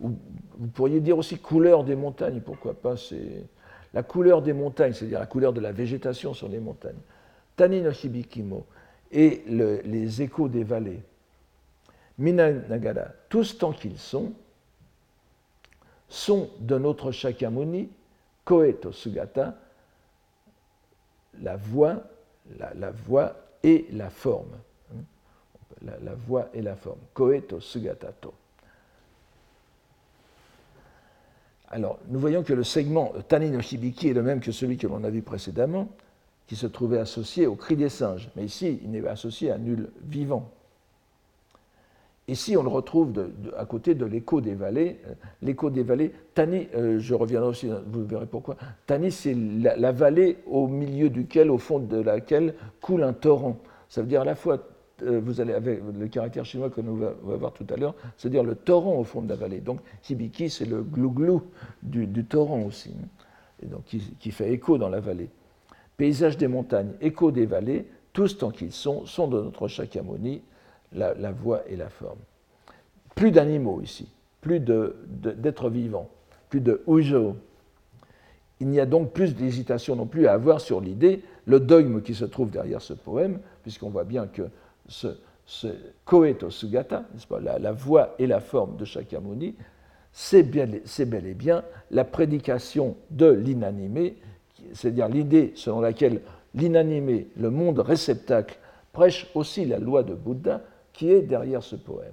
Ou, 0.00 0.16
vous 0.58 0.68
pourriez 0.68 1.00
dire 1.00 1.18
aussi 1.18 1.38
couleur 1.38 1.84
des 1.84 1.96
montagnes, 1.96 2.40
pourquoi 2.40 2.74
pas 2.74 2.96
C'est 2.96 3.44
la 3.94 4.02
couleur 4.02 4.42
des 4.42 4.52
montagnes, 4.52 4.92
c'est-à-dire 4.92 5.20
la 5.20 5.26
couleur 5.26 5.52
de 5.52 5.60
la 5.60 5.72
végétation 5.72 6.34
sur 6.34 6.48
les 6.48 6.60
montagnes. 6.60 7.00
Tani 7.56 7.80
no 7.80 7.90
Hibikimo 7.90 8.66
et 9.10 9.42
les 9.46 10.22
échos 10.22 10.48
des 10.48 10.64
vallées. 10.64 11.02
Mina 12.18 12.50
Nagara, 12.52 13.06
tous 13.28 13.58
tant 13.58 13.72
qu'ils 13.72 13.98
sont, 13.98 14.32
sont 16.08 16.50
de 16.60 16.78
notre 16.78 17.12
Shakyamuni, 17.12 17.88
Koeto 18.44 18.92
Sugata, 18.92 19.54
la 21.42 21.56
voix, 21.56 22.02
la, 22.58 22.90
voix 22.90 23.36
et 23.62 23.86
la 23.92 24.10
forme. 24.10 24.50
Hein? 24.92 25.02
La, 26.02 26.14
voix 26.14 26.48
et 26.54 26.62
la 26.62 26.74
forme. 26.74 26.98
Koeto 27.14 27.60
sugatato. 27.60 28.34
Alors, 31.70 31.98
nous 32.08 32.18
voyons 32.18 32.42
que 32.42 32.54
le 32.54 32.64
segment 32.64 33.12
Tani 33.28 33.50
no 33.50 33.60
Hibiki 33.60 34.08
est 34.08 34.14
le 34.14 34.22
même 34.22 34.40
que 34.40 34.52
celui 34.52 34.76
que 34.76 34.86
l'on 34.86 35.04
a 35.04 35.10
vu 35.10 35.22
précédemment, 35.22 35.88
qui 36.46 36.56
se 36.56 36.66
trouvait 36.66 36.98
associé 36.98 37.46
au 37.46 37.54
cri 37.54 37.76
des 37.76 37.90
singes. 37.90 38.30
Mais 38.36 38.44
ici, 38.44 38.80
il 38.82 38.90
n'est 38.90 39.06
associé 39.06 39.50
à 39.50 39.58
nul 39.58 39.90
vivant. 40.02 40.50
Ici, 42.26 42.56
on 42.58 42.62
le 42.62 42.68
retrouve 42.68 43.30
à 43.56 43.64
côté 43.64 43.94
de 43.94 44.04
l'écho 44.04 44.42
des 44.42 44.54
vallées. 44.54 44.98
Euh, 45.06 45.14
l'écho 45.40 45.70
des 45.70 45.82
vallées, 45.82 46.12
Tani, 46.34 46.68
euh, 46.74 46.98
je 46.98 47.14
reviendrai 47.14 47.48
aussi, 47.48 47.70
vous 47.86 48.04
verrez 48.04 48.26
pourquoi. 48.26 48.56
Tani, 48.86 49.10
c'est 49.10 49.34
la, 49.34 49.92
vallée 49.92 50.38
au 50.46 50.68
milieu 50.68 51.08
duquel, 51.08 51.50
au 51.50 51.56
fond 51.56 51.78
de 51.78 51.98
laquelle 51.98 52.54
coule 52.82 53.02
un 53.02 53.14
torrent. 53.14 53.56
Ça 53.88 54.02
veut 54.02 54.06
dire 54.06 54.20
à 54.20 54.26
la 54.26 54.34
fois, 54.34 54.58
vous 55.02 55.40
allez 55.40 55.52
avec 55.52 55.80
le 55.98 56.08
caractère 56.08 56.44
chinois 56.44 56.70
que 56.70 56.80
nous 56.80 57.02
allons 57.04 57.36
voir 57.38 57.52
tout 57.52 57.66
à 57.70 57.76
l'heure, 57.76 57.94
c'est-à-dire 58.16 58.42
le 58.42 58.54
torrent 58.54 58.96
au 58.96 59.04
fond 59.04 59.22
de 59.22 59.28
la 59.28 59.36
vallée. 59.36 59.60
Donc, 59.60 59.80
Hibiki, 60.08 60.50
c'est 60.50 60.64
le 60.64 60.82
glou-glou 60.82 61.42
du, 61.82 62.24
torrent 62.24 62.62
aussi, 62.62 62.94
hein, 62.98 63.06
et 63.62 63.66
donc 63.66 63.84
qui, 63.84 64.00
qui 64.18 64.30
fait 64.30 64.52
écho 64.52 64.78
dans 64.78 64.88
la 64.88 65.00
vallée. 65.00 65.30
Paysage 65.96 66.36
des 66.36 66.48
montagnes, 66.48 66.92
écho 67.00 67.30
des 67.30 67.46
vallées, 67.46 67.86
tous 68.12 68.38
tant 68.38 68.50
qu'ils 68.50 68.72
sont, 68.72 69.06
sont 69.06 69.28
de 69.28 69.40
notre 69.40 69.68
Shakyamuni 69.68 70.42
la, 70.92 71.32
voix 71.32 71.62
et 71.68 71.76
la 71.76 71.88
forme. 71.88 72.18
Plus 73.14 73.30
d'animaux 73.30 73.80
ici, 73.82 74.08
plus 74.40 74.60
d'êtres 74.60 75.70
vivants, 75.70 76.08
plus 76.50 76.60
de 76.60 76.82
ujo. 76.88 77.36
Il 78.60 78.68
n'y 78.68 78.80
a 78.80 78.86
donc 78.86 79.12
plus 79.12 79.34
d'hésitation 79.34 79.96
non 79.96 80.06
plus 80.06 80.26
à 80.26 80.32
avoir 80.32 80.60
sur 80.60 80.80
l'idée, 80.80 81.22
le 81.46 81.60
dogme 81.60 82.02
qui 82.02 82.14
se 82.14 82.24
trouve 82.24 82.50
derrière 82.50 82.82
ce 82.82 82.92
poème, 82.92 83.38
puisqu'on 83.62 83.90
voit 83.90 84.04
bien 84.04 84.26
que 84.26 84.42
ce, 84.88 85.08
ce 85.46 85.68
Koeto 86.04 86.50
Sugata, 86.50 87.04
pas, 87.28 87.40
la, 87.40 87.72
voix 87.72 88.14
et 88.18 88.26
la 88.26 88.40
forme 88.40 88.76
de 88.76 88.84
Shakyamuni, 88.84 89.54
c'est 90.12 90.42
bel 90.42 91.26
et 91.26 91.34
bien 91.34 91.64
la 91.90 92.04
prédication 92.04 92.96
de 93.10 93.30
l'inanimé, 93.30 94.16
c'est-à-dire 94.72 95.08
l'idée 95.08 95.52
selon 95.54 95.80
laquelle 95.80 96.20
l'inanimé, 96.54 97.28
le 97.36 97.50
monde 97.50 97.78
réceptacle, 97.78 98.58
prêche 98.92 99.30
aussi 99.34 99.64
la 99.64 99.78
loi 99.78 100.02
de 100.02 100.14
Bouddha, 100.14 100.62
qui 100.92 101.10
est 101.10 101.22
derrière 101.22 101.62
ce 101.62 101.76
poème. 101.76 102.12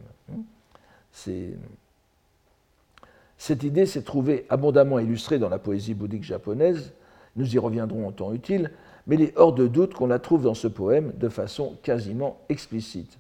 Cette 3.38 3.63
idée 3.63 3.86
s'est 3.86 4.03
trouvée 4.03 4.45
abondamment 4.49 4.99
illustrée 4.99 5.39
dans 5.39 5.49
la 5.49 5.59
poésie 5.59 5.93
bouddhique 5.93 6.23
japonaise, 6.23 6.93
nous 7.36 7.53
y 7.53 7.57
reviendrons 7.57 8.07
en 8.07 8.11
temps 8.11 8.34
utile, 8.34 8.71
mais 9.08 9.16
il 9.16 9.22
est 9.24 9.38
hors 9.38 9.53
de 9.53 9.68
doute 9.68 9.93
qu'on 9.93 10.08
la 10.08 10.20
trouve 10.20 10.43
dans 10.43 10.53
ce 10.53 10.68
poème 10.68 11.14
de 11.18 11.30
façon 11.30 11.76
quasiment 11.84 12.38
explicite. 12.49 13.18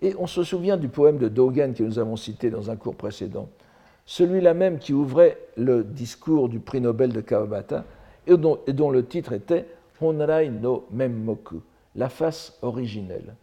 Et 0.00 0.14
on 0.18 0.26
se 0.26 0.42
souvient 0.42 0.76
du 0.76 0.88
poème 0.88 1.18
de 1.18 1.28
Dogen 1.28 1.74
que 1.74 1.82
nous 1.82 1.98
avons 1.98 2.16
cité 2.16 2.50
dans 2.50 2.70
un 2.70 2.76
cours 2.76 2.96
précédent, 2.96 3.48
celui-là 4.04 4.54
même 4.54 4.78
qui 4.78 4.92
ouvrait 4.92 5.38
le 5.56 5.84
discours 5.84 6.48
du 6.48 6.58
prix 6.58 6.80
Nobel 6.80 7.12
de 7.12 7.20
Kawabata 7.20 7.84
et 8.26 8.36
dont, 8.36 8.90
le 8.90 9.04
titre 9.04 9.32
était 9.32 9.66
Honrai 10.00 10.48
no 10.48 10.86
Memmoku, 10.90 11.60
la 11.94 12.08
face 12.08 12.58
originelle. 12.62 13.34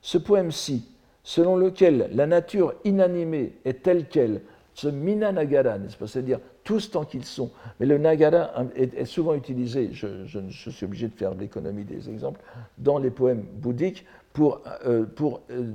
Ce 0.00 0.18
poème-ci, 0.18 0.84
selon 1.22 1.56
lequel 1.56 2.10
la 2.12 2.26
nature 2.26 2.74
inanimée 2.84 3.54
est 3.64 3.82
telle 3.82 4.08
qu'elle, 4.08 4.42
ce 4.74 4.88
mina 4.88 5.32
nagara, 5.32 5.76
c'est-à-dire 6.06 6.40
tous 6.64 6.90
tant 6.90 7.04
qu'ils 7.04 7.24
sont. 7.24 7.50
Mais 7.80 7.86
le 7.86 7.98
nagara 7.98 8.50
est, 8.74 9.04
souvent 9.04 9.34
utilisé, 9.34 9.90
je, 9.92 10.48
suis 10.48 10.84
obligé 10.84 11.08
de 11.08 11.14
faire 11.14 11.34
l'économie 11.34 11.84
des 11.84 12.08
exemples, 12.08 12.40
dans 12.78 12.98
les 12.98 13.10
poèmes 13.10 13.44
bouddhiques 13.54 14.04
pour, 14.32 14.62
euh, 14.86 15.04
pour 15.04 15.42
euh, 15.50 15.72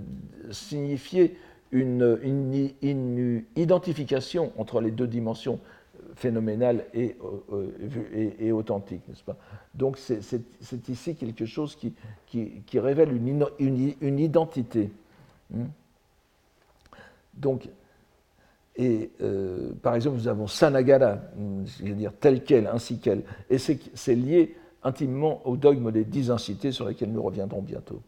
signifier 0.51 1.37
une, 1.71 2.17
une, 2.81 3.43
identification 3.55 4.51
entre 4.57 4.81
les 4.81 4.91
deux 4.91 5.07
dimensions 5.07 5.59
phénoménale 6.15 6.85
et, 6.93 7.15
euh, 7.51 7.71
et, 8.39 8.51
n'est-ce 8.51 9.23
pas? 9.23 9.35
Donc 9.75 9.97
c'est 9.97 10.89
ici 10.89 11.15
quelque 11.15 11.45
chose 11.45 11.75
qui, 11.75 11.93
qui, 12.25 12.79
révèle 12.79 13.11
une, 13.11 13.45
une, 13.59 14.19
identité. 14.19 14.89
Hmm? 15.51 15.65
Donc, 17.35 17.69
et 18.77 19.09
euh, 19.21 19.71
par 19.81 19.95
exemple, 19.95 20.17
nous 20.17 20.27
avons 20.27 20.45
Sanagara, 20.45 21.17
c'est-à-dire 21.65 22.13
telle 22.19 22.43
qu'elle, 22.43 22.67
ainsi 22.67 22.99
qu'elle, 22.99 23.23
et 23.49 23.57
c'est 23.57 24.15
lié 24.15 24.55
intimement 24.83 25.41
au 25.45 25.57
dogme 25.57 25.91
des 25.91 26.05
dix 26.05 26.29
incités 26.29 26.71
sur 26.71 26.87
lesquels 26.87 27.11
nous 27.11 27.23
reviendrons 27.23 27.61
bientôt. 27.61 28.01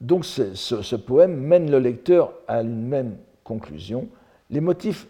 Donc 0.00 0.24
ce, 0.24 0.54
ce, 0.54 0.96
poème 0.96 1.36
mène 1.36 1.70
le 1.70 1.78
lecteur 1.78 2.32
à 2.48 2.62
une 2.62 2.88
même 2.88 3.16
conclusion, 3.44 4.08
les 4.50 4.60
motifs 4.60 5.06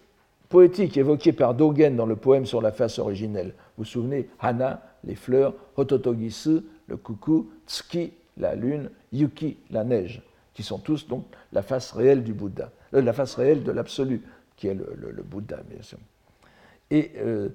poétiques 0.48 0.96
évoqués 0.96 1.32
par 1.32 1.54
Dogen 1.54 1.96
dans 1.96 2.06
le 2.06 2.16
poème 2.16 2.44
sur 2.44 2.60
la 2.60 2.72
face 2.72 2.98
originelle. 2.98 3.54
Vous 3.78 3.84
vous 3.84 3.84
souvenez 3.84 4.28
Hana, 4.40 4.82
les 5.04 5.14
fleurs, 5.14 5.54
Hototogisu, 5.76 6.60
le 6.88 6.96
coucou, 6.96 7.50
Tsuki, 7.66 8.12
la 8.36 8.54
lune, 8.54 8.90
Yuki, 9.12 9.56
la 9.70 9.84
neige, 9.84 10.22
qui 10.54 10.62
sont 10.62 10.78
tous 10.78 11.06
donc 11.06 11.24
la 11.52 11.62
face 11.62 11.92
réelle 11.92 12.22
du 12.22 12.32
Bouddha, 12.32 12.70
euh, 12.94 13.02
la 13.02 13.12
face 13.12 13.34
réelle 13.34 13.62
de 13.62 13.72
l'absolu, 13.72 14.22
qui 14.56 14.68
est 14.68 14.74
le, 14.74 15.22
Bouddha, 15.22 15.58
bien 15.68 15.82
sûr. 15.82 15.98
Et 16.90 17.12
euh, 17.18 17.48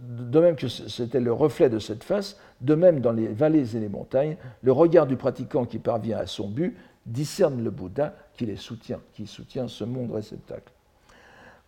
de 0.00 0.40
même 0.40 0.56
que 0.56 0.68
c'était 0.68 1.20
le 1.20 1.32
reflet 1.32 1.68
de 1.68 1.78
cette 1.78 2.02
face, 2.02 2.38
de 2.60 2.74
même 2.74 3.00
dans 3.00 3.12
les 3.12 3.28
vallées 3.28 3.76
et 3.76 3.80
les 3.80 3.88
montagnes, 3.88 4.36
le 4.62 4.72
regard 4.72 5.06
du 5.06 5.16
pratiquant 5.16 5.64
qui 5.64 5.78
parvient 5.78 6.18
à 6.18 6.26
son 6.26 6.48
but 6.48 6.76
discerne 7.06 7.62
le 7.62 7.70
Bouddha 7.70 8.14
qui 8.34 8.46
les 8.46 8.56
soutient, 8.56 9.00
qui 9.14 9.26
soutient 9.26 9.68
ce 9.68 9.84
monde 9.84 10.12
réceptacle. 10.12 10.72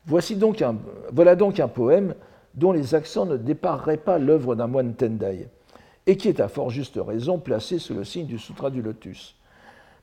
Voici 0.06 0.36
donc 0.36 0.62
un, 0.62 0.76
voilà 1.12 1.36
donc 1.36 1.60
un 1.60 1.68
poème 1.68 2.14
dont 2.54 2.72
les 2.72 2.94
accents 2.94 3.26
ne 3.26 3.36
dépareraient 3.36 3.96
pas 3.96 4.18
l'œuvre 4.18 4.54
d'un 4.54 4.66
moine 4.66 4.94
Tendai, 4.94 5.48
et 6.06 6.16
qui 6.16 6.28
est 6.28 6.40
à 6.40 6.48
fort 6.48 6.70
juste 6.70 6.98
raison 7.00 7.38
placé 7.38 7.78
sous 7.78 7.94
le 7.94 8.04
signe 8.04 8.26
du 8.26 8.38
Sutra 8.38 8.70
du 8.70 8.82
Lotus. 8.82 9.36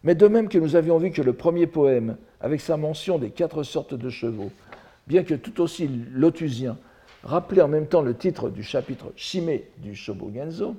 Mais 0.04 0.16
de 0.16 0.28
même 0.28 0.50
que 0.50 0.58
nous 0.58 0.76
avions 0.76 0.98
vu 0.98 1.12
que 1.12 1.22
le 1.22 1.34
premier 1.34 1.68
poème, 1.68 2.18
avec 2.40 2.62
sa 2.62 2.78
mention 2.78 3.18
des 3.18 3.32
quatre 3.32 3.64
sortes 3.64 3.94
de 3.94 4.10
chevaux, 4.10 4.52
bien 5.08 5.24
que 5.24 5.34
tout 5.34 5.62
aussi 5.62 5.88
lotusien, 6.12 6.78
rappelait 7.24 7.62
en 7.62 7.68
même 7.68 7.88
temps 7.88 8.02
le 8.02 8.16
titre 8.16 8.50
du 8.50 8.64
chapitre 8.64 9.12
Shime 9.16 9.60
du 9.80 9.96
Shobogenzo, 9.96 10.76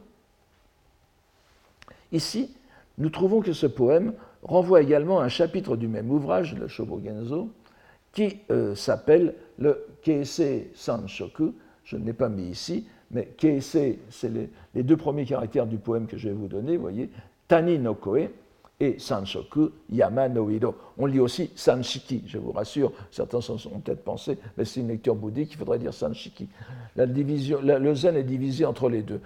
ici, 2.13 2.55
nous 2.99 3.11
trouvons 3.11 3.41
que 3.41 3.53
ce 3.53 3.67
poème 3.67 4.15
renvoie 4.43 4.83
également 4.83 5.21
à 5.21 5.25
un 5.25 5.29
chapitre 5.29 5.77
du 5.77 5.89
même 5.89 6.11
ouvrage, 6.11 6.55
le 6.55 6.69
Shobogenzo, 6.69 7.51
qui 8.13 8.39
euh, 8.51 8.75
s'appelle 8.75 9.35
le 9.59 9.87
Keisei 10.03 10.71
Sanshoku. 10.75 11.55
Je 11.85 11.97
ne 11.97 12.05
l'ai 12.05 12.13
pas 12.13 12.29
mis 12.29 12.49
ici, 12.49 12.87
mais 13.11 13.27
Keisei, 13.37 13.99
c'est 14.11 14.31
les, 14.75 14.83
deux 14.83 14.97
premiers 14.97 15.25
caractères 15.25 15.67
du 15.67 15.79
poème 15.79 16.07
que 16.07 16.17
je 16.17 16.29
vais 16.29 16.35
vous 16.35 16.49
donner, 16.49 16.77
voyez, 16.77 17.11
Tani 17.47 17.79
no 17.79 17.95
Koe 17.95 18.29
et 18.81 18.99
Sanshoku 18.99 19.71
Yama 19.91 20.29
no 20.29 20.49
Hiro. 20.51 20.75
On 20.99 21.07
lit 21.07 21.21
aussi 21.21 21.51
Sanshiki, 21.55 22.23
je 22.27 22.39
vous 22.39 22.53
rassure, 22.53 22.93
certains 23.11 23.41
s'en 23.41 23.59
sont 23.59 23.81
peut-être 23.81 24.05
pensé, 24.05 24.39
mais 24.57 24.65
c'est 24.65 24.81
une 24.81 24.89
lecture 24.89 25.17
bouddhique, 25.17 25.53
il 25.53 25.57
faudrait 25.59 25.79
dire 25.79 25.93
Sanshiki. 25.93 26.49
La 26.95 27.07
division, 27.07 27.61
le 27.63 27.95
zen 27.95 28.17
est 28.17 28.23
divisé 28.25 28.65
entre 28.65 28.89
les 28.89 29.03
deux. 29.03 29.21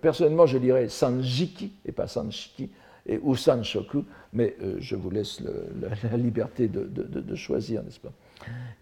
personnellement, 0.00 0.46
je 0.46 0.58
dirais 0.58 0.88
Sanjiki 0.88 1.72
et 1.84 1.92
pas 1.92 2.06
Sanshiki, 2.06 2.70
et, 3.06 3.18
ou 3.22 3.36
Sanshoku, 3.36 4.04
mais 4.32 4.56
euh, 4.62 4.76
je 4.78 4.96
vous 4.96 5.10
laisse 5.10 5.42
la, 6.10 6.16
liberté 6.16 6.68
de, 6.68 7.34
choisir, 7.34 7.82
n'est-ce 7.82 8.00
pas? 8.00 8.12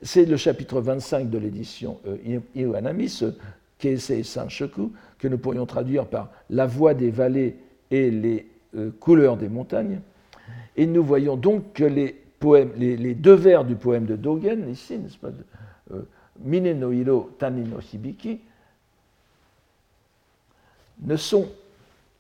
C'est 0.01 0.25
le 0.25 0.37
chapitre 0.37 0.81
25 0.81 1.31
de 1.31 1.39
l'édition 1.39 2.01
euh, 2.07 2.41
Iwanami, 2.55 3.09
ce 3.09 3.35
Keisei 3.79 4.23
Sanshoku, 4.23 4.93
que 5.19 5.29
nous 5.29 5.39
pourrions 5.39 5.67
traduire 5.67 6.07
par 6.07 6.31
La 6.51 6.67
voix 6.67 6.95
des 6.95 7.11
vallées 7.11 7.57
et 7.91 8.11
les 8.11 8.47
euh, 8.77 8.91
couleurs 8.99 9.37
des 9.37 9.49
montagnes. 9.49 10.01
Et 10.77 10.87
nous 10.87 11.05
voyons 11.05 11.37
donc 11.37 11.73
que 11.75 11.85
les, 11.85 13.15
deux 13.15 13.35
vers 13.35 13.65
du 13.65 13.75
poème 13.75 14.07
de 14.07 14.17
Dogen, 14.17 14.69
ici, 14.71 14.99
n'est-ce 14.99 15.19
pas, 15.19 15.31
euh, 15.93 16.03
Mine 16.41 16.79
no 16.79 16.93
hiro 16.93 17.31
tani 17.39 17.63
no 17.63 17.79
hibiki, 17.81 18.41
ne 21.03 21.17
sont 21.17 21.49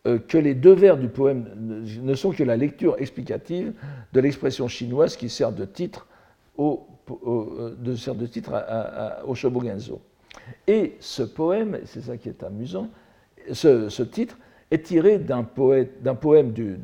euh, 0.06 0.18
que 0.18 0.38
les 0.38 0.54
deux 0.54 0.74
vers 0.74 0.96
du 0.96 1.08
poème 1.08 1.46
ne 1.56 2.14
sont 2.14 2.32
que 2.32 2.42
la 2.42 2.56
lecture 2.56 2.96
explicative 2.98 3.72
de 4.12 4.20
l'expression 4.20 4.68
chinoise 4.68 5.16
qui 5.16 5.28
sert 5.28 5.52
de 5.52 5.64
titre 5.64 6.06
au, 6.58 6.86
de, 7.78 7.94
sert 7.96 8.14
de 8.14 8.26
titre 8.26 8.52
au 9.26 9.34
Shobogenzo. 9.34 10.00
Et 10.66 10.96
ce 11.00 11.22
poème, 11.22 11.78
c'est 11.84 12.02
ça 12.02 12.16
qui 12.16 12.28
est 12.28 12.42
amusant, 12.42 12.88
ce, 13.52 14.02
titre 14.02 14.36
est 14.70 14.84
tiré 14.84 15.18
d'un 15.18 15.44
poème 15.44 16.52
du, 16.52 16.76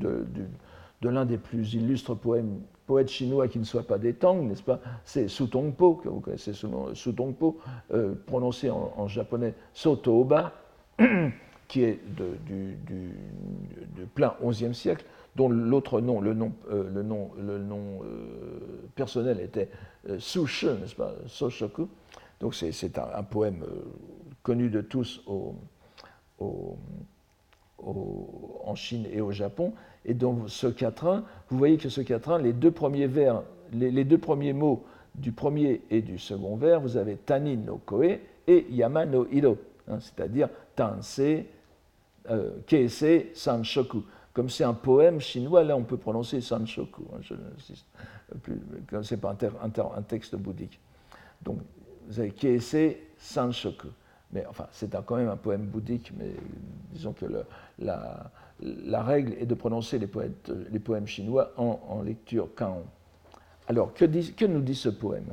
de 1.00 1.08
l'un 1.08 1.24
des 1.24 1.38
plus 1.38 1.74
illustres 1.74 2.16
poèmes, 2.16 2.60
poètes 2.86 3.08
chinois 3.08 3.48
qui 3.48 3.58
ne 3.58 3.64
soit 3.64 3.86
pas 3.86 3.98
des 3.98 4.14
Tang, 4.14 4.42
n'est-ce 4.42 4.62
pas? 4.62 4.80
C'est 5.04 5.28
Su 5.28 5.48
Tongpo, 5.48 5.94
que 5.94 6.08
vous 6.08 6.20
connaissez 6.20 6.52
sous 6.52 6.68
nom 6.68 6.94
Su 6.94 7.14
Tongpo, 7.14 7.58
euh, 7.92 8.14
prononcé 8.26 8.70
en, 8.70 9.06
japonais 9.06 9.54
Sotoba, 9.72 10.52
qui 11.68 11.82
est 11.82 12.00
du, 12.46 13.14
plein 14.14 14.34
XIe 14.42 14.74
siècle, 14.74 15.04
dont 15.36 15.48
l'autre 15.48 16.00
nom, 16.00 16.20
le 16.20 16.34
nom, 16.34 16.52
euh, 16.70 16.90
le 16.92 17.02
nom, 17.02 17.30
le 17.38 17.58
nom 17.58 18.02
euh, 18.02 18.88
personnel 18.94 19.40
était 19.40 19.68
Sushe, 20.18 20.64
n'est-ce 20.64 20.96
pas? 20.96 21.14
Soshoku. 21.26 21.88
Donc 22.40 22.54
c'est 22.54 22.98
un, 22.98 23.22
poème 23.22 23.64
connu 24.42 24.70
de 24.70 24.80
tous 24.80 25.22
en 26.38 26.76
Chine 28.74 29.06
et 29.12 29.20
au 29.20 29.32
Japon, 29.32 29.74
et 30.04 30.14
dans 30.14 30.46
ce 30.48 30.66
quatrain, 30.66 31.24
vous 31.48 31.58
voyez 31.58 31.76
que 31.76 31.88
ce 31.88 32.00
quatrain, 32.00 32.38
les 32.38 32.52
deux 32.52 32.70
premiers 32.70 33.06
vers, 33.06 33.42
les, 33.72 34.04
deux 34.04 34.18
premiers 34.18 34.52
mots 34.52 34.84
du 35.14 35.32
premier 35.32 35.82
et 35.90 36.02
du 36.02 36.18
second 36.18 36.56
vers, 36.56 36.80
vous 36.80 36.96
avez 36.96 37.16
Tani 37.16 37.56
no 37.56 37.80
Koe 37.84 38.18
et 38.46 38.66
Yama 38.70 39.06
no 39.06 39.26
Hiro, 39.30 39.58
hein, 39.90 39.98
c'est-à-dire 40.00 40.48
Tanse, 40.76 41.20
euh, 42.30 42.50
Keise, 42.66 43.26
Sanshoku. 43.34 44.04
Comme 44.32 44.48
c'est 44.48 44.64
un 44.64 44.74
poème 44.74 45.20
chinois, 45.20 45.64
là 45.64 45.76
on 45.76 45.82
peut 45.82 45.96
prononcer 45.96 46.40
Sanshoku, 46.40 47.02
hein, 47.12 47.18
je 47.22 47.34
n'insiste 47.34 47.86
plus, 48.42 48.60
ce 49.02 49.14
n'est 49.14 49.20
pas 49.20 49.36
un, 49.62 50.02
texte 50.02 50.36
bouddhique. 50.36 50.78
Donc 51.42 51.58
vous 52.08 52.20
avez 52.20 52.30
Keise, 52.30 52.96
Sanshoku. 53.16 53.88
Mais 54.32 54.44
enfin, 54.46 54.66
c'est 54.72 54.94
quand 55.06 55.16
même 55.16 55.28
un 55.28 55.36
poème 55.36 55.66
bouddhique, 55.66 56.12
mais 56.18 56.32
disons 56.92 57.12
que 57.14 57.24
la, 57.78 58.30
la 58.60 59.02
règle 59.02 59.34
est 59.38 59.46
de 59.46 59.54
prononcer 59.54 59.98
les, 59.98 60.06
poèmes 60.78 61.06
chinois 61.06 61.52
en, 61.56 62.02
lecture 62.02 62.48
kaon. 62.54 62.84
Alors, 63.68 63.94
que, 63.94 64.44
nous 64.46 64.60
dit 64.60 64.74
ce 64.74 64.88
poème? 64.88 65.26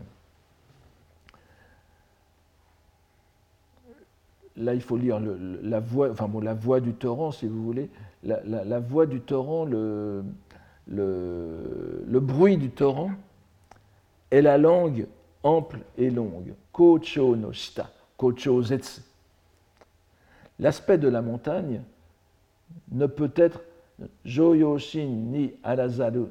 Là, 4.57 4.73
il 4.73 4.81
faut 4.81 4.95
lire 4.95 5.19
la, 5.19 5.79
voix, 5.79 6.11
enfin, 6.11 6.27
bon, 6.27 6.39
la 6.39 6.53
voix 6.53 6.79
du 6.79 6.93
torrent, 6.93 7.31
si 7.31 7.47
vous 7.47 7.63
voulez. 7.63 7.89
La, 8.23 8.79
voix 8.79 9.05
du 9.05 9.21
torrent, 9.21 9.65
le, 9.65 10.23
le, 10.87 12.19
bruit 12.19 12.57
du 12.57 12.69
torrent 12.69 13.11
est 14.31 14.41
la 14.41 14.57
langue 14.57 15.07
ample 15.43 15.79
et 15.97 16.09
longue. 16.09 16.53
Kocho 16.71 17.35
no 17.35 17.51
shita, 17.51 17.89
kocho 18.17 18.61
zetsu. 18.61 19.01
L'aspect 20.59 20.97
de 20.97 21.09
la 21.09 21.21
montagne 21.21 21.81
ne 22.91 23.05
peut 23.05 23.31
être 23.35 23.61
Joyoshin 24.23 25.07
ni 25.07 25.53
Arazaru 25.63 26.27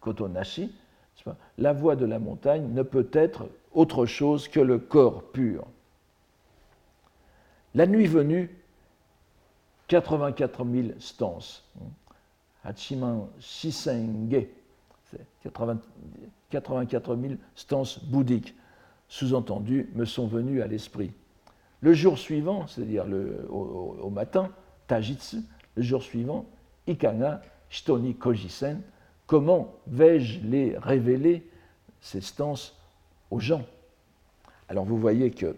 Kotonashi, 0.00 0.72
la 1.58 1.72
voie 1.72 1.96
de 1.96 2.06
la 2.06 2.18
montagne 2.18 2.72
ne 2.72 2.82
peut 2.82 3.08
être 3.12 3.48
autre 3.72 4.06
chose 4.06 4.48
que 4.48 4.60
le 4.60 4.78
corps 4.78 5.24
pur. 5.30 5.66
La 7.74 7.86
nuit 7.86 8.06
venue, 8.06 8.50
84 9.88 10.64
000 10.64 10.88
stances. 10.98 11.64
Hachiman 12.64 13.28
Shisenge, 13.40 14.46
84 16.50 17.16
000 17.16 17.34
stances 17.54 18.04
bouddhiques, 18.04 18.54
sous-entendu, 19.08 19.90
me 19.94 20.04
sont 20.04 20.26
venues 20.26 20.62
à 20.62 20.66
l'esprit. 20.66 21.12
Le 21.80 21.92
jour 21.92 22.18
suivant, 22.18 22.66
c'est-à-dire 22.66 23.06
au 23.50 24.10
matin, 24.10 24.50
Tajitsu, 24.88 25.38
le 25.76 25.82
jour 25.82 26.02
suivant, 26.02 26.46
Ikana, 26.88 27.42
Shitoni 27.68 28.16
Kojisen, 28.16 28.80
comment 29.26 29.74
vais-je 29.86 30.40
les 30.40 30.76
révéler, 30.76 31.46
ces 32.00 32.20
stances, 32.20 32.76
aux 33.30 33.38
gens? 33.38 33.64
Alors 34.68 34.84
vous 34.84 34.98
voyez 34.98 35.30
que, 35.30 35.54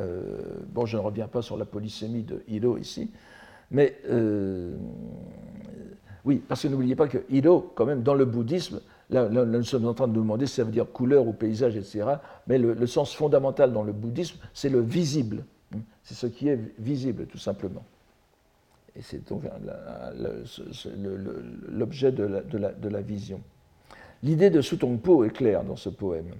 euh, 0.00 0.40
bon, 0.68 0.86
je 0.86 0.96
ne 0.96 1.02
reviens 1.02 1.28
pas 1.28 1.42
sur 1.42 1.56
la 1.56 1.64
polysémie 1.64 2.22
de 2.22 2.42
Hiro 2.48 2.78
ici, 2.78 3.10
mais 3.70 3.98
euh, 4.08 4.74
oui, 6.24 6.42
parce 6.48 6.62
que 6.62 6.68
n'oubliez 6.68 6.96
pas 6.96 7.08
que 7.08 7.18
Hiro, 7.30 7.72
quand 7.74 7.84
même, 7.84 8.02
dans 8.02 8.14
le 8.14 8.24
bouddhisme, 8.24 8.80
là, 9.10 9.28
nous 9.28 9.62
sommes 9.64 9.86
en 9.86 9.94
train 9.94 10.08
de 10.08 10.14
nous 10.14 10.22
demander 10.22 10.46
si 10.46 10.54
ça 10.54 10.64
veut 10.64 10.72
dire 10.72 10.90
couleur 10.90 11.26
ou 11.26 11.32
paysage, 11.32 11.76
etc. 11.76 12.04
Mais 12.46 12.58
le 12.58 12.86
sens 12.86 13.14
fondamental 13.14 13.72
dans 13.72 13.82
le 13.82 13.92
bouddhisme, 13.92 14.38
c'est 14.54 14.70
le 14.70 14.80
visible. 14.80 15.44
C'est 16.02 16.14
ce 16.14 16.26
qui 16.26 16.48
est 16.48 16.58
visible, 16.78 17.26
tout 17.26 17.38
simplement. 17.38 17.84
Et 18.98 19.02
c'est 19.02 19.28
donc 19.28 19.44
l'objet 21.68 22.10
de, 22.10 22.88
la, 22.88 23.00
vision. 23.00 23.40
L'idée 24.24 24.50
de 24.50 24.60
Sutongpo 24.60 25.24
est 25.24 25.30
claire 25.30 25.62
dans 25.62 25.76
ce 25.76 25.88
poème. 25.88 26.32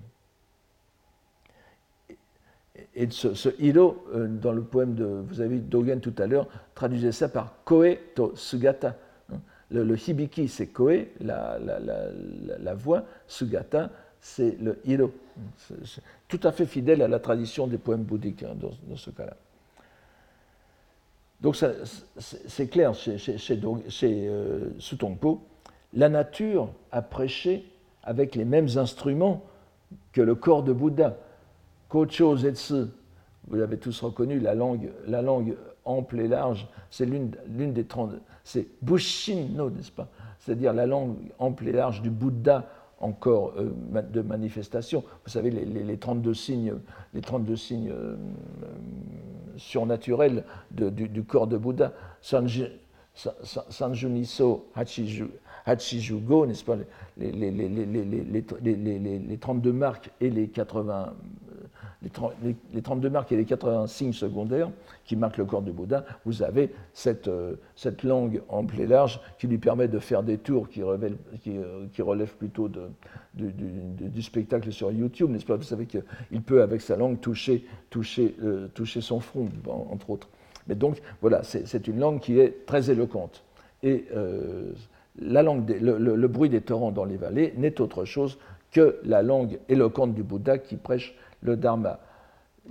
Et 2.94 3.08
ce, 3.10 3.48
hiro, 3.60 4.04
euh, 4.12 4.26
dans 4.26 4.52
le 4.52 4.62
poème 4.62 4.94
de, 4.94 5.04
vous 5.04 5.40
avez 5.40 5.56
vu 5.56 5.60
Dogen 5.60 6.00
tout 6.00 6.14
à 6.18 6.26
l'heure, 6.26 6.48
traduisait 6.74 7.12
ça 7.12 7.28
par 7.28 7.62
koe 7.64 7.96
to 8.14 8.34
sugata. 8.34 8.96
Hein. 9.32 9.40
Le, 9.70 9.96
hibiki, 9.96 10.48
c'est 10.48 10.68
koe, 10.68 11.06
la, 11.20 11.58
la, 11.58 12.74
voix, 12.74 13.04
sugata, 13.28 13.90
c'est 14.20 14.60
le 14.60 14.80
hiro. 14.84 15.12
tout 16.26 16.40
à 16.42 16.50
fait 16.50 16.66
fidèle 16.66 17.02
à 17.02 17.08
la 17.08 17.20
tradition 17.20 17.68
des 17.68 17.78
poèmes 17.78 18.04
bouddhiques 18.04 18.42
hein, 18.42 18.56
dans 18.58 18.96
ce 18.96 19.10
cas-là. 19.10 19.36
Donc 21.40 21.56
c'est 21.56 22.68
clair 22.68 22.94
chez, 22.94 23.18
chez, 23.18 23.60
la 25.94 26.08
nature 26.08 26.68
a 26.90 27.02
prêché 27.02 27.64
avec 28.02 28.34
les 28.34 28.44
mêmes 28.44 28.68
instruments 28.76 29.44
que 30.12 30.20
le 30.20 30.34
corps 30.34 30.62
de 30.62 30.72
Bouddha. 30.72 31.16
Kocho 31.88 32.36
Zetsu, 32.36 32.86
vous 33.46 33.56
l'avez 33.56 33.78
tous 33.78 34.02
reconnu, 34.02 34.40
la 34.40 34.54
langue, 34.54 34.90
la 35.06 35.22
langue 35.22 35.56
ample 35.84 36.20
et 36.20 36.28
large, 36.28 36.68
c'est 36.90 37.06
l'une 37.06 37.72
des 37.72 37.84
30. 37.84 38.14
C'est 38.44 38.66
Bushin 38.82 39.48
no, 39.54 39.70
n'est-ce 39.70 39.92
pas? 39.92 40.08
C'est-à-dire 40.40 40.72
la 40.72 40.86
langue 40.86 41.16
ample 41.38 41.68
et 41.68 41.72
large 41.72 42.02
du 42.02 42.10
Bouddha 42.10 42.66
encore 43.00 43.54
euh, 43.58 44.02
de 44.02 44.22
manifestation. 44.22 45.04
Vous 45.24 45.30
savez, 45.30 45.50
les, 45.50 45.96
32 45.96 46.34
signes, 46.34 46.74
les 47.14 47.20
32 47.20 47.56
signes 47.56 47.90
euh, 47.90 48.16
surnaturels 49.56 50.44
du, 50.70 51.22
corps 51.24 51.46
de 51.46 51.56
Bouddha. 51.56 51.92
Sanjuniso 53.70 54.68
Hachijugo, 55.66 56.46
n'est-ce 56.46 56.64
pas, 56.64 56.76
les, 57.18 58.42
32 59.40 59.72
marques 59.72 60.10
et 60.20 60.30
les 60.30 60.48
80, 60.48 61.14
les, 62.02 62.82
32 62.82 63.10
marques 63.10 63.32
et 63.32 63.36
les 63.36 63.44
80 63.44 63.86
signes 63.88 64.12
secondaires 64.12 64.70
qui 65.04 65.16
marquent 65.16 65.38
le 65.38 65.44
corps 65.44 65.62
du 65.62 65.72
Bouddha, 65.72 66.04
vous 66.24 66.42
avez 66.42 66.72
cette, 66.92 67.28
euh, 67.28 67.56
langue 68.04 68.40
ample 68.48 68.80
et 68.80 68.86
large 68.86 69.20
qui 69.38 69.48
lui 69.48 69.58
permet 69.58 69.88
de 69.88 69.98
faire 69.98 70.22
des 70.22 70.38
tours 70.38 70.68
qui, 70.68 70.82
euh, 70.82 71.86
relèvent 71.98 72.36
plutôt 72.36 72.70
du, 73.34 74.22
spectacle 74.22 74.72
sur 74.72 74.92
YouTube, 74.92 75.30
n'est-ce 75.30 75.46
pas? 75.46 75.56
Vous 75.56 75.62
savez 75.62 75.86
qu'il 75.86 76.42
peut, 76.42 76.62
avec 76.62 76.80
sa 76.80 76.96
langue, 76.96 77.20
toucher, 77.20 77.64
euh, 78.44 78.68
son 78.84 79.20
front, 79.20 79.48
entre 79.90 80.10
autres. 80.10 80.28
Mais 80.68 80.74
donc, 80.74 81.00
voilà, 81.20 81.42
c'est 81.42 81.88
une 81.88 81.98
langue 81.98 82.20
qui 82.20 82.38
est 82.38 82.66
très 82.66 82.90
éloquente. 82.90 83.42
Et 83.82 84.04
la 85.20 85.42
langue 85.42 85.76
le, 85.80 86.26
bruit 86.28 86.50
des 86.50 86.60
torrents 86.60 86.92
dans 86.92 87.06
les 87.06 87.16
vallées 87.16 87.54
n'est 87.56 87.80
autre 87.80 88.04
chose 88.04 88.38
que 88.70 88.98
la 89.04 89.22
langue 89.22 89.58
éloquente 89.68 90.14
du 90.14 90.22
Bouddha 90.22 90.58
qui 90.58 90.76
prêche 90.76 91.16
le 91.42 91.56
Dharma. 91.56 91.98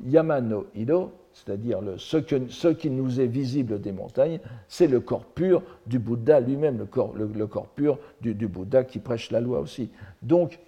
Yamano 0.06 0.68
Ido, 0.76 1.12
c'est-à-dire 1.34 1.80
ce, 1.98 2.68
qui 2.68 2.90
nous 2.90 3.20
est 3.20 3.28
visible 3.28 3.80
des 3.80 3.92
montagnes, 3.92 4.40
c'est 4.68 4.88
le 4.88 5.00
corps 5.00 5.26
pur 5.26 5.62
du 5.86 6.00
Bouddha 6.00 6.40
lui-même, 6.40 6.78
le 6.78 6.86
corps, 7.48 7.68
pur 7.68 8.00
du, 8.22 8.34
Bouddha 8.48 8.84
qui 8.84 9.00
prêche 9.00 9.32
la 9.32 9.40
loi 9.40 9.60
aussi. 9.60 9.90
Donc, 10.22 10.60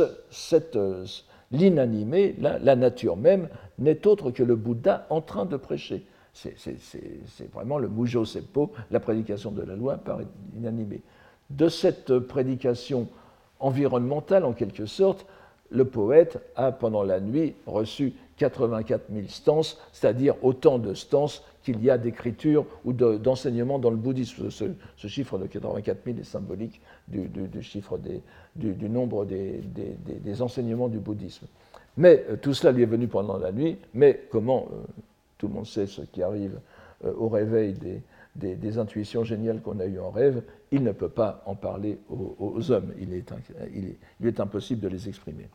euh, 0.00 1.06
l'inanimé, 1.52 2.34
la, 2.40 2.58
la, 2.58 2.76
nature 2.76 3.16
même, 3.16 3.48
n'est 3.78 4.06
autre 4.06 4.30
que 4.30 4.42
le 4.42 4.56
Bouddha 4.56 5.06
en 5.10 5.20
train 5.20 5.46
de 5.46 5.56
prêcher. 5.56 6.04
C'est 6.32 7.52
vraiment 7.52 7.78
le 7.78 7.88
Mujo 7.88 8.24
Seppo, 8.24 8.72
la 8.90 9.00
prédication 9.00 9.50
de 9.50 9.62
la 9.62 9.74
loi 9.74 9.96
par 9.96 10.20
inanimé. 10.56 11.02
De 11.50 11.68
cette 11.68 12.18
prédication 12.20 13.08
environnementale, 13.58 14.44
en 14.44 14.52
quelque 14.52 14.86
sorte, 14.86 15.26
le 15.70 15.84
poète 15.84 16.38
a, 16.56 16.72
pendant 16.72 17.02
la 17.02 17.20
nuit, 17.20 17.54
reçu 17.66 18.12
84 18.38 19.02
000 19.12 19.26
stances, 19.28 19.78
c'est-à-dire 19.92 20.34
autant 20.42 20.78
de 20.78 20.94
stances 20.94 21.44
qu'il 21.62 21.82
y 21.84 21.90
a 21.90 21.98
d'écriture 21.98 22.64
ou 22.84 22.92
d'enseignement 22.92 23.78
dans 23.78 23.90
le 23.90 23.96
bouddhisme. 23.96 24.50
Ce, 24.50 25.06
chiffre 25.06 25.38
de 25.38 25.46
84 25.46 25.98
000 26.04 26.18
est 26.18 26.24
symbolique 26.24 26.80
du, 27.08 27.28
chiffre 27.62 27.98
du, 28.56 28.88
nombre 28.88 29.26
des, 29.26 30.42
enseignements 30.42 30.88
du 30.88 30.98
bouddhisme. 30.98 31.46
Mais 31.96 32.24
euh, 32.30 32.36
tout 32.36 32.54
cela 32.54 32.72
lui 32.72 32.82
est 32.82 32.86
venu 32.86 33.08
pendant 33.08 33.36
la 33.36 33.52
nuit, 33.52 33.76
mais 33.94 34.22
comment, 34.30 34.68
euh, 34.72 34.76
tout 35.36 35.48
le 35.48 35.54
monde 35.54 35.66
sait 35.66 35.86
ce 35.86 36.02
qui 36.02 36.22
arrive 36.22 36.58
euh, 37.04 37.12
au 37.18 37.28
réveil 37.28 37.74
des, 37.74 38.78
intuitions 38.78 39.24
géniales 39.24 39.60
qu'on 39.60 39.80
a 39.80 39.86
eues 39.86 39.98
en 39.98 40.10
rêve, 40.10 40.42
il 40.70 40.82
ne 40.82 40.92
peut 40.92 41.08
pas 41.08 41.42
en 41.46 41.56
parler 41.56 41.98
aux, 42.08 42.70
hommes, 42.70 42.94
il 42.98 43.12
est, 43.12 43.28
il 43.74 44.26
est 44.26 44.40
impossible 44.40 44.80
de 44.80 44.88
les 44.88 45.08
exprimer. 45.08 45.48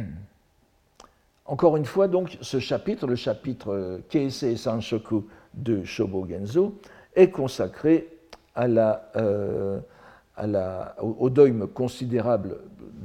Encore 1.46 1.76
une 1.76 1.84
fois, 1.84 2.08
donc, 2.08 2.38
ce 2.40 2.58
chapitre, 2.58 3.06
le 3.06 3.14
chapitre 3.14 4.00
Keisei 4.08 4.56
Sanshoku 4.56 5.26
de 5.54 5.84
Shobo 5.84 6.26
Genzo, 6.28 6.78
est 7.14 7.30
consacré 7.30 8.08
euh, 8.58 9.80
au 10.98 11.30
dogme 11.30 11.66
considérable, 11.66 12.58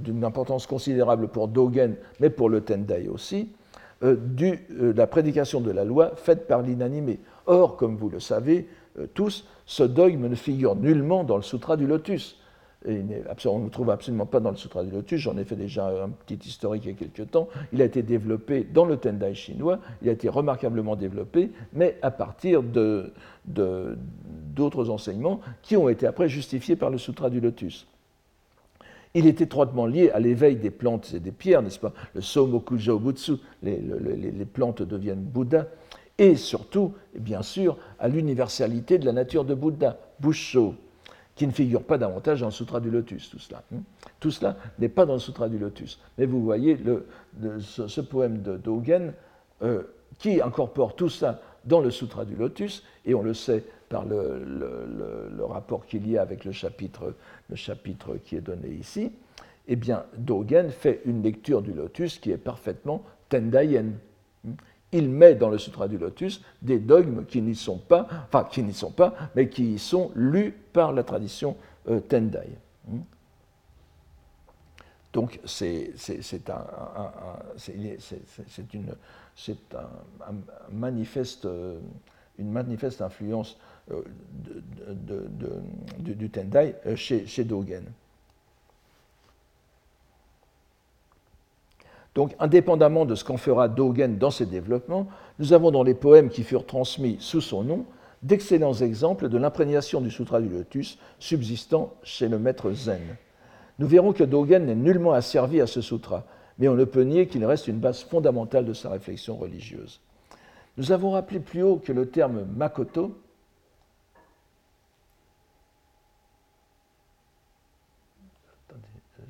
d'une 0.04 0.24
importance 0.26 0.68
considérable 0.68 1.28
pour 1.28 1.48
Dogen, 1.48 1.96
mais 2.20 2.30
pour 2.30 2.50
le 2.50 2.62
Tendai 2.62 3.08
aussi, 3.08 3.50
euh, 4.04 4.18
de 4.20 4.58
euh, 4.72 4.94
la 4.94 5.08
prédication 5.08 5.62
de 5.62 5.72
la 5.72 5.86
loi 5.86 6.16
faite 6.16 6.48
par 6.48 6.62
l'inanimé. 6.62 7.20
Or, 7.46 7.78
comme 7.78 7.96
vous 7.96 8.10
le 8.10 8.20
savez 8.20 8.68
tous, 9.14 9.48
ce 9.66 9.84
dogme 9.84 10.28
ne 10.28 10.36
figure 10.36 10.76
nullement 10.76 11.24
dans 11.24 11.38
le 11.38 11.42
Sutra 11.42 11.78
du 11.78 11.88
Lotus 11.88 12.41
on 12.88 13.60
ne 13.60 13.64
le 13.66 13.70
trouve 13.70 13.90
absolument 13.92 14.26
pas 14.26 14.40
dans 14.40 14.50
le 14.52 14.58
Sutra 14.58 14.84
du 14.84 14.92
Lotus, 14.92 15.20
j'en 15.20 15.38
ai 15.38 15.44
fait 15.44 15.56
déjà 15.56 15.88
un 15.88 16.10
petit 16.10 16.40
historique 16.48 16.84
il 16.86 16.92
y 16.92 16.94
a 16.94 16.98
quelques 16.98 17.30
temps. 17.30 17.48
Il 17.74 17.82
a 17.82 17.86
été 17.86 18.02
développé 18.02 18.64
dans 18.64 18.86
le 18.86 18.98
Tendai 18.98 19.36
chinois, 19.36 19.80
il 20.02 20.10
a 20.10 20.12
été 20.12 20.30
remarquablement 20.30 20.96
développé, 20.96 21.52
mais 21.74 21.98
à 22.02 22.10
partir 22.12 22.64
d'autres 23.46 24.90
enseignements 24.90 25.42
qui 25.62 25.78
ont 25.78 25.90
été 25.90 26.08
après 26.08 26.28
justifiés 26.28 26.76
par 26.76 26.90
le 26.90 26.98
Sutra 26.98 27.30
du 27.30 27.40
Lotus. 27.40 27.88
Il 29.14 29.28
est 29.28 29.42
étroitement 29.42 29.86
lié 29.86 30.10
à 30.12 30.20
l'éveil 30.20 30.56
des 30.56 30.72
plantes 30.72 31.14
et 31.14 31.20
des 31.20 31.32
pierres, 31.32 31.62
n'est-ce 31.62 31.80
pas? 31.80 31.92
Le 32.14 32.22
Somoku 32.22 32.78
Jobutsu, 32.78 33.34
les, 33.62 33.78
les, 33.78 34.46
plantes 34.46 34.82
deviennent 34.82 35.20
Bouddha, 35.22 35.68
et 36.18 36.36
surtout, 36.36 36.94
bien 37.20 37.42
sûr, 37.42 37.78
à 38.00 38.08
l'universalité 38.08 38.98
de 38.98 39.06
la 39.06 39.12
nature 39.12 39.44
de 39.44 39.54
Bouddha, 39.54 39.98
Busho 40.20 40.76
qui 41.42 41.48
ne 41.48 41.52
figure 41.52 41.82
pas 41.82 41.98
davantage 41.98 42.42
dans 42.42 42.46
le 42.46 42.52
Sutra 42.52 42.80
du 42.80 42.92
Lotus, 42.92 43.32
tout 43.32 43.40
cela. 43.40 43.64
Hein. 43.74 43.80
Tout 44.20 44.30
cela 44.30 44.58
n'est 44.78 44.90
pas 44.90 45.08
dans 45.08 45.14
le 45.14 45.20
Sutra 45.20 45.50
du 45.50 45.58
Lotus. 45.58 46.00
Mais 46.20 46.28
vous 46.28 46.44
voyez 46.44 46.76
le, 46.76 47.08
ce, 47.60 48.00
poème 48.00 48.44
de 48.44 48.58
Dogen 48.58 49.16
euh, 49.64 49.82
qui 50.20 50.40
incorpore 50.40 50.96
tout 50.96 51.10
ça 51.10 51.42
dans 51.66 51.80
le 51.82 51.90
Sutra 51.90 52.26
du 52.26 52.36
Lotus, 52.36 52.84
et 53.06 53.16
on 53.16 53.24
le 53.24 53.34
sait 53.34 53.64
par 53.90 54.06
le, 54.06 55.44
rapport 55.50 55.88
qu'il 55.88 56.08
y 56.08 56.16
a 56.16 56.22
avec 56.22 56.46
le 56.46 56.52
chapitre, 56.52 57.16
le 57.50 57.56
chapitre 57.56 58.18
qui 58.24 58.36
est 58.36 58.42
donné 58.42 58.68
ici, 58.68 59.12
eh 59.68 59.76
bien, 59.76 60.06
Dogen 60.20 60.70
fait 60.70 61.02
une 61.06 61.24
lecture 61.24 61.64
du 61.64 61.74
Lotus 61.74 62.20
qui 62.20 62.30
est 62.30 62.38
parfaitement 62.38 63.04
Tendayen 63.30 63.94
il 64.92 65.10
met 65.10 65.36
dans 65.36 65.50
le 65.50 65.58
Sutra 65.58 65.88
du 65.88 65.98
Lotus 65.98 66.42
des 66.62 66.80
dogmes 66.80 67.26
qui 67.26 67.42
n'y 67.42 67.56
sont 67.56 67.78
pas, 67.78 68.08
enfin 68.28 68.48
qui 68.50 68.64
n'y 68.64 68.74
sont 68.74 68.92
pas, 68.92 69.14
mais 69.36 69.50
qui 69.50 69.80
sont 69.80 70.12
lus 70.16 70.54
par 70.74 70.92
la 70.94 71.04
tradition 71.04 71.56
euh, 71.90 72.00
Tendai. 72.00 72.50
Hmm. 72.88 73.00
Donc 75.14 75.40
c'est 75.46 75.94
un, 76.50 76.66
une, 77.74 78.96
un, 80.22 80.34
manifeste, 80.72 81.48
une 82.38 82.52
manifeste 82.52 83.02
influence 83.02 83.58
euh, 83.92 84.04
de, 84.88 86.14
du, 86.14 86.30
Tendai 86.30 86.76
euh, 86.86 86.96
chez, 86.96 87.26
chez 87.26 87.44
Dogen. 87.44 87.84
Donc, 92.16 92.36
indépendamment 92.40 93.06
de 93.06 93.16
ce 93.16 93.24
qu'en 93.24 93.38
fera 93.38 93.70
Dogen 93.70 94.18
dans 94.18 94.32
ses 94.32 94.46
développements, 94.46 95.08
nous 95.40 95.54
avons 95.54 95.72
dans 95.72 95.84
les 95.84 95.94
poèmes 95.94 96.30
qui 96.30 96.44
furent 96.44 96.66
transmis 96.66 97.18
sous 97.20 97.42
son 97.42 97.64
nom 97.64 97.86
d'excellents 98.22 98.74
exemples 98.74 99.30
de 99.30 99.38
l'imprégnation 99.38 100.02
du 100.02 100.12
Sutra 100.12 100.42
du 100.42 100.50
Lotus 100.50 101.00
subsistant 101.20 101.94
chez 102.04 102.28
le 102.28 102.38
maître 102.38 102.72
Zen. 102.72 103.02
Nous 103.80 103.88
verrons 103.88 104.14
que 104.14 104.24
Dogen 104.24 104.66
n'est 104.66 104.76
nullement 104.76 105.14
asservi 105.14 105.60
à 105.62 105.68
ce 105.68 105.82
sutra, 105.82 106.26
mais 106.60 106.68
on 106.68 106.76
ne 106.76 106.86
peut 106.86 107.02
nier 107.02 107.28
qu'il 107.28 107.44
reste 107.46 107.68
une 107.68 107.80
base 107.80 108.04
fondamentale 108.04 108.66
de 108.66 108.74
sa 108.74 108.90
réflexion 108.90 109.38
religieuse. 109.38 110.02
Nous 110.78 110.92
avons 110.92 111.12
rappelé 111.12 111.40
plus 111.40 111.64
haut 111.64 111.78
que 111.78 111.92
le 111.92 112.08
terme 112.10 112.46
Makoto 112.56 113.18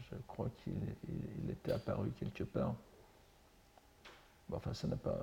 je 0.09 0.15
qu'il 0.63 1.51
était 1.51 1.71
apparu 1.71 2.09
quelque 2.19 2.43
part. 2.43 2.73
enfin, 4.53 4.73
ça 4.73 4.87
n'a 4.87 4.95
pas, 4.95 5.17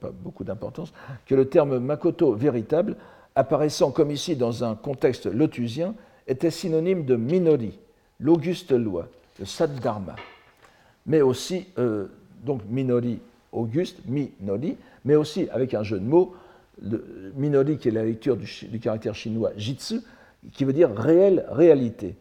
pas, 0.00 0.10
beaucoup 0.10 0.44
d'importance. 0.44 0.92
Que 1.26 1.34
le 1.34 1.48
terme 1.48 1.78
Makoto 1.78 2.34
véritable, 2.34 2.96
apparaissant 3.34 3.90
comme 3.90 4.10
ici 4.10 4.36
dans 4.36 4.64
un 4.64 4.74
contexte 4.74 5.26
lotusien, 5.26 5.94
était 6.26 6.50
synonyme 6.50 7.04
de 7.04 7.16
Minori, 7.16 7.78
l'auguste 8.18 8.72
loi, 8.72 9.08
le 9.38 9.44
Saddharma. 9.44 10.16
Mais 11.06 11.22
aussi, 11.22 11.66
euh, 11.78 12.06
donc 12.44 12.62
Minori, 12.68 13.20
auguste, 13.52 14.00
Minori, 14.06 14.76
mais 15.04 15.16
aussi 15.16 15.48
avec 15.50 15.74
un 15.74 15.82
jeu 15.82 15.98
de 15.98 16.04
mots, 16.04 16.34
le 16.82 17.32
Minori 17.36 17.78
qui 17.78 17.88
est 17.88 17.92
la 17.92 18.04
lecture 18.04 18.36
du, 18.36 18.48
du 18.68 18.78
caractère 18.80 19.14
chinois 19.14 19.50
Jitsu, 19.56 20.00
qui 20.52 20.64
veut 20.64 20.72
dire 20.72 20.90
réelle 20.94 21.46
réalité. 21.50 22.14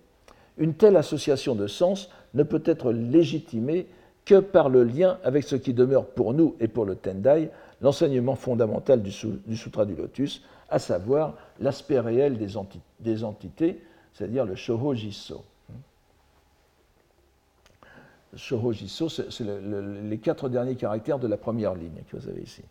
Une 0.60 0.74
telle 0.74 0.98
association 0.98 1.56
de 1.56 1.68
sens 1.68 2.10
ne 2.34 2.44
peut 2.44 2.62
être 2.66 2.92
légitimée 2.92 3.88
que 4.26 4.40
par 4.40 4.70
le 4.70 4.84
lien 4.84 5.18
avec 5.24 5.44
ce 5.44 5.56
qui 5.56 5.74
demeure 5.74 6.06
pour 6.06 6.34
nous 6.34 6.56
et 6.60 6.68
pour 6.68 6.86
le 6.86 6.96
Tendai 6.96 7.50
l'enseignement 7.82 8.36
fondamental 8.36 9.02
du, 9.02 9.12
Sutra 9.12 9.86
du 9.86 9.96
Lotus, 9.96 10.44
à 10.70 10.80
savoir 10.80 11.36
l'aspect 11.60 12.00
réel 12.00 12.38
des, 12.38 12.58
entités, 12.58 13.82
c'est-à-dire 14.14 14.46
le 14.46 14.56
Shoho 14.56 14.94
Jiso. 14.94 15.44
Shoho 18.36 18.74
Jiso, 18.74 19.08
c'est 19.08 19.46
les 20.04 20.18
quatre 20.18 20.50
derniers 20.50 20.76
caractères 20.76 21.20
de 21.20 21.28
la 21.28 21.38
première 21.38 21.74
ligne 21.74 22.04
que 22.12 22.18
vous 22.18 22.28
avez 22.28 22.42
ici. 22.42 22.62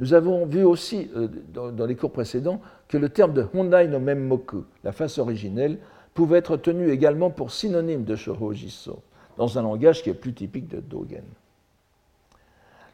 Nous 0.00 0.14
avons 0.14 0.44
vu 0.44 0.62
aussi 0.64 1.10
euh, 1.16 1.28
dans, 1.54 1.86
les 1.86 1.96
cours 1.96 2.12
précédents 2.12 2.60
que 2.88 2.98
le 2.98 3.08
terme 3.08 3.32
de 3.32 3.46
Hondai 3.54 3.88
no 3.88 3.98
Memmoku, 3.98 4.64
la 4.84 4.92
face 4.92 5.18
originelle, 5.18 5.78
pouvait 6.16 6.38
être 6.38 6.56
tenu 6.56 6.90
également 6.90 7.30
pour 7.30 7.52
synonyme 7.52 8.02
de 8.02 8.16
Shoho-Jiso, 8.16 8.98
dans 9.36 9.56
un 9.58 9.62
langage 9.62 10.02
qui 10.02 10.10
est 10.10 10.14
plus 10.14 10.32
typique 10.32 10.66
de 10.66 10.80
Dogen. 10.80 11.22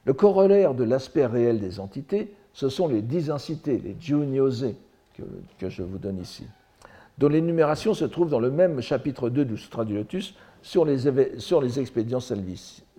Le 0.05 0.13
corollaire 0.13 0.75
de 0.75 0.85
l'aspect 0.85 1.25
réel 1.25 1.61
des 1.61 1.81
entités, 1.81 2.35
ce 2.53 2.69
sont 2.69 2.89
les 2.89 3.01
dix 3.01 3.31
incités, 3.31 3.79
les 3.79 3.97
Junyose, 3.99 4.75
que, 5.59 5.69
je 5.69 5.83
vous 5.83 5.99
donne 5.99 6.19
ici. 6.19 6.45
dont 7.19 7.29
l'énumération 7.29 7.95
se 7.95 8.05
trouve 8.05 8.29
dans 8.29 8.41
le 8.41 8.51
même 8.51 8.81
chapitre 8.81 9.31
2 9.31 9.45
du 9.45 9.57
Sutra 9.57 9.85
du 9.85 9.95
Lotus 9.95 10.35
sur 10.61 10.85
les, 10.85 11.39
sur 11.39 11.61
les 11.63 11.79
expédients 11.79 12.21
salvifiques. 12.21 12.97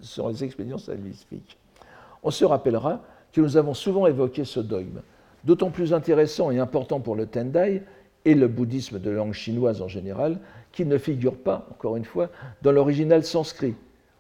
On 2.24 2.32
se 2.32 2.46
rappellera 2.46 3.02
que 3.34 3.42
nous 3.42 3.58
avons 3.58 3.74
souvent 3.74 4.08
évoqué 4.08 4.46
ce 4.46 4.62
dogme, 4.62 5.02
d'autant 5.44 5.72
plus 5.72 5.94
intéressant 5.94 6.52
et 6.52 6.60
important 6.60 7.02
pour 7.02 7.16
le 7.16 7.26
Tendai 7.26 7.84
et 8.26 8.36
le 8.36 8.48
bouddhisme 8.48 9.00
de 9.00 9.10
langue 9.10 9.34
chinoise 9.34 9.82
en 9.82 9.88
général, 9.88 10.40
qu'il 10.72 10.88
ne 10.88 10.98
figure 10.98 11.36
pas, 11.36 11.68
encore 11.72 11.96
une 11.98 12.06
fois, 12.06 12.30
dans 12.62 12.72
l'original 12.72 13.24
sanskrit, 13.24 13.76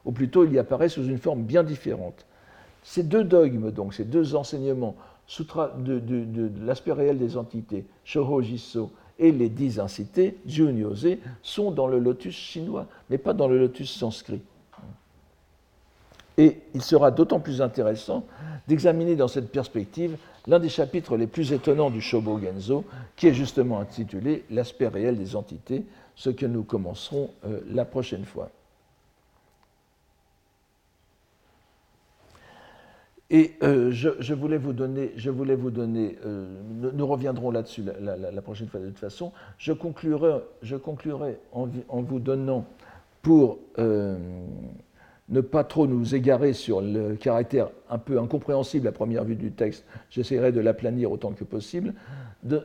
ou 0.06 0.12
plutôt 0.12 0.45
il 0.45 0.54
y 0.54 0.60
apparaît 0.60 0.89
sous 0.89 1.06
une 1.06 1.18
forme 1.18 1.43
bien 1.43 1.64
différente. 1.64 2.26
Ces 2.84 3.04
deux 3.04 3.24
dogmes, 3.24 3.72
donc, 3.72 3.93
ces 3.93 4.04
deux 4.04 4.36
enseignements, 4.36 4.95
de, 5.39 6.66
l'aspect 6.66 6.91
réel 6.91 7.18
des 7.18 7.38
entités, 7.38 7.86
Shoho 8.04 8.41
Jiso, 8.41 8.91
et 9.20 9.32
les 9.32 9.49
dix 9.49 9.80
incités, 9.80 10.38
Junyose, 10.45 11.18
sont 11.41 11.72
dans 11.72 11.88
le 11.88 11.99
lotus 11.99 12.36
chinois, 12.36 12.88
mais 13.10 13.18
pas 13.18 13.34
dans 13.34 13.47
le 13.47 13.58
lotus 13.58 13.91
sanskrit. 13.91 14.41
Et 16.38 16.57
il 16.73 16.81
sera 16.81 17.11
d'autant 17.11 17.39
plus 17.39 17.61
intéressant 17.61 18.25
d'examiner 18.67 19.15
dans 19.15 19.27
cette 19.27 19.51
perspective 19.51 20.17
l'un 20.47 20.59
des 20.59 20.69
chapitres 20.69 21.17
les 21.17 21.27
plus 21.27 21.53
étonnants 21.53 21.89
du 21.89 22.01
Shobo 22.01 22.39
Genzo, 22.39 22.86
qui 23.15 23.27
est 23.27 23.34
justement 23.34 23.79
intitulé 23.79 24.43
L'aspect 24.49 24.88
réel 24.88 25.17
des 25.17 25.36
entités, 25.36 25.84
ce 26.15 26.29
que 26.29 26.45
nous 26.45 26.63
commencerons 26.63 27.29
euh, 27.45 27.59
la 27.69 27.86
prochaine 27.86 28.25
fois. 28.25 28.49
Et 33.29 33.53
euh, 33.63 33.89
je, 33.91 34.34
voulais 34.34 34.59
vous 34.59 34.73
donner, 34.73 35.11
je 35.15 35.31
voulais 35.31 35.55
vous 35.55 35.71
donner 35.71 36.17
euh, 36.23 36.45
nous, 36.93 37.07
reviendrons 37.07 37.49
là-dessus 37.49 37.84
la, 37.99 38.41
prochaine 38.43 38.67
fois 38.67 38.79
de 38.79 38.88
toute 38.88 38.99
façon, 38.99 39.31
je 39.57 39.73
conclurai, 39.73 40.41
je 40.61 40.75
conclurai 40.75 41.39
en, 41.51 41.67
vous 42.01 42.19
donnant, 42.19 42.65
pour 43.23 43.57
ne 45.30 45.41
pas 45.41 45.63
trop 45.63 45.88
nous 45.88 46.15
égarer 46.15 46.53
sur 46.53 46.82
le 46.82 47.15
caractère 47.15 47.69
un 47.89 47.97
peu 47.97 48.19
incompréhensible 48.19 48.88
à 48.88 48.91
première 48.91 49.24
vue 49.24 49.36
du 49.36 49.51
texte, 49.51 49.86
j'essaierai 50.09 50.51
de 50.51 50.59
l'aplanir 50.59 51.11
autant 51.11 51.32
que 51.32 51.43
possible, 51.43 51.93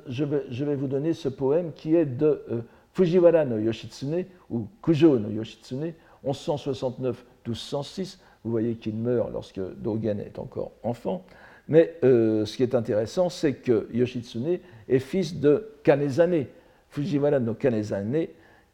je, 0.09 0.24
vais, 0.24 0.74
vous 0.74 0.88
donner 0.88 1.12
ce 1.12 1.28
poème 1.28 1.72
qui 1.72 1.94
est 1.94 2.04
de 2.06 2.42
euh, 2.50 2.62
Fujiwara 2.92 3.44
no 3.44 3.59
Yoshitsune, 3.59 4.24
ou 4.50 4.66
Kujo 4.82 5.18
no 5.18 5.30
Yoshitsune, 5.30 5.92
1169-1206. 6.26 8.18
Vous 8.44 8.50
voyez 8.50 8.74
qu'il 8.74 8.96
meurt 8.96 9.30
lorsque 9.32 9.61
Dogen 9.61 10.18
est 10.20 10.38
encore 10.38 10.72
enfant. 10.82 11.24
Mais 11.68 11.96
euh, 12.02 12.44
ce 12.44 12.56
qui 12.56 12.62
est 12.62 12.74
intéressant, 12.74 13.28
c'est 13.28 13.54
que 13.54 13.88
Yoshitsune 13.92 14.59
est 14.88 14.98
fils 14.98 15.38
de 15.38 15.68
Kanezane. 15.84 16.46
Fujiwara 16.88 17.38
no 17.38 17.54
Kanezane 17.54 18.26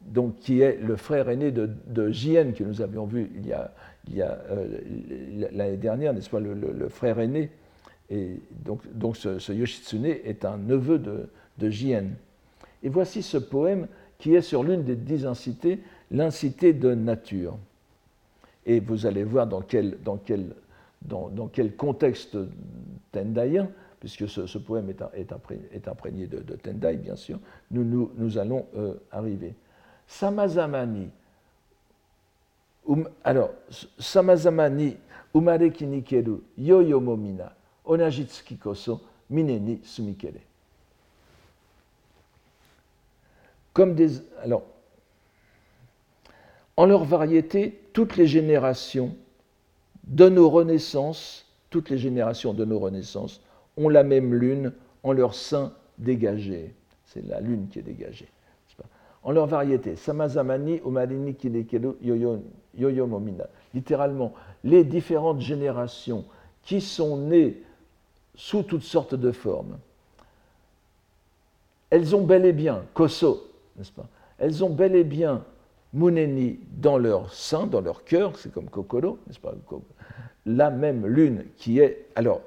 donc, 0.05 0.37
qui 0.39 0.61
est 0.61 0.79
le 0.81 0.95
frère 0.95 1.29
aîné 1.29 1.51
de, 1.51 1.69
de 1.87 2.11
Jien, 2.11 2.51
que 2.51 2.63
nous 2.63 2.81
avions 2.81 3.05
vu 3.05 3.31
il 3.35 3.47
y 3.47 3.53
a, 3.53 3.71
euh, 4.51 4.77
l'année 5.51 5.77
dernière, 5.77 6.13
n'est-ce 6.13 6.29
pas, 6.29 6.39
le, 6.39 6.89
frère 6.89 7.19
aîné. 7.19 7.49
Et 8.11 8.39
donc, 8.63 9.17
ce, 9.17 9.51
Yoshitsune 9.51 10.05
est 10.05 10.45
un 10.45 10.57
neveu 10.57 10.99
de, 10.99 11.27
de 11.57 11.69
Jien. 11.69 12.05
Et 12.83 12.89
voici 12.89 13.23
ce 13.23 13.37
poème 13.37 13.87
qui 14.19 14.35
est 14.35 14.41
sur 14.41 14.63
l'une 14.63 14.83
des 14.83 14.95
dix 14.95 15.25
incités, 15.25 15.79
l'incité 16.11 16.71
de 16.71 16.93
nature. 16.93 17.57
Et 18.67 18.79
vous 18.79 19.07
allez 19.07 19.23
voir 19.23 19.47
dans 19.47 19.61
quel, 19.61 19.97
contexte 21.77 22.37
tendaïen, 23.11 23.69
puisque 23.99 24.29
ce, 24.29 24.57
poème 24.59 24.91
est, 25.15 25.31
imprégné, 25.31 26.27
de, 26.27 26.39
de, 26.41 26.55
Tendai, 26.55 26.97
bien 26.97 27.15
sûr, 27.15 27.39
nous 27.71 28.37
allons 28.37 28.67
euh, 28.77 28.93
arriver. 29.11 29.55
Samazamani. 30.07 31.09
Um, 32.87 33.09
alors, 33.23 33.49
samazamani 33.99 34.97
umareki 35.33 35.85
nikeru 35.85 36.43
yoyomo 36.57 37.17
mina 37.17 37.51
onajitsuki 37.85 38.57
koso 38.57 39.01
mine 39.29 39.59
ni 39.59 39.79
sumikere. 39.83 40.41
Comme 43.73 43.95
des. 43.95 44.21
Alors, 44.43 44.63
en 46.77 46.85
leur 46.85 47.03
variété, 47.03 47.81
toutes 47.93 48.17
les 48.17 48.27
générations 48.27 49.15
de 50.03 50.29
nos 50.29 50.49
renaissances, 50.49 51.45
toutes 51.69 51.89
les 51.89 51.97
générations 51.97 52.53
de 52.53 52.65
nos 52.65 52.79
renaissances 52.79 53.41
ont 53.77 53.89
la 53.89 54.03
même 54.03 54.33
lune 54.33 54.71
en 55.03 55.11
leur 55.11 55.33
sein 55.33 55.73
dégagé. 55.97 56.73
C'est 57.05 57.25
la 57.25 57.39
lune 57.41 57.67
qui 57.69 57.79
est 57.79 57.83
dégagée 57.83 58.29
en 59.25 59.31
leur 59.31 59.47
variété. 59.47 59.95
Samazamani, 59.95 60.81
Umarini, 60.85 61.33
Kilekeru, 61.33 61.95
Yoyo, 62.01 63.07
Momina. 63.07 63.47
Littéralement, 63.73 64.33
les 64.63 64.83
différentes 64.83 65.41
générations 65.41 66.23
qui 66.61 66.79
sont 66.79 67.17
nées 67.17 67.61
sous 68.35 68.63
toutes 68.63 68.83
sortes 68.83 69.15
de 69.15 69.31
formes, 69.31 69.77
elles 71.89 72.15
ont 72.15 72.23
bel 72.23 72.45
et 72.45 72.53
bien, 72.53 72.83
Koso, 72.93 73.51
n'est-ce 73.77 73.91
pas? 73.91 74.07
Elles 74.37 74.63
ont 74.63 74.69
bel 74.69 74.95
et 74.95 75.03
bien 75.03 75.43
Muneni 75.93 76.59
dans 76.77 76.97
leur 76.97 77.33
sein, 77.33 77.67
dans 77.67 77.81
leur 77.81 78.03
cœur, 78.03 78.37
c'est 78.37 78.51
comme 78.51 78.69
Kokoro, 78.69 79.17
n'est-ce 79.27 79.39
pas? 79.39 79.53
La 80.45 80.69
même 80.69 81.07
lune 81.07 81.45
qui 81.57 81.79
est. 81.79 82.07
Alors, 82.15 82.41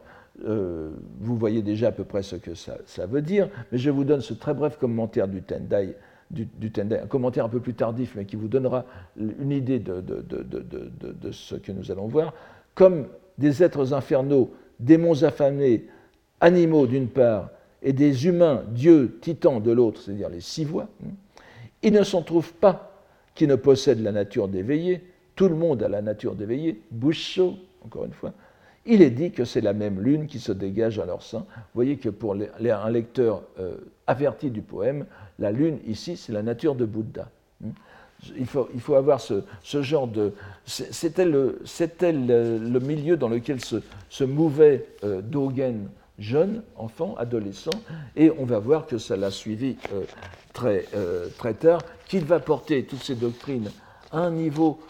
euh, 0.45 0.91
vous 1.19 1.37
voyez 1.37 1.63
déjà 1.63 1.89
à 1.89 1.93
peu 1.93 2.05
près 2.05 2.23
ce 2.23 2.37
que 2.37 2.55
ça, 2.55 2.77
veut 3.07 3.23
dire, 3.23 3.49
mais 3.73 3.79
je 3.79 3.91
vous 3.91 4.05
donne 4.05 4.21
ce 4.21 4.35
très 4.35 4.55
bref 4.55 4.77
commentaire 4.77 5.27
du 5.27 5.43
Tendai 5.43 5.97
du, 6.31 6.49
un 6.77 7.07
commentaire 7.07 7.45
un 7.45 7.49
peu 7.49 7.61
plus 7.61 7.75
tardif, 7.75 8.15
mais 8.17 8.25
qui 8.25 8.37
vous 8.37 8.49
donnera 8.49 8.85
une 9.17 9.53
idée 9.53 9.79
de, 9.79 10.03
ce 11.33 11.55
que 11.55 11.73
nous 11.73 11.91
allons 11.91 12.07
voir, 12.07 12.35
comme 12.75 13.07
des 13.39 13.63
êtres 13.63 13.93
infernaux, 13.93 14.53
démons 14.79 15.23
affamés, 15.23 15.87
animaux 16.41 16.87
d'une 16.87 17.09
part, 17.09 17.51
et 17.83 17.93
des 17.93 18.27
humains, 18.27 18.65
dieux, 18.69 19.19
titans 19.21 19.63
de 19.63 19.71
l'autre, 19.71 20.01
c'est-à-dire 20.01 20.29
les 20.29 20.41
six 20.41 20.65
voix, 20.65 20.89
hein, 21.05 21.11
il 21.83 21.93
ne 21.93 22.03
s'en 22.03 22.23
trouve 22.23 22.53
pas 22.55 23.05
qui 23.35 23.47
ne 23.47 23.55
possède 23.55 24.03
la 24.03 24.11
nature 24.11 24.49
d'éveillé, 24.49 25.05
tout 25.37 25.49
le 25.49 25.55
monde 25.55 25.83
a 25.83 25.89
la 25.89 26.03
nature 26.03 26.35
d'éveillé, 26.35 26.83
Bouchot, 26.91 27.55
encore 27.85 28.05
une 28.05 28.13
fois, 28.13 28.33
il 28.87 29.03
est 29.03 29.11
dit 29.11 29.31
que 29.31 29.45
c'est 29.45 29.61
la 29.61 29.75
même 29.75 30.01
lune 30.01 30.27
qui 30.27 30.39
se 30.39 30.53
dégage 30.53 30.99
à 30.99 31.05
leur 31.05 31.23
sein. 31.23 31.41
Vous 31.57 31.75
voyez 31.75 31.97
que 31.97 32.09
pour 32.09 32.35
un 32.35 32.91
lecteur 32.91 33.43
euh, 33.61 33.77
averti 34.07 34.51
du 34.51 34.63
poème, 34.63 35.07
la 35.39 35.53
lune 35.53 35.79
ici, 35.87 36.17
c'est 36.17 36.33
la 36.33 36.43
nature 36.43 36.75
de 36.75 36.87
Bouddha. 36.87 37.29
Hmm? 37.61 37.71
Il 38.37 38.47
faut, 38.47 38.95
avoir 38.95 39.21
ce, 39.21 39.45
genre 39.63 40.09
de... 40.09 40.33
C'était 40.65 41.25
le, 41.25 41.61
milieu 42.81 43.17
dans 43.17 43.29
lequel 43.29 43.61
se, 43.61 44.25
mouvait 44.25 44.87
euh, 45.05 45.21
Dogen, 45.23 45.89
jeune, 46.19 46.63
enfant, 46.75 47.15
adolescent, 47.17 47.71
et 48.17 48.33
on 48.37 48.45
va 48.45 48.59
voir 48.59 48.87
que 48.87 48.99
ça 48.99 49.17
l'a 49.17 49.31
suivi 49.31 49.77
euh, 49.93 50.03
très, 50.53 50.87
très 51.37 51.55
tard, 51.55 51.81
qu'il 52.09 52.25
va 52.25 52.41
porter 52.41 52.83
toutes 52.85 53.05
ces 53.05 53.15
doctrines 53.15 53.71
à 54.11 54.19
un 54.19 54.33
niveau, 54.33 54.81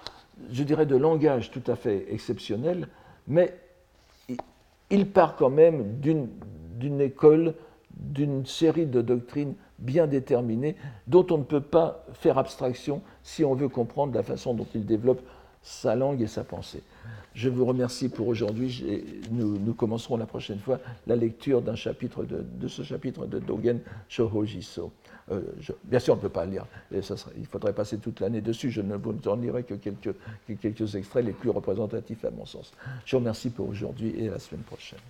je 0.51 0.63
dirais, 0.63 0.87
de 0.87 0.97
langage 0.97 1.51
tout 1.51 1.71
à 1.71 1.77
fait 1.77 2.07
exceptionnel, 2.11 2.89
mais 3.27 3.55
il 4.91 5.11
part 5.11 5.37
quand 5.37 5.51
même 5.51 6.01
d'une 6.01 7.01
école, 7.01 7.55
d'une 7.97 8.47
série 8.47 8.87
de 8.87 9.03
doctrines 9.03 9.55
bien 9.79 10.07
déterminé, 10.07 10.77
dont 11.07 11.27
on 11.31 11.39
ne 11.39 11.45
peut 11.45 11.61
pas 11.61 12.05
faire 12.13 12.39
abstraction 12.39 13.03
si 13.23 13.45
on 13.45 13.55
veut 13.55 13.69
comprendre 13.69 14.15
la 14.15 14.23
façon 14.23 14.55
dont 14.55 14.67
il 14.75 14.85
développe 14.85 15.23
sa 15.63 15.95
langue 15.95 16.21
et 16.23 16.27
sa 16.27 16.45
pensée. 16.45 16.83
Je 17.35 17.49
vous 17.49 17.65
remercie 17.65 18.09
pour 18.09 18.27
aujourd'hui. 18.27 18.83
Nous, 19.31 19.75
commencerons 19.75 20.17
la 20.17 20.27
prochaine 20.27 20.59
fois 20.59 20.81
la 21.07 21.15
lecture 21.15 21.63
de, 21.63 21.77
ce 21.77 22.83
chapitre 22.83 23.27
de 23.27 23.39
Dogen 23.39 23.81
Shohojiso. 24.09 24.93
Euh, 25.31 25.43
bien 25.85 25.99
sûr, 25.99 26.15
on 26.15 26.17
ne 26.17 26.23
peut 26.23 26.29
pas 26.29 26.47
lire. 26.47 26.65
Et 26.93 27.03
ça 27.03 27.17
il 27.37 27.47
faudrait 27.47 27.73
passer 27.73 27.99
toute 27.99 28.21
l'année 28.21 28.41
dessus. 28.41 28.71
Je 28.71 28.81
ne 28.81 28.95
vous 28.97 29.17
en 29.27 29.35
lirai 29.37 29.65
que 29.65 29.75
quelques, 29.75 30.15
que 30.47 30.53
quelques 30.53 30.95
extraits 30.95 31.25
les 31.25 31.33
plus 31.33 31.51
représentatifs 31.51 32.25
à 32.25 32.31
mon 32.31 32.47
sens. 32.47 32.73
Je 33.05 33.17
vous 33.17 33.21
remercie 33.21 33.51
pour 33.51 33.69
aujourd'hui 33.69 34.15
et 34.19 34.29
à 34.29 34.33
la 34.33 34.39
semaine 34.39 34.63
prochaine. 34.63 35.01